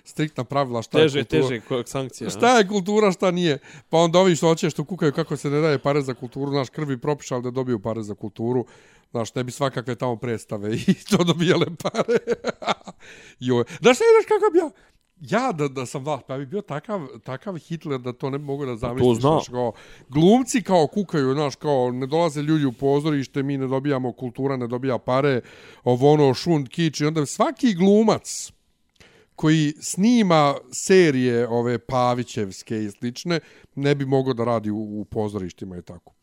[0.03, 1.41] striktna pravila šta teže, je kultura.
[1.47, 2.29] Teže, teže sankcija.
[2.29, 3.59] Šta je kultura, šta nije.
[3.89, 6.69] Pa onda ovi što hoće što kukaju kako se ne daje pare za kulturu, naš
[6.69, 8.65] krvi propišao da dobiju pare za kulturu.
[9.11, 12.17] Znaš, ne bi svakakve tamo predstave i to dobijale pare.
[13.39, 13.63] Joj.
[13.67, 14.69] Znaš, ne znaš kako bi ja
[15.21, 18.65] ja da, da sam vlast, pa bi bio takav, takav Hitler da to ne mogu
[18.65, 19.07] da zamisliš.
[19.07, 19.71] To znaš, kao,
[20.09, 24.67] glumci kao kukaju, znaš, kao ne dolaze ljudi u pozorište, mi ne dobijamo kultura, ne
[24.67, 25.41] dobija pare,
[25.83, 28.51] ovo ono, šund, kič, i onda svaki glumac
[29.35, 33.39] koji snima serije ove Pavićevske i slične,
[33.75, 36.16] ne bi mogao da radi u, u pozorištima i tako.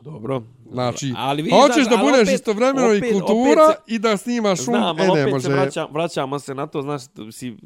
[0.00, 0.42] Pa dobro.
[0.72, 3.98] Znači, ali vi, hoćeš znaš, da budeš opet, istovremeno opet, i kultura opet se, i
[3.98, 5.42] da snimaš šum, znam, e ne opet može.
[5.42, 7.02] Se vraća, vraćamo se na to, znaš,
[7.32, 7.56] si,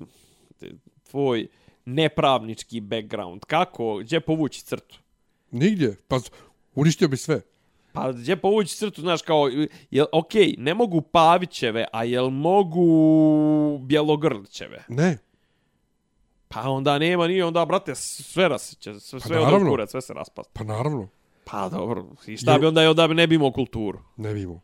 [1.11, 1.47] tvoj
[1.85, 3.45] nepravnički background.
[3.45, 4.99] Kako, gdje povući crtu?
[5.51, 5.97] Nigdje.
[6.09, 6.17] Pa
[6.75, 7.41] uništio bi sve.
[7.93, 9.49] Pa gdje povući crtu, znaš, kao,
[9.91, 14.85] jel, okej, okay, ne mogu Pavićeve, a jel mogu Bjelogrlićeve?
[14.89, 15.19] Ne.
[16.49, 20.51] Pa onda nema, nije, onda, brate, sve rasiće, sve, pa sve od sve se raspast.
[20.53, 21.09] Pa naravno.
[21.45, 23.99] Pa dobro, i šta bi onda, je onda bi ne bi imao kulturu?
[24.17, 24.61] Ne bi imao.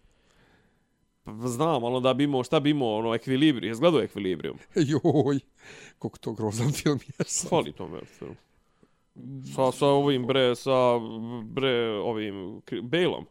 [1.24, 4.58] Pa, znam, ali onda bi imao, šta bi imao, ono, ekvilibrium, je zgledao ekvilibrium?
[4.90, 5.38] Joj,
[5.98, 7.50] koliko to grozan film je sad.
[7.50, 8.36] Fali to me film.
[9.54, 10.98] Sa, sa ovim, bre, sa,
[11.44, 13.26] bre, ovim, Bejlom.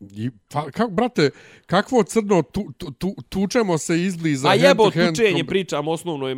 [0.00, 1.30] I, pa, kako, brate,
[1.66, 6.34] kakvo crno tu, tu, tu, tučemo se izbliza A jebo hand tučenje pričam, osnovno je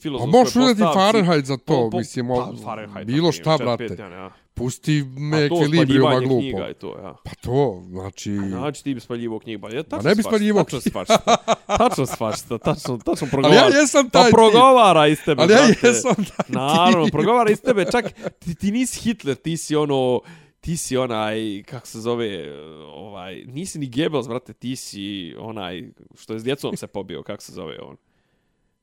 [0.00, 0.36] filozofskoj postavci.
[0.36, 3.88] A možeš uzeti Fahrenheit za to, po, po, mislim, pa, Fahrenheit, bilo šta, brate.
[3.88, 4.30] Petan, ja.
[4.60, 6.40] Pusti me ekvilibrijuma glupo.
[6.40, 7.16] knjiga je to, ja.
[7.24, 8.30] Pa to, znači...
[8.44, 9.68] A znači ti bi spaljivo knjigu.
[9.68, 10.80] Ja, tačno ne bi spaljivo knjigu.
[10.80, 11.36] Tačno svašta.
[11.78, 12.58] Tačno svašta.
[12.58, 13.62] Tačno, tačno progovara.
[13.64, 15.42] Ali ja jesam taj Pa progovara iz tebe.
[15.42, 17.84] Ali ja jesam taj Naravno, progovara iz tebe.
[17.92, 18.04] Čak
[18.38, 20.20] ti, ti nisi Hitler, ti si ono
[20.60, 22.52] ti si onaj, kako se zove,
[22.86, 25.82] ovaj, nisi ni Goebbels, brate, ti si onaj,
[26.14, 27.96] što je s djecom se pobio, kako se zove on.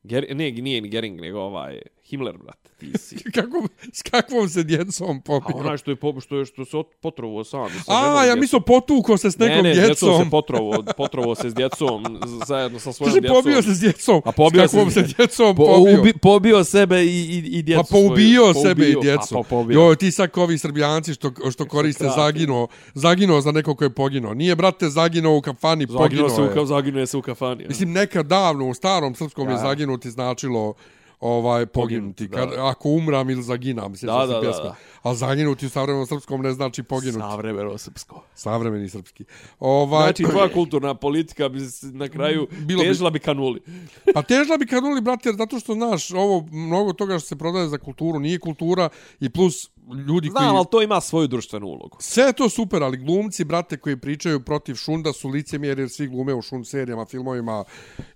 [0.04, 3.16] Ger, ne, nije ni Gering, nego ovaj, Himmler, brate, ti si.
[3.36, 5.56] Kako, s kakvom se djecom A popio?
[5.58, 7.70] onaj što je, po, što je, što se ot- potrovo sam.
[7.78, 10.24] sa A, ja mislio potuko se s nekom ne, ne, djecom djecom.
[10.24, 12.04] se potrovo, potrovo se s djecom,
[12.48, 13.36] zajedno sa svojom djecom.
[13.36, 14.22] pobio se s djecom.
[14.26, 16.02] A pobio s kakvom se se djecom Po, pobio.
[16.02, 18.66] ubi, pobio sebe i, i, i djecu Pa poubio svoju.
[18.66, 19.28] sebe i Poubio, djecu.
[19.30, 19.76] Pa, pa pobio.
[19.76, 22.16] Joj, ti sad kao ovi srbijanci što, što koriste krati.
[22.18, 24.34] zagino, zagino za neko ko je poginuo.
[24.34, 26.52] Nije, brate, zaginuo u kafani, Zaginuo poginuo se, u, je.
[26.52, 27.64] ka- zaginuo se u kafani.
[27.64, 27.68] ja.
[27.68, 29.58] Mislim, nekad davno u starom srpskom je Ja.
[29.88, 30.74] Zaginuti značilo
[31.20, 32.28] ovaj poginuti.
[32.28, 34.64] Poginuti, Kad, ako umram ili zaginam, se Da, se da, da, pjesma.
[34.64, 34.76] da.
[35.04, 37.20] A zaginuti u savremenom srpskom ne znači poginuti.
[37.20, 38.24] Savremeno srpsko.
[38.36, 39.24] Savremeni srpski.
[39.60, 43.62] Ovaj, Znači, tvoja kulturna politika bi na kraju Bilo bi- težila bi kanuli.
[44.14, 47.68] Pa težla bi kanuli, brate, jer zato što, znaš, ovo, mnogo toga što se prodaje
[47.68, 48.90] za kulturu nije kultura
[49.20, 49.70] i plus
[50.08, 50.58] ljudi Znam, koji...
[50.58, 51.98] ali to ima svoju društvenu ulogu.
[52.00, 56.08] Sve je to super, ali glumci, brate, koji pričaju protiv šunda su licemjeri jer svi
[56.08, 57.64] glume u šund serijama, filmovima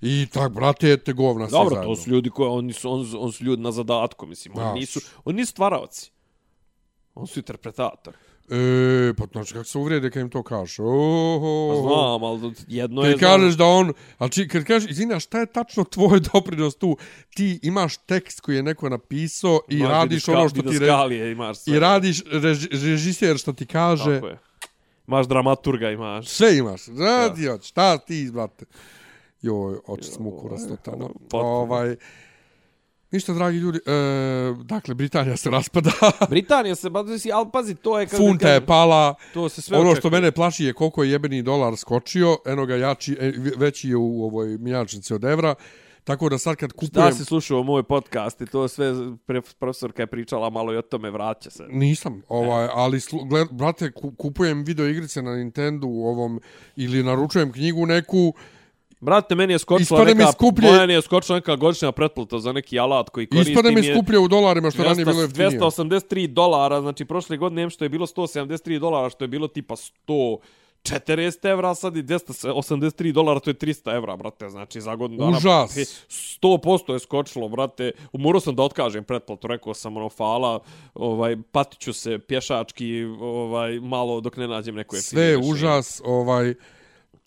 [0.01, 1.95] i tak, brate, te govna sve Dobro, zajedno.
[1.95, 4.57] to su ljudi koji, oni su, on, on su ljudi na zadatku, mislim.
[4.57, 6.11] Oni nisu, oni nisu stvaraoci.
[7.15, 8.17] Oni su interpretatori.
[8.51, 10.79] E, pa znači kako se uvrede kad im to kažeš.
[10.79, 11.69] Oho.
[11.69, 13.11] Pa znam, ali jedno je...
[13.11, 16.97] Kad kažeš da on, ali či, kad kažeš, izvina, šta je tačno tvoj doprinos tu?
[17.35, 21.57] Ti imaš tekst koji je neko napisao i Imaš radiš ono što ti re, imaš
[21.59, 21.75] sve.
[21.75, 24.15] i radiš rež, režiser što ti kaže.
[24.15, 24.39] Tako je.
[25.07, 26.27] Imaš dramaturga, imaš.
[26.27, 26.81] Sve imaš.
[26.87, 27.57] Radi, ja.
[27.61, 28.65] šta ti, brate?
[29.41, 31.07] Joj, oči smuku rastotano.
[31.07, 31.43] potpuno.
[31.43, 31.95] Ovaj,
[33.11, 33.79] ništa, dragi ljudi.
[33.85, 33.91] E,
[34.63, 35.91] dakle, Britanija se raspada.
[36.29, 36.89] Britanija se,
[37.33, 38.07] ali pazi, to je...
[38.07, 39.15] Funta je pala.
[39.33, 40.11] To se sve ono što očekuje.
[40.11, 42.37] mene plaši je koliko je jebeni dolar skočio.
[42.45, 45.55] Eno ga jači, e, veći je u ovoj mjenjačnici od evra.
[46.03, 47.05] Tako da sad kad kupujem...
[47.09, 48.93] Da si slušao moj podcast i to sve,
[49.59, 51.63] profesorka je pričala malo i o tome, vraća se.
[51.69, 56.41] Nisam, ovaj, ali slu, gled, brate, ku- kupujem video igrice na Nintendo ovom
[56.75, 58.33] ili naručujem knjigu neku
[59.01, 62.51] Brate, meni je skočila Ispade mi neka, skuplje- meni je skočila neka godišnja pretplata za
[62.51, 63.53] neki alat koji koristim.
[63.53, 65.49] Ispade mi je skuplje u dolarima što ranije 200 bilo jeftinije.
[65.51, 70.41] 283 dolara, znači prošle godine što je bilo 173 dolara, što je bilo tipa 140
[71.43, 75.37] evra, sad i 283 dolara, to je 300 evra, brate, znači za godinu dana.
[75.37, 75.75] Užas.
[75.75, 77.91] pe- 100% je skočilo, brate.
[78.11, 80.59] Umorao sam da otkažem pretplatu, rekao sam ono, fala,
[80.93, 82.85] ovaj, patiću se pješački,
[83.21, 85.51] ovaj, malo dok ne nađem neko jeftinije Sve je rješenje.
[85.53, 86.53] užas, ovaj,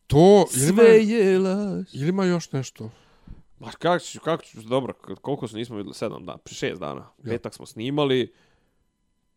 [0.06, 1.94] to, ili ima, Sve je laž.
[1.94, 2.90] ili ima još nešto?
[3.58, 7.06] Ma kako ću, kako ću, dobro, koliko se nismo vidjeli, sedam dana, pri šest dana.
[7.24, 8.32] Petak smo snimali,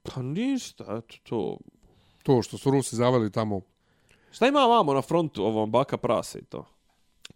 [0.03, 1.57] pa ništa, eto to.
[2.23, 3.61] To što su Rusi zaveli tamo.
[4.31, 6.65] Šta ima vamo na frontu, ovom baka prase i to?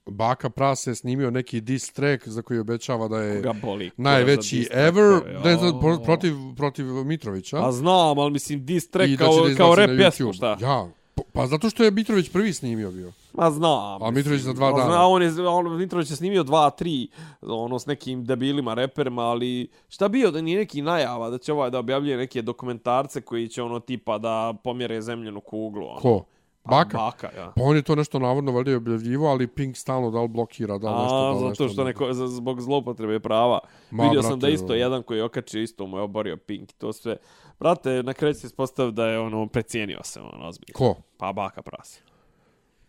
[0.05, 3.91] Baka Prase je snimio neki diss track za koji obećava da je boli.
[3.97, 5.03] najveći ever,
[5.43, 5.79] ne znam, ja.
[5.81, 7.59] pro- protiv, protiv Mitrovića.
[7.59, 10.57] Pa znam, ali mislim, diss track I kao, da kao rap pjesmu, šta?
[10.61, 10.89] Ja,
[11.23, 13.11] pa- pa zato što je Mitrović prvi snimio bio.
[13.33, 14.03] Ma znam.
[14.03, 14.83] A Mitrović za dva dana.
[14.83, 17.07] Zna, on je, on, Mitrović je snimio dva, tri,
[17.41, 21.69] ono, s nekim debilima reperima, ali šta bio da nije neki najava da će ovaj
[21.69, 25.87] da objavljuje neke dokumentarce koji će ono tipa da pomjere zemljenu kuglu.
[25.87, 25.99] Ono.
[25.99, 26.23] Ko?
[26.63, 26.97] Baka?
[26.97, 27.53] Baka, ja.
[27.55, 30.95] Pa on je to nešto navodno valjda objavljivo, ali Pink stalno da li blokira, da
[30.95, 31.67] li nešto, da A, li zato nešto.
[31.69, 33.59] što neko, zbog zlopotrebe prava.
[33.91, 34.75] Ma, Vidio sam da brate, isto ono.
[34.75, 36.71] jedan koji je okačio isto mu je oborio Pink.
[36.71, 37.17] To sve.
[37.61, 40.73] Brate, na kraju se ispostavio da je ono precijenio se ono ozbiljno.
[40.73, 40.95] Ko?
[41.17, 42.01] Pa baka prase.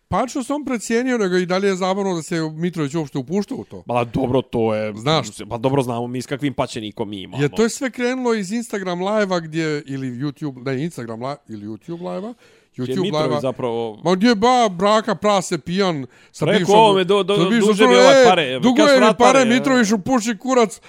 [0.07, 3.55] Pa što se on precijenio, nego i dalje je zabavno da se Mitrović uopšte upušta
[3.55, 3.83] u to.
[3.87, 4.93] Pa dobro, to je...
[4.95, 5.27] Znaš.
[5.49, 7.43] Pa dobro znamo mi s kakvim paćenikom mi imamo.
[7.43, 11.65] Je to je sve krenulo iz Instagram live-a gdje, ili YouTube, ne Instagram live, ili
[11.65, 12.33] YouTube live-a,
[12.77, 14.01] YouTube Mitrović live-a, zapravo...
[14.03, 16.75] Ma gdje ba braka prase pijan sa bivšom...
[16.75, 19.45] ovome, do- do- duže mi e, pare, evo, Dugo je mi pare, pare.
[19.45, 20.81] Mitrović upuši kurac,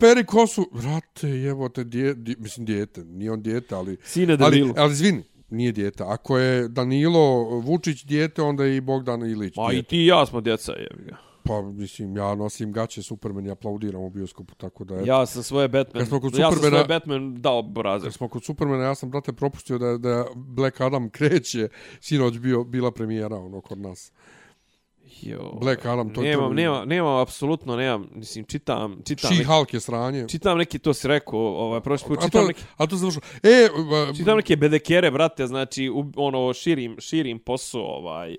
[0.00, 0.68] peri kosu.
[0.72, 3.96] Vrate, jebote, dje, dje, mislim dijete, nije on dijete, ali...
[4.02, 4.74] Sine ali, debilu.
[4.76, 6.04] ali izvini, nije dijete.
[6.06, 9.88] Ako je Danilo Vučić dijete, onda je i Bogdan Ilić Ma i dijete.
[9.88, 11.29] ti i ja smo djeca, jebi ga.
[11.42, 14.94] Pa, mislim, ja nosim gaće Superman i aplaudiram u bioskopu, tako da...
[14.94, 15.04] eto.
[15.06, 16.06] Ja sam svoje Batman...
[16.06, 18.06] Smo kod ja sam Supermana- svoje Batman dao brazer.
[18.06, 21.68] Kad smo kod Supermana, ja sam, brate, propustio da, da Black Adam kreće.
[22.00, 24.12] Sinoć bio, bila premijera, ono, kod nas.
[25.22, 25.52] Jo.
[25.60, 29.80] Black Adam, to je nemam, to- nemam, nemam, apsolutno nemam, mislim, čitam, čitam, She-Hulk je
[29.80, 30.28] sranje.
[30.28, 33.22] čitam neki, to si rekao, ovaj, prošli put, A čitam to, neki, a to završao.
[33.42, 33.68] E,
[34.08, 38.36] uh, čitam neke bedekere, brate, znači, u, ono, širim, širim posao, ovaj,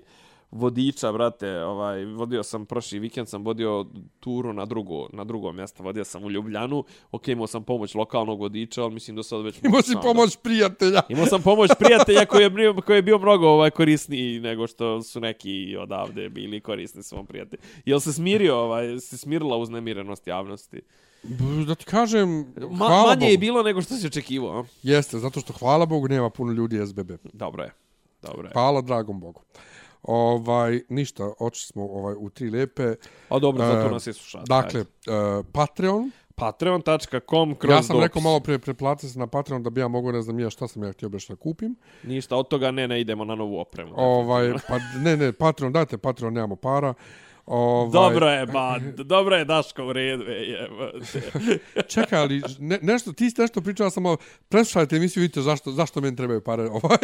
[0.52, 3.86] vodiča, brate, ovaj, vodio sam, prošli vikend sam vodio
[4.20, 8.40] turu na drugo, na drugo mjesto, vodio sam u Ljubljanu, ok, imao sam pomoć lokalnog
[8.40, 9.62] vodiča, ali mislim do sad već...
[9.64, 10.90] imao si pomoć prijatelja.
[10.90, 15.02] Da, imao sam pomoć prijatelja koji je, koji je bio mnogo ovaj, korisniji nego što
[15.02, 17.62] su neki odavde bili korisni svom prijatelju.
[17.84, 20.80] Jel se smirio, ovaj, se smirila uznemirenost javnosti?
[21.66, 22.38] Da ti kažem,
[22.70, 23.30] Ma, hvala manje Bogu.
[23.30, 24.64] je bilo nego što se očekivao.
[24.82, 27.10] Jeste, zato što hvala Bogu nema puno ljudi SBB.
[27.32, 27.70] Dobro je.
[28.22, 28.52] Dobro je.
[28.52, 29.42] Hvala dragom Bogu.
[30.02, 32.94] Ovaj, ništa, oči smo ovaj, u tri lepe.
[33.28, 34.44] A dobro, zato E, nas je slušati.
[34.48, 39.70] Dakle, uh, Patreon, Patreon.com kroz Ja sam rekao malo prije preplatite se na Patreon da
[39.70, 41.76] bi ja mogao ne znam ja šta sam ja htio baš da kupim.
[42.02, 43.92] Ništa, od toga ne, ne idemo na novu opremu.
[43.96, 46.94] Ovaj, pa ne, ne, Patreon, dajte Patreon, nemamo para.
[47.46, 50.68] Ovaj, Dobro je, ba, dobro je Daško u redu, je.
[51.94, 54.16] Čekaj, ali ne, nešto, ti ste nešto pričao, samo
[54.48, 56.68] preslušajte emisiju, vidite zašto, zašto meni trebaju pare.
[56.82, 56.98] Ovaj,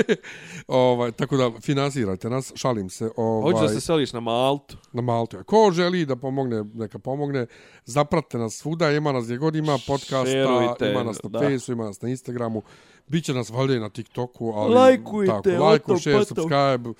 [0.68, 3.10] ovaj, tako da finansirajte nas, šalim se.
[3.16, 4.76] Ovaj, Hoćeš da se seliš na Maltu?
[4.92, 5.44] na Maltu.
[5.46, 7.46] Ko želi da pomogne, neka pomogne.
[7.84, 11.40] Zapratite nas svuda, ima nas gdje god ima podcasta, Šerujte, ima nas na.
[11.40, 12.62] Facebooku, ima nas na Instagramu.
[13.08, 16.36] Biće nas valjda i na TikToku, ali Lajkujte, tako, lajku, share, potom.
[16.36, 16.90] subscribe,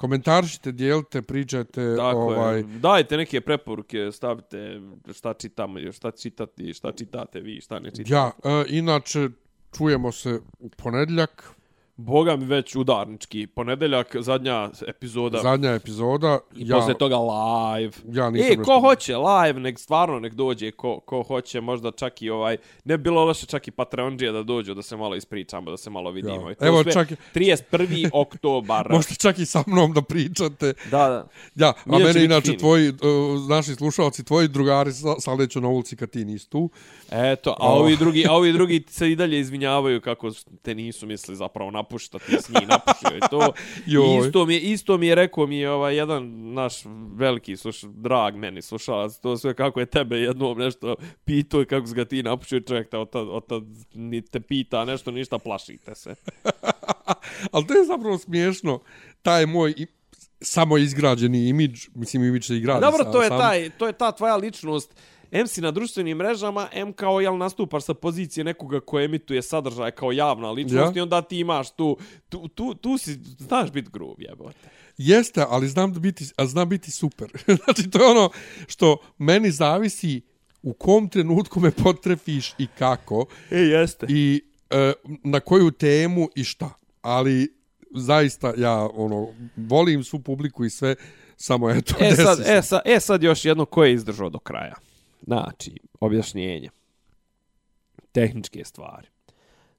[0.00, 2.62] komentaršite, dijelite, pričajte, Tako ovaj, je.
[2.62, 4.80] Dajte neke preporuke, stavite
[5.12, 8.12] šta čitamo, šta čitati, šta čitate vi, šta ne čitate.
[8.12, 9.28] Ja, e, inače,
[9.76, 11.50] čujemo se u ponedljak,
[12.02, 13.46] Boga mi već udarnički.
[13.46, 15.38] Ponedeljak, zadnja epizoda.
[15.38, 16.38] zadnja epizoda.
[16.56, 17.92] I ja, posle toga live.
[18.06, 21.90] ja nisam E, ko nešto- hoće live, nek stvarno nek dođe, ko, ko hoće, možda
[21.90, 25.16] čak i ovaj, ne bi bilo loše čak i Patreonđije da dođu, da se malo
[25.16, 26.46] ispričamo, da se malo vidimo.
[26.46, 26.52] Ja.
[26.52, 28.10] I to Evo, sve čak i- 31.
[28.14, 28.88] oktobar.
[28.90, 30.72] Možete čak i sa mnom da pričate.
[30.84, 31.26] Da, da.
[31.56, 32.58] Ja, a će mene inače fini.
[32.58, 32.96] tvoji, uh,
[33.48, 36.70] naši slušalci, tvoji drugari sa- saleću na ulici kad ti nisi tu.
[37.10, 40.30] Eto, a ovi drugi, a ovi drugi se i dalje izvinjavaju kako
[40.62, 43.52] te nisu mislili zapravo napuštati, jesi njih napuštio i to.
[43.86, 44.26] I Joj.
[44.26, 46.74] isto mi, je, isto mi je rekao mi je ovaj jedan naš
[47.14, 51.86] veliki sluš, drag meni slušalac, to sve kako je tebe jednom nešto pitao i kako
[51.86, 53.62] ga ti napuštio čovjek te od od tad
[53.94, 56.14] ni te pita nešto, ništa, plašite se.
[57.52, 58.80] Ali to je zapravo smiješno.
[59.22, 59.74] Taj moj
[60.40, 62.80] samo izgrađeni imidž, mislim imidž se igradi.
[62.80, 63.38] Dobro, to je, sam.
[63.38, 64.94] taj, to je ta tvoja ličnost.
[65.32, 69.90] M si na društvenim mrežama, M kao jel nastupaš sa pozicije nekoga ko emituje sadržaj
[69.90, 71.00] kao javna ličnost Ja.
[71.00, 71.96] i onda ti imaš tu,
[72.28, 74.68] tu, tu, tu si, znaš bit grub, jebote.
[74.98, 77.30] Jeste, ali znam, da biti, a znam biti super.
[77.64, 78.30] znači, to je ono
[78.66, 80.20] što meni zavisi
[80.62, 84.06] u kom trenutku me potrefiš i kako E, jeste.
[84.08, 84.92] i e,
[85.24, 86.70] na koju temu i šta.
[87.02, 87.54] Ali
[87.94, 90.94] zaista ja ono volim svu publiku i sve
[91.36, 94.74] samo eto E sad, e, sad, e sad još jedno ko je izdržao do kraja.
[95.22, 96.68] Znači, objašnjenje.
[98.12, 99.08] Tehničke stvari.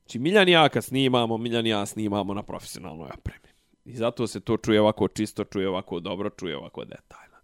[0.01, 3.47] Znači, Miljan i ja kad snimamo, Miljan i ja snimamo na profesionalnoj opremi.
[3.85, 7.38] I zato se to čuje ovako čisto, čuje ovako dobro, čuje ovako detaljno.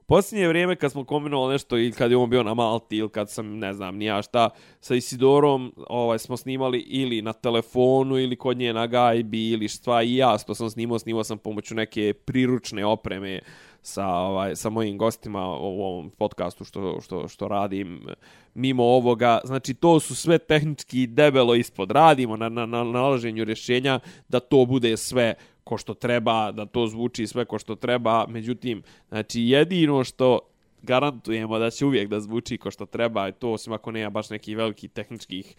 [0.00, 3.08] U posljednje vrijeme kad smo kombinovali nešto ili kad je on bio na Malti ili
[3.08, 4.50] kad sam ne znam ni ja šta
[4.80, 10.02] sa Isidorom ovaj smo snimali ili na telefonu ili kod nje na gajbi ili šta
[10.02, 13.40] i ja što sam snimao snimao sam pomoću neke priručne opreme
[13.82, 18.06] sa ovaj sa mojim gostima u ovom podcastu što što što radim
[18.54, 19.40] mimo ovoga.
[19.44, 21.90] Znači to su sve tehnički debelo ispod.
[21.90, 25.34] Radimo na na, na nalaženju rješenja da to bude sve
[25.64, 30.38] ko što treba, da to zvuči sve ko što treba, međutim, znači jedino što
[30.82, 34.30] garantujemo da će uvijek da zvuči ko što treba, i to osim ako nema baš
[34.30, 35.54] nekih velikih tehničkih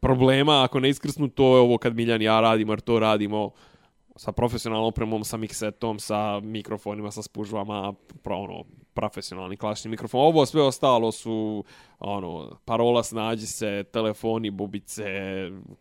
[0.00, 3.50] problema, ako ne iskrsnu, to je ovo kad Miljan i ja radimo, jer to radimo
[4.16, 8.64] sa profesionalnom opremom, sa miksetom, sa mikrofonima, sa spužvama, pro, ono,
[8.94, 10.20] profesionalni klasični mikrofon.
[10.20, 11.64] Ovo sve ostalo su
[11.98, 15.04] ono parola snađi se, telefoni, bubice,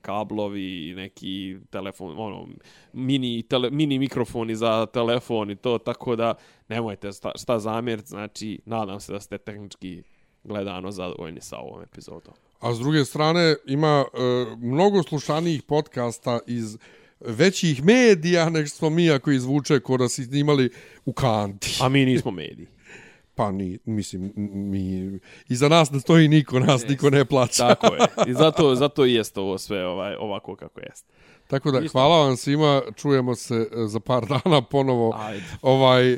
[0.02, 2.48] kablovi, neki telefon, ono
[2.94, 6.34] mini tele, mini mikrofoni za telefon i to tako da
[6.68, 10.04] nemojte šta, šta zamjeriti, znači nadam se da ste tehnički
[10.44, 12.34] gledano zadovoljni sa ovom epizodom.
[12.60, 14.18] A s druge strane ima e,
[14.58, 16.78] mnogo slušanijih podcasta iz
[17.26, 20.70] većih medija što smo mi ako izvuče ko da si snimali
[21.06, 21.78] u kanti.
[21.82, 22.68] A mi nismo mediji.
[23.36, 25.20] Pa ni, mislim, mi,
[25.50, 27.68] iza nas ne stoji niko, nas niko ne plaća.
[27.68, 28.00] Tako je.
[28.32, 31.14] I zato, zato i jeste ovo sve ovaj, ovako kako jeste.
[31.48, 32.00] Tako da, Isto.
[32.00, 35.16] hvala vam svima, čujemo se e, za par dana ponovo.
[35.20, 35.44] Ajde.
[35.62, 36.18] Ovaj,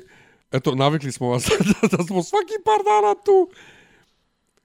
[0.51, 1.45] eto, navikli smo vas
[1.81, 3.49] da, da smo svaki par dana tu.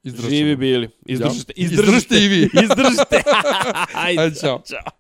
[0.03, 0.89] Izdržat Živi bili.
[1.07, 1.53] Izdržite.
[1.57, 1.65] Ja.
[1.65, 2.43] Izdržite i vi.
[2.63, 3.23] Izdržite.
[3.95, 4.63] Ajde, Ajde, čao.
[4.69, 4.98] čao.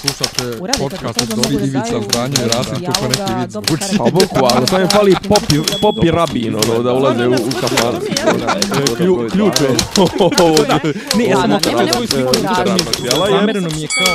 [0.00, 3.50] Slušate podcast to, od Dobri mogu da Ivica daju Zdanje i Rasim, kao neki vid
[3.50, 3.98] zvuči.
[3.98, 8.00] Pa bukvalno, samo mi fali popi, popi rabin, ono, da ulaze u, u kafanu.
[8.96, 9.68] Klju, ključ je.
[11.16, 12.78] Ne, ja sam Da, okrenut nema- nema tvoj svoj svoj rad.
[13.30, 14.14] zamereno mi je kao...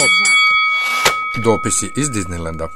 [1.44, 2.68] Dopisi iz Disneylanda.